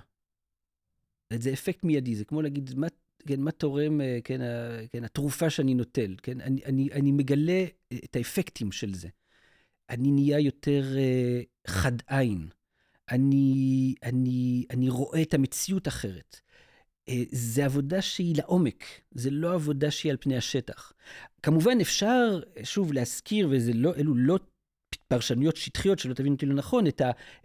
זה 1.36 1.52
אפקט 1.52 1.84
מיידי, 1.84 2.14
זה 2.14 2.24
כמו 2.24 2.42
להגיד, 2.42 2.70
מה, 2.76 2.86
כן, 3.26 3.40
מה 3.40 3.50
תורם, 3.50 4.00
אה, 4.00 4.18
כן, 4.24 4.40
ה, 4.40 4.78
כן, 4.90 5.04
התרופה 5.04 5.50
שאני 5.50 5.74
נוטל, 5.74 6.14
כן? 6.22 6.40
אני, 6.40 6.64
אני, 6.64 6.88
אני 6.92 7.12
מגלה 7.12 7.64
את 8.04 8.16
האפקטים 8.16 8.72
של 8.72 8.94
זה. 8.94 9.08
אני 9.90 10.10
נהיה 10.12 10.40
יותר 10.40 10.82
uh, 10.94 11.70
חד 11.70 11.92
עין. 12.06 12.48
אני, 13.10 13.94
אני, 14.02 14.66
אני 14.70 14.88
רואה 14.88 15.22
את 15.22 15.34
המציאות 15.34 15.88
אחרת. 15.88 16.40
Uh, 17.10 17.12
זה 17.32 17.64
עבודה 17.64 18.02
שהיא 18.02 18.36
לעומק, 18.36 18.84
זה 19.10 19.30
לא 19.30 19.54
עבודה 19.54 19.90
שהיא 19.90 20.12
על 20.12 20.16
פני 20.20 20.36
השטח. 20.36 20.92
כמובן, 21.42 21.80
אפשר, 21.80 22.40
שוב, 22.62 22.92
להזכיר, 22.92 23.48
ואלו 23.50 24.14
לא 24.14 24.38
פרשנויות 25.08 25.56
שטחיות, 25.56 25.98
שלא 25.98 26.14
תבין 26.14 26.32
אותי 26.32 26.46
לא 26.46 26.54
נכון, 26.54 26.84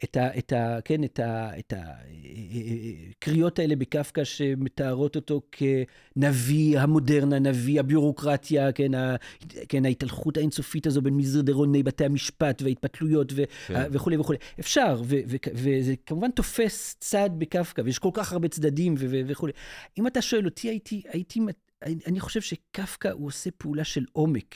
את 0.03 1.73
הקריאות 1.75 3.59
האלה 3.59 3.75
בקפקא 3.75 4.23
שמתארות 4.23 5.15
אותו 5.15 5.41
כנביא 5.51 6.79
המודרנה, 6.79 7.39
נביא 7.39 7.79
הביורוקרטיה, 7.79 8.71
כן, 8.71 8.91
כן 9.69 9.85
ההתהלכות 9.85 10.37
האינסופית 10.37 10.87
הזו 10.87 11.01
בין 11.01 11.17
מזרדרוני 11.17 11.83
בתי 11.83 12.05
המשפט 12.05 12.61
וההתפתלויות 12.61 13.33
ו, 13.35 13.43
כן. 13.67 13.89
וכולי 13.91 14.17
וכולי. 14.17 14.37
אפשר, 14.59 15.01
ו, 15.05 15.15
ו, 15.27 15.35
וזה 15.53 15.93
כמובן 16.05 16.31
תופס 16.31 16.95
צד 16.99 17.29
בקפקא, 17.37 17.81
ויש 17.81 17.99
כל 17.99 18.11
כך 18.13 18.33
הרבה 18.33 18.47
צדדים 18.47 18.95
וכולי. 18.99 19.53
אם 19.99 20.07
אתה 20.07 20.21
שואל 20.21 20.45
אותי, 20.45 20.69
הייתי, 20.69 21.03
אני 21.83 22.19
חושב 22.19 22.41
שקפקא 22.41 23.07
הוא 23.07 23.27
עושה 23.27 23.49
פעולה 23.57 23.83
של 23.83 24.05
עומק. 24.11 24.55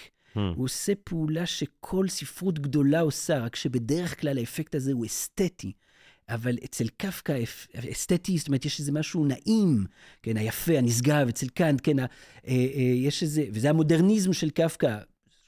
הוא 0.56 0.66
עושה 0.66 0.94
פעולה 1.04 1.46
שכל 1.46 2.08
ספרות 2.08 2.60
גדולה 2.60 3.00
עושה, 3.00 3.38
רק 3.38 3.56
שבדרך 3.56 4.22
כלל 4.22 4.38
האפקט 4.38 4.76
הזה 4.76 4.94
הוא 4.94 5.06
אסתטי. 5.06 5.72
אבל 6.30 6.58
אצל 6.64 6.88
קפקא 6.98 7.38
אסתטי, 7.92 8.38
זאת 8.38 8.48
אומרת, 8.48 8.66
יש 8.66 8.80
איזה 8.80 8.92
משהו 8.92 9.26
נעים, 9.26 9.86
כן, 10.24 10.38
היפה, 10.38 10.78
הנשגב, 10.78 11.28
אצל 11.28 11.48
קאנט, 11.48 11.82
כן, 11.84 12.00
ה, 12.00 12.02
אה, 12.02 12.08
אה, 12.48 12.82
יש 12.82 13.24
איזה, 13.24 13.46
וזה 13.52 13.70
המודרניזם 13.70 14.34
של 14.34 14.50
קפקא. 14.50 14.98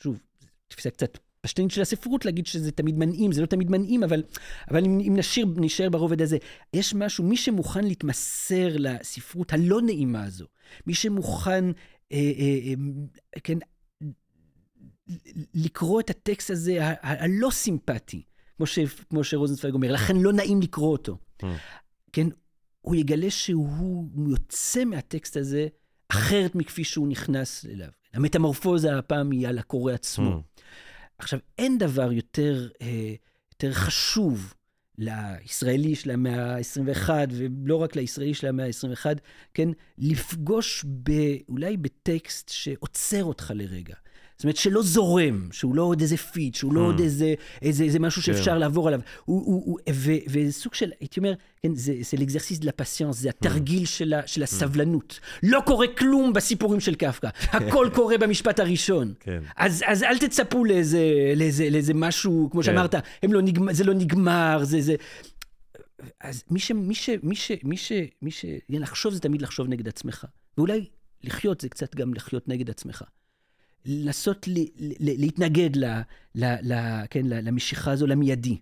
שוב, 0.03 0.19
תפיסה 0.67 0.89
קצת 0.89 1.17
פשטנית 1.41 1.71
של 1.71 1.81
הספרות 1.81 2.25
להגיד 2.25 2.45
שזה 2.45 2.71
תמיד 2.71 2.97
מנעים, 2.97 3.31
זה 3.31 3.41
לא 3.41 3.45
תמיד 3.45 3.71
מנעים, 3.71 4.03
אבל, 4.03 4.23
אבל 4.71 4.85
אם, 4.85 4.99
אם 5.07 5.13
נשאיר, 5.17 5.45
נשאר 5.55 5.89
ברובד 5.89 6.21
הזה, 6.21 6.37
יש 6.73 6.93
משהו, 6.93 7.23
מי 7.23 7.37
שמוכן 7.37 7.83
להתמסר 7.83 8.67
לספרות 8.77 9.53
הלא 9.53 9.81
נעימה 9.81 10.23
הזו, 10.23 10.45
מי 10.87 10.93
שמוכן, 10.93 11.65
אה, 11.65 11.71
אה, 12.11 12.73
אה, 13.35 13.41
כן, 13.43 13.57
לקרוא 15.53 15.99
את 15.99 16.09
הטקסט 16.09 16.49
הזה 16.49 16.77
הלא 17.01 17.49
סימפטי, 17.51 18.23
כמו, 18.57 18.65
ש, 18.65 18.79
כמו 19.09 19.23
שרוזנצוויג 19.23 19.73
אומר, 19.73 19.91
לכן 19.91 20.15
לא 20.15 20.33
נעים 20.33 20.61
לקרוא 20.61 20.91
אותו. 20.91 21.17
Mm. 21.41 21.45
כן, 22.13 22.27
הוא 22.81 22.95
יגלה 22.95 23.29
שהוא 23.29 24.07
יוצא 24.29 24.85
מהטקסט 24.85 25.37
הזה 25.37 25.67
אחרת 26.09 26.55
מכפי 26.55 26.83
שהוא 26.83 27.07
נכנס 27.07 27.65
אליו. 27.65 27.89
המטמורפוזה 28.13 28.97
הפעם 28.97 29.31
היא 29.31 29.47
על 29.47 29.57
הקורא 29.57 29.93
עצמו. 29.93 30.31
Mm. 30.37 30.61
עכשיו, 31.17 31.39
אין 31.57 31.77
דבר 31.77 32.11
יותר, 32.11 32.69
אה, 32.81 33.13
יותר 33.53 33.73
חשוב 33.73 34.53
לישראלי 34.97 35.95
של 35.95 36.11
המאה 36.11 36.55
ה-21, 36.55 37.09
ולא 37.31 37.75
רק 37.75 37.95
לישראלי 37.95 38.33
של 38.33 38.47
המאה 38.47 38.65
ה-21, 38.65 39.05
כן, 39.53 39.69
לפגוש 39.97 40.85
ב, 41.03 41.11
אולי 41.49 41.77
בטקסט 41.77 42.49
שעוצר 42.49 43.23
אותך 43.23 43.51
לרגע. 43.55 43.95
זאת 44.39 44.43
אומרת, 44.43 44.57
שלא 44.57 44.81
זורם, 44.81 45.47
שהוא 45.51 45.75
לא 45.75 45.81
עוד 45.81 46.01
איזה 46.01 46.17
פיט, 46.17 46.55
שהוא 46.55 46.73
לא 46.73 46.81
עוד 46.81 46.99
המ. 46.99 47.03
איזה, 47.03 47.33
איזה, 47.61 47.83
איזה 47.83 47.99
משהו 47.99 48.21
כן. 48.21 48.33
שאפשר 48.33 48.57
לעבור 48.57 48.87
עליו. 48.87 48.99
הוא, 49.25 49.45
הוא, 49.45 49.63
הוא, 49.65 49.79
ו, 49.93 50.11
וזה 50.27 50.53
סוג 50.53 50.73
של, 50.73 50.91
הייתי 50.99 51.19
אומר, 51.19 51.33
כן, 51.63 51.75
זה, 51.75 51.93
זה 52.01 52.17
l'exercice 52.17 52.59
de 52.59 52.71
patience, 52.71 53.17
זה 53.17 53.29
התרגיל 53.29 53.83
המ. 53.83 53.87
של, 53.87 54.13
ה, 54.13 54.27
של 54.27 54.41
המ. 54.41 54.43
הסבלנות. 54.43 55.19
לא 55.43 55.61
קורה 55.65 55.87
כלום 55.87 56.33
בסיפורים 56.33 56.79
של 56.79 56.95
קפקא, 56.95 57.29
הכל 57.57 57.89
קורה 57.93 58.17
במשפט 58.17 58.59
הראשון. 58.59 59.13
כן. 59.19 59.39
אז, 59.57 59.83
אז 59.87 60.03
אל 60.03 60.17
תצפו 60.17 60.65
לאיזה, 60.65 61.33
לאיזה, 61.35 61.69
לאיזה 61.69 61.93
משהו, 61.93 62.49
כמו 62.51 62.61
כן. 62.61 62.65
שאמרת, 62.65 62.95
לא 63.23 63.41
נגמר, 63.41 63.73
זה 63.73 63.83
לא 63.83 63.93
נגמר, 63.93 64.59
זה... 64.63 64.81
זה... 64.81 64.95
אז 66.21 66.43
מי 66.51 66.59
ש... 66.59 66.71
מי 66.71 66.95
ש... 66.95 67.09
מי 67.23 67.35
ש... 67.35 67.51
מי 67.63 67.77
ש... 67.77 67.91
מי 68.21 68.31
ש... 68.31 68.45
לחשוב 68.69 69.13
זה 69.13 69.19
תמיד 69.19 69.41
לחשוב 69.41 69.67
נגד 69.67 69.87
עצמך. 69.87 70.25
ואולי 70.57 70.85
לחיות 71.23 71.61
זה 71.61 71.69
קצת 71.69 71.95
גם 71.95 72.13
לחיות 72.13 72.47
נגד 72.47 72.69
עצמך. 72.69 73.03
לנסות 73.85 74.47
להתנגד 74.99 75.75
ל, 75.75 75.85
ל, 76.35 76.73
ל, 76.73 77.01
כן, 77.09 77.25
למשיכה 77.25 77.91
הזו, 77.91 78.07
למיידי. 78.07 78.57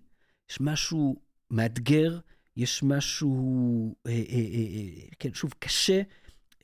יש 0.50 0.60
משהו 0.60 1.16
מאתגר, 1.50 2.18
יש 2.56 2.82
משהו, 2.82 3.94
אה, 4.06 4.12
אה, 4.12 4.18
אה, 4.18 4.66
אה, 4.74 5.08
כן, 5.18 5.34
שוב, 5.34 5.54
קשה, 5.58 6.02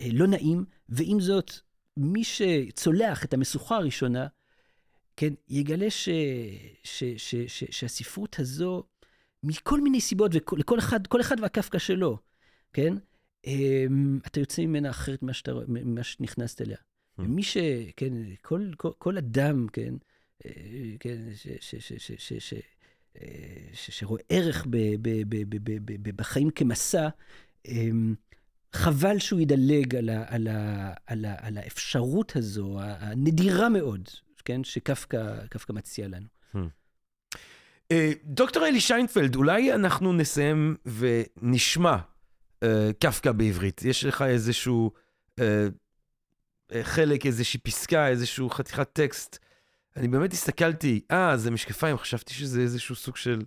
אה, 0.00 0.08
לא 0.12 0.26
נעים, 0.26 0.64
ועם 0.88 1.20
זאת, 1.20 1.52
מי 1.96 2.24
שצולח 2.24 3.24
את 3.24 3.34
המשוכה 3.34 3.76
הראשונה, 3.76 4.26
כן, 5.16 5.34
יגלה 5.48 5.90
ש, 5.90 6.08
ש, 6.84 7.04
ש, 7.16 7.34
ש, 7.34 7.64
שהספרות 7.70 8.38
הזו, 8.38 8.82
מכל 9.42 9.80
מיני 9.80 10.00
סיבות, 10.00 10.32
ולכל 10.52 10.78
אחד, 10.78 11.06
כל 11.06 11.20
אחד 11.20 11.36
והקפקא 11.40 11.78
שלו, 11.78 12.18
כן, 12.72 12.94
אה, 13.46 13.84
אתה 14.26 14.40
יוצא 14.40 14.62
ממנה 14.62 14.90
אחרת 14.90 15.20
ממה 15.68 16.02
שנכנסת 16.02 16.60
אליה. 16.62 16.76
Hmm. 17.18 17.22
ומי 17.22 17.42
ש... 17.42 17.56
כן, 17.96 18.12
כל, 18.42 18.70
כל, 18.76 18.90
כל 18.98 19.18
אדם, 19.18 19.66
כן, 19.72 19.94
אה, 20.46 20.50
כן, 21.00 21.18
ש, 21.34 21.48
ש, 21.60 21.74
ש, 21.74 21.92
ש, 21.92 22.12
ש, 22.18 22.32
ש, 22.32 22.54
אה, 23.20 23.28
ש, 23.72 23.90
שרואה 23.98 24.22
ערך 24.28 24.66
ב, 24.70 24.76
ב, 25.02 25.22
ב, 25.28 25.36
ב, 25.48 25.56
ב, 25.64 25.92
ב, 25.92 25.92
ב, 26.02 26.16
בחיים 26.16 26.50
כמסע, 26.50 27.08
אמ, 27.68 28.14
חבל 28.72 29.18
שהוא 29.18 29.40
ידלג 29.40 29.96
על, 29.96 30.08
ה, 30.08 30.24
על, 30.26 30.48
ה, 30.48 30.92
על, 31.06 31.24
ה, 31.24 31.34
על 31.38 31.58
האפשרות 31.58 32.36
הזו, 32.36 32.78
הנדירה 32.80 33.68
מאוד, 33.68 34.08
כן, 34.44 34.64
שקפקא 34.64 35.46
מציע 35.70 36.08
לנו. 36.08 36.26
אה, 37.92 38.12
דוקטור 38.24 38.66
אלי 38.66 38.80
שיינפלד, 38.80 39.36
אולי 39.36 39.74
אנחנו 39.74 40.12
נסיים 40.12 40.76
ונשמע 40.86 41.96
קפקא 42.98 43.32
בעברית. 43.32 43.82
יש 43.84 44.04
לך 44.04 44.22
איזשהו 44.22 44.90
חלק, 46.82 47.26
איזושהי 47.26 47.60
פסקה, 47.60 48.08
איזשהו 48.08 48.50
חתיכת 48.50 48.92
טקסט. 48.92 49.38
אני 49.96 50.08
באמת 50.08 50.32
הסתכלתי, 50.32 51.00
אה, 51.10 51.36
זה 51.36 51.50
משקפיים, 51.50 51.96
חשבתי 51.96 52.34
שזה 52.34 52.60
איזשהו 52.60 52.94
סוג 52.94 53.16
של... 53.16 53.42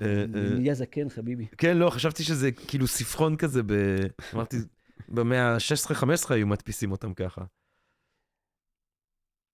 אה, 0.00 0.06
אה, 0.06 0.26
נהיה 0.58 0.74
זקן, 0.74 1.08
חביבי. 1.08 1.46
כן, 1.58 1.76
לא, 1.76 1.90
חשבתי 1.90 2.24
שזה 2.24 2.52
כאילו 2.52 2.86
ספרון 2.86 3.36
כזה, 3.36 3.62
ב... 3.62 3.72
אמרתי, 4.34 4.56
במאה 5.08 5.54
ה-16-15 5.54 6.34
היו 6.34 6.46
מדפיסים 6.46 6.90
אותם 6.90 7.14
ככה. 7.14 7.44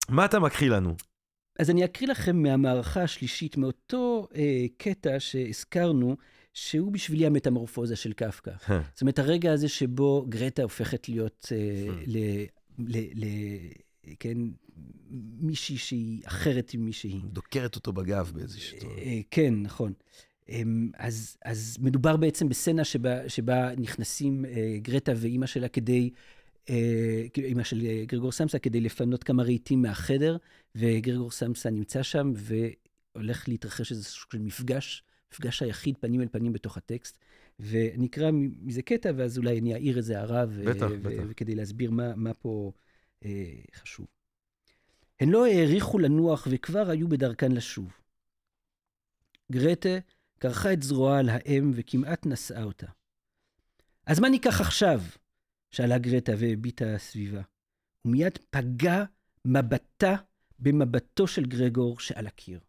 מה 0.09 0.25
אתה 0.25 0.39
מקריא 0.39 0.71
לנו? 0.71 0.97
אז 1.59 1.71
אני 1.71 1.85
אקריא 1.85 2.11
לכם 2.11 2.37
מהמערכה 2.37 3.03
השלישית, 3.03 3.57
מאותו 3.57 4.29
אה, 4.35 4.65
קטע 4.77 5.21
שהזכרנו, 5.21 6.17
שהוא 6.55 6.93
בשבילי 6.93 7.27
המטמורפוזה 7.27 7.97
של 7.97 8.13
קפקא. 8.13 8.53
זאת 8.69 9.01
אומרת, 9.01 9.19
הרגע 9.19 9.53
הזה 9.53 9.69
שבו 9.69 10.27
גרטה 10.29 10.63
הופכת 10.63 11.09
להיות 11.09 11.53
אה, 11.53 11.95
ל, 12.79 12.99
ל, 12.99 13.27
כן, 14.21 14.39
מישהי 15.41 15.77
שהיא 15.77 16.23
אחרת 16.27 16.75
ממי 16.75 16.93
שהיא. 16.93 17.21
דוקרת 17.33 17.77
אותו 17.77 17.93
בגב 17.93 18.33
באיזשהו... 18.35 18.91
אה, 18.99 19.21
כן, 19.31 19.55
נכון. 19.63 19.93
אמ, 20.49 20.91
אז, 20.99 21.37
אז 21.45 21.79
מדובר 21.81 22.17
בעצם 22.17 22.49
בסצנה 22.49 22.85
שבה, 22.85 23.29
שבה 23.29 23.71
נכנסים 23.77 24.45
אה, 24.45 24.77
גרטה 24.83 25.13
ואימא 25.17 25.47
שלה 25.47 25.69
כדי, 25.69 26.11
אה, 26.71 27.27
אימא 27.39 27.63
של 27.63 28.05
גרגור 28.07 28.33
סמסה, 28.33 28.59
כדי 28.59 28.81
לפנות 28.81 29.25
כמה 29.25 29.43
רהיטים 29.43 29.83
מהחדר, 29.83 30.37
וגרגור 30.75 31.31
סמסה 31.31 31.71
נמצא 31.71 32.03
שם 32.03 32.33
והולך 32.37 33.49
להתרחש 33.49 33.91
איזה 33.91 34.05
סוג 34.05 34.33
של 34.33 34.39
מפגש, 34.39 35.03
מפגש 35.33 35.63
היחיד 35.63 35.95
פנים 36.01 36.21
אל 36.21 36.29
פנים 36.29 36.53
בתוך 36.53 36.77
הטקסט. 36.77 37.19
ואני 37.59 38.07
אקרא 38.07 38.31
מזה 38.33 38.83
קטע, 38.83 39.11
ואז 39.17 39.39
אולי 39.39 39.59
אני 39.59 39.75
אעיר 39.75 39.97
איזה 39.97 40.19
הערה, 40.19 40.47
בטח, 40.47 40.87
בטח. 41.03 41.23
וכדי 41.29 41.55
להסביר 41.55 41.91
מה, 41.91 42.15
מה 42.17 42.35
פה 42.35 42.73
אה, 43.25 43.55
חשוב. 43.75 44.07
הן 45.21 45.29
לא 45.29 45.47
העריכו 45.47 45.99
לנוח 45.99 46.49
וכבר 46.51 46.91
היו 46.91 47.09
בדרכן 47.09 47.53
לשוב. 47.53 47.93
גרטה 49.53 49.99
כרכה 50.41 50.73
את 50.73 50.83
זרועה 50.83 51.19
על 51.19 51.29
האם 51.29 51.71
וכמעט 51.75 52.27
נשאה 52.27 52.63
אותה. 52.63 52.87
אז 54.07 54.21
מה 54.21 54.29
ניקח 54.29 54.61
עכשיו? 54.61 55.01
שאלה 55.71 55.99
גרטה 55.99 56.33
והביטה 56.39 56.99
סביבה. 56.99 57.43
ומיד 58.05 58.39
פגע 58.51 59.05
מבטה 59.45 60.17
במבטו 60.59 61.27
של 61.27 61.47
גרגור 61.47 62.01
שעל 62.01 62.27
הקיר. 62.27 62.61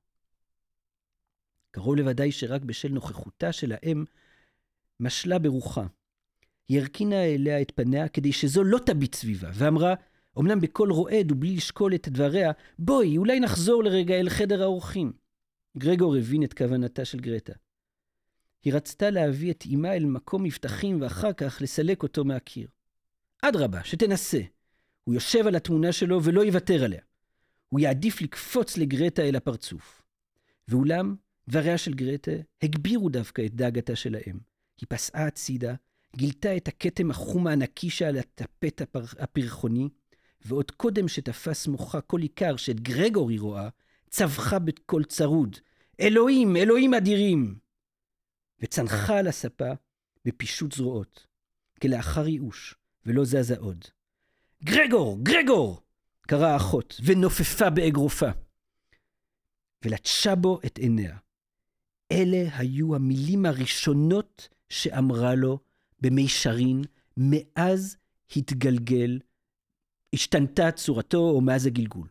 קרוב 1.71 1.95
לוודאי 1.95 2.31
שרק 2.31 2.61
בשל 2.61 2.89
נוכחותה 2.89 3.51
של 3.51 3.71
האם, 3.71 4.05
משלה 5.03 5.39
ברוחה. 5.39 5.85
היא 6.67 6.79
הרכינה 6.79 7.23
אליה 7.23 7.61
את 7.61 7.71
פניה 7.75 8.07
כדי 8.07 8.31
שזו 8.31 8.63
לא 8.63 8.79
תביט 8.85 9.15
סביבה, 9.15 9.49
ואמרה, 9.53 9.93
אמנם 10.39 10.59
בקול 10.59 10.91
רועד 10.91 11.31
ובלי 11.31 11.55
לשקול 11.55 11.95
את 11.95 12.09
דבריה, 12.09 12.51
בואי, 12.79 13.17
אולי 13.17 13.39
נחזור 13.39 13.83
לרגע 13.83 14.19
אל 14.19 14.29
חדר 14.29 14.63
האורחים. 14.63 15.13
גרגור 15.77 16.15
הבין 16.15 16.43
את 16.43 16.53
כוונתה 16.53 17.05
של 17.05 17.19
גרטה. 17.19 17.53
היא 18.63 18.73
רצתה 18.73 19.09
להביא 19.09 19.51
את 19.51 19.63
אמה 19.73 19.93
אל 19.93 20.05
מקום 20.05 20.43
מבטחים 20.43 21.01
ואחר 21.01 21.33
כך 21.33 21.57
לסלק 21.61 22.03
אותו 22.03 22.25
מהקיר. 22.25 22.67
אדרבה, 23.41 23.83
שתנסה. 23.83 24.41
הוא 25.03 25.15
יושב 25.15 25.47
על 25.47 25.55
התמונה 25.55 25.91
שלו 25.91 26.23
ולא 26.23 26.45
יוותר 26.45 26.83
עליה. 26.83 27.01
הוא 27.69 27.79
יעדיף 27.79 28.21
לקפוץ 28.21 28.77
לגרטה 28.77 29.21
אל 29.21 29.35
הפרצוף. 29.35 30.01
ואולם, 30.67 31.15
דבריה 31.47 31.77
של 31.77 31.93
גרטה 31.93 32.31
הגבירו 32.61 33.09
דווקא 33.09 33.45
את 33.45 33.55
דאגתה 33.55 33.95
של 33.95 34.15
האם. 34.15 34.52
היא 34.83 34.97
פסעה 34.97 35.25
הצידה, 35.25 35.73
גילתה 36.15 36.57
את 36.57 36.67
הכתם 36.67 37.11
החום 37.11 37.47
הענקי 37.47 37.89
שעל 37.89 38.17
הטפט 38.17 38.81
הפר... 38.81 39.03
הפרחוני, 39.19 39.89
ועוד 40.45 40.71
קודם 40.71 41.07
שתפס 41.07 41.67
מוחה 41.67 42.01
כל 42.01 42.21
עיקר 42.21 42.55
שאת 42.55 42.79
גרגור 42.79 43.29
היא 43.29 43.39
רואה, 43.39 43.69
צווחה 44.09 44.59
בקול 44.59 45.03
צרוד, 45.03 45.57
אלוהים, 45.99 46.55
אלוהים 46.55 46.93
אדירים! 46.93 47.55
וצנחה 48.59 49.17
על 49.17 49.27
הספה 49.27 49.71
בפישוט 50.25 50.71
זרועות, 50.71 51.27
כלאחר 51.81 52.27
ייאוש, 52.27 52.75
ולא 53.05 53.25
זזה 53.25 53.57
עוד. 53.57 53.85
גרגור, 54.63 55.19
גרגור! 55.23 55.81
קראה 56.21 56.53
האחות, 56.53 57.01
ונופפה 57.05 57.69
באגרופה. 57.69 58.29
ולטשה 59.85 60.35
בו 60.35 60.59
את 60.65 60.77
עיניה. 60.77 61.17
אלה 62.11 62.57
היו 62.57 62.95
המילים 62.95 63.45
הראשונות 63.45 64.49
שאמרה 64.73 65.35
לו 65.35 65.59
במישרין, 66.01 66.81
מאז 67.17 67.97
התגלגל, 68.35 69.19
השתנתה 70.13 70.71
צורתו 70.71 71.17
או 71.17 71.41
מאז 71.41 71.65
הגלגול. 71.65 72.07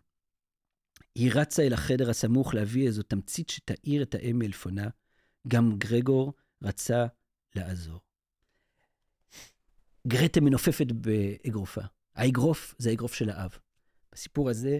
היא 1.14 1.30
רצה 1.34 1.62
אל 1.62 1.72
החדר 1.72 2.10
הסמוך 2.10 2.54
להביא 2.54 2.86
איזו 2.86 3.02
תמצית 3.02 3.50
שתאיר 3.50 4.02
את 4.02 4.14
האם 4.14 4.38
מאלפונה. 4.38 4.88
גם 5.48 5.78
גרגור 5.78 6.32
רצה 6.62 7.06
לעזור. 7.54 8.00
גרטה 10.06 10.40
מנופפת 10.40 10.92
באגרופה. 10.92 11.82
האגרוף 12.14 12.74
זה 12.78 12.90
האגרוף 12.90 13.14
של 13.14 13.30
האב. 13.30 13.58
בסיפור 14.12 14.50
הזה, 14.50 14.78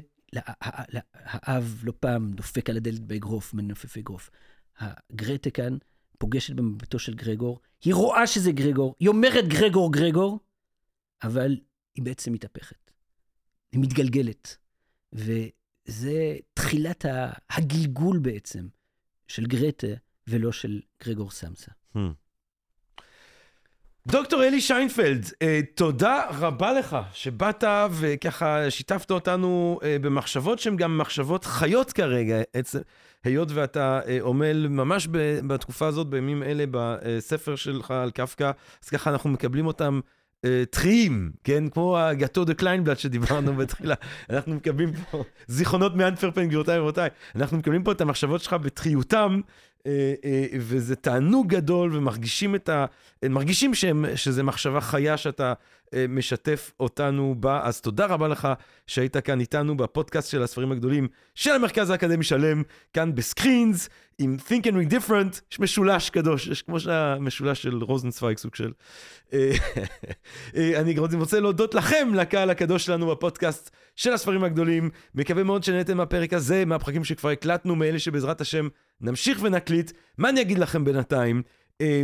האב 1.13 1.81
לא 1.83 1.93
פעם 2.01 2.33
דופק 2.33 2.71
על 2.71 2.77
הדלת 2.77 3.01
באגרוף, 3.01 3.55
מנופף 3.55 3.97
אגרוף. 3.97 4.31
הגרטה 4.79 5.51
כאן 5.51 5.77
פוגשת 6.23 6.55
במבטו 6.55 6.99
של 6.99 7.15
גרגור, 7.15 7.61
היא 7.85 7.95
רואה 7.95 8.27
שזה 8.27 8.53
גרגור, 8.53 8.95
היא 9.01 9.09
אומרת 9.09 9.49
גרגור, 9.49 9.93
גרגור, 9.93 10.41
אבל 11.23 11.57
היא 11.95 12.05
בעצם 12.05 12.33
מתהפכת. 12.33 12.91
היא 13.73 13.81
מתגלגלת. 13.81 14.57
וזה 15.13 16.37
תחילת 16.55 17.05
הגלגול 17.51 18.19
בעצם 18.19 18.67
של 19.29 19.47
גרטה 19.47 19.87
ולא 20.27 20.53
של 20.53 20.81
גרגור 21.05 21.31
סמסה. 21.31 21.73
Hmm. 21.97 22.01
דוקטור 24.07 24.45
אלי 24.45 24.61
שיינפלד, 24.61 25.27
אה, 25.43 25.61
תודה 25.75 26.27
רבה 26.31 26.73
לך 26.73 26.97
שבאת 27.13 27.65
וככה 28.01 28.71
שיתפת 28.71 29.11
אותנו 29.11 29.79
אה, 29.83 29.97
במחשבות 29.99 30.59
שהן 30.59 30.77
גם 30.77 30.99
מחשבות 30.99 31.45
חיות 31.45 31.93
כרגע, 31.93 32.43
היות 33.25 33.49
ואתה 33.55 34.01
אה, 34.07 34.19
עמל 34.25 34.69
ממש 34.69 35.09
בתקופה 35.47 35.87
הזאת, 35.87 36.07
בימים 36.07 36.43
אלה, 36.43 36.65
בספר 36.71 37.57
שלך 37.57 37.91
על 37.91 38.11
קפקא, 38.11 38.51
אז 38.85 38.89
ככה 38.89 39.11
אנחנו 39.11 39.31
מקבלים 39.31 39.67
אותם 39.67 40.01
טריים, 40.71 41.31
כן? 41.45 41.69
כמו 41.69 41.99
הגאטו 41.99 42.45
דה 42.45 42.55
קליינבלט 42.55 42.99
שדיברנו 42.99 43.55
בתחילה. 43.59 43.95
אנחנו 44.31 44.55
מקבלים 44.55 44.93
פה 45.11 45.25
זיכרונות 45.47 45.97
מאנטפרפן, 45.97 46.47
גבירותיי 46.47 46.79
ורבותיי. 46.79 47.09
אנחנו 47.37 47.59
מקבלים 47.59 47.85
פה 47.85 47.93
את 47.93 48.01
המחשבות 48.01 48.41
שלך 48.41 48.53
בטריותם, 48.53 49.41
אה, 49.87 50.15
אה, 50.25 50.47
וזה 50.59 50.97
תענוג 50.97 51.49
גדול, 51.49 51.97
ומרגישים 51.97 52.55
את 52.55 52.69
ה... 52.69 52.87
מרגישים 53.25 53.75
שהם, 53.75 54.05
שזה 54.15 54.43
מחשבה 54.43 54.81
חיה 54.81 55.17
שאתה 55.17 55.49
אה, 55.49 55.55
משתף 56.09 56.73
אותנו 56.81 57.35
בה. 57.41 57.61
אז 57.65 57.81
תודה 57.81 58.07
רבה 58.07 58.29
לך 58.29 58.49
שהיית 58.87 59.17
כאן 59.17 59.41
איתנו 59.41 59.77
בפודקאסט 59.77 60.31
של 60.31 60.43
הספרים 60.43 60.73
הגדולים 60.73 61.09
של 61.35 61.51
המרכז 61.51 61.91
האקדמי 61.91 62.25
שלם, 62.25 62.63
כאן 62.93 63.15
בסקרינס, 63.15 63.89
עם 64.19 64.37
Think 64.49 64.63
and 64.63 64.75
Read 64.75 64.93
Different, 64.93 65.41
יש 65.53 65.61
משולש 65.61 66.11
קדוש, 66.11 66.47
יש 66.47 66.63
כמו 66.63 66.81
שהמשולש 66.81 67.63
של 67.63 67.77
רוזנצוויג 67.77 68.39
סוג 68.39 68.55
של... 68.55 68.73
אני 70.81 70.99
רוצה 70.99 71.41
להודות 71.41 71.75
לכם, 71.75 72.09
לקהל 72.15 72.51
הקדוש 72.51 72.87
שלנו 72.87 73.07
בפודקאסט 73.07 73.71
של 73.97 74.13
הספרים 74.13 74.45
הגדולים. 74.45 74.91
מקווה 75.15 75.43
מאוד 75.43 75.65
שנהנתם 75.65 75.97
מהפרק 75.97 76.33
הזה, 76.33 76.65
מהפרקים 76.65 77.05
שכבר 77.05 77.31
הקלטנו, 77.31 77.77
מאלה 77.77 77.99
שבעזרת 77.99 78.41
השם 78.41 78.69
נמשיך 79.01 79.43
ונקליט. 79.43 79.93
מה 80.19 80.29
אני 80.29 80.41
אגיד 80.41 80.59
לכם 80.59 80.85
בינתיים? 80.85 81.43
אה, 81.81 82.03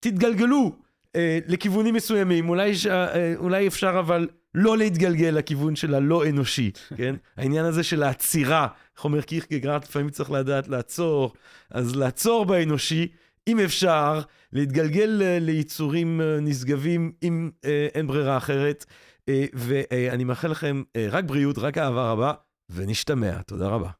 תתגלגלו 0.00 0.76
אה, 1.16 1.38
לכיוונים 1.46 1.94
מסוימים, 1.94 2.48
אולי, 2.48 2.74
ש... 2.74 2.86
אה, 2.86 3.34
אולי 3.36 3.66
אפשר 3.66 3.96
אבל 3.98 4.28
לא 4.54 4.78
להתגלגל 4.78 5.34
לכיוון 5.38 5.76
של 5.76 5.94
הלא 5.94 6.28
אנושי, 6.28 6.70
כן? 6.98 7.14
העניין 7.36 7.64
הזה 7.64 7.82
של 7.82 8.02
העצירה, 8.02 8.68
איך 8.96 9.04
אומר 9.04 9.20
קירקגרד, 9.20 9.84
לפעמים 9.84 10.10
צריך 10.10 10.30
לדעת 10.30 10.68
לעצור, 10.68 11.32
אז 11.70 11.96
לעצור 11.96 12.44
באנושי, 12.44 13.08
אם 13.48 13.60
אפשר, 13.60 14.20
להתגלגל 14.52 15.22
אה, 15.22 15.38
ליצורים 15.40 16.20
אה, 16.20 16.40
נשגבים, 16.40 17.12
אם 17.22 17.50
אה, 17.64 17.88
אין 17.94 18.06
ברירה 18.06 18.36
אחרת. 18.36 18.84
אה, 19.28 19.44
ואני 19.54 20.24
מאחל 20.24 20.48
לכם 20.48 20.82
אה, 20.96 21.06
רק 21.10 21.24
בריאות, 21.24 21.58
רק 21.58 21.78
אהבה 21.78 22.10
רבה, 22.10 22.32
ונשתמע. 22.70 23.42
תודה 23.42 23.68
רבה. 23.68 23.90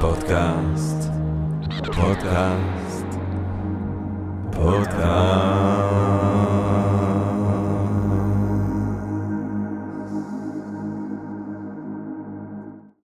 פודקאסט, 0.00 1.10
פודקאסט, 1.84 2.89
פודקאסט. 4.62 6.29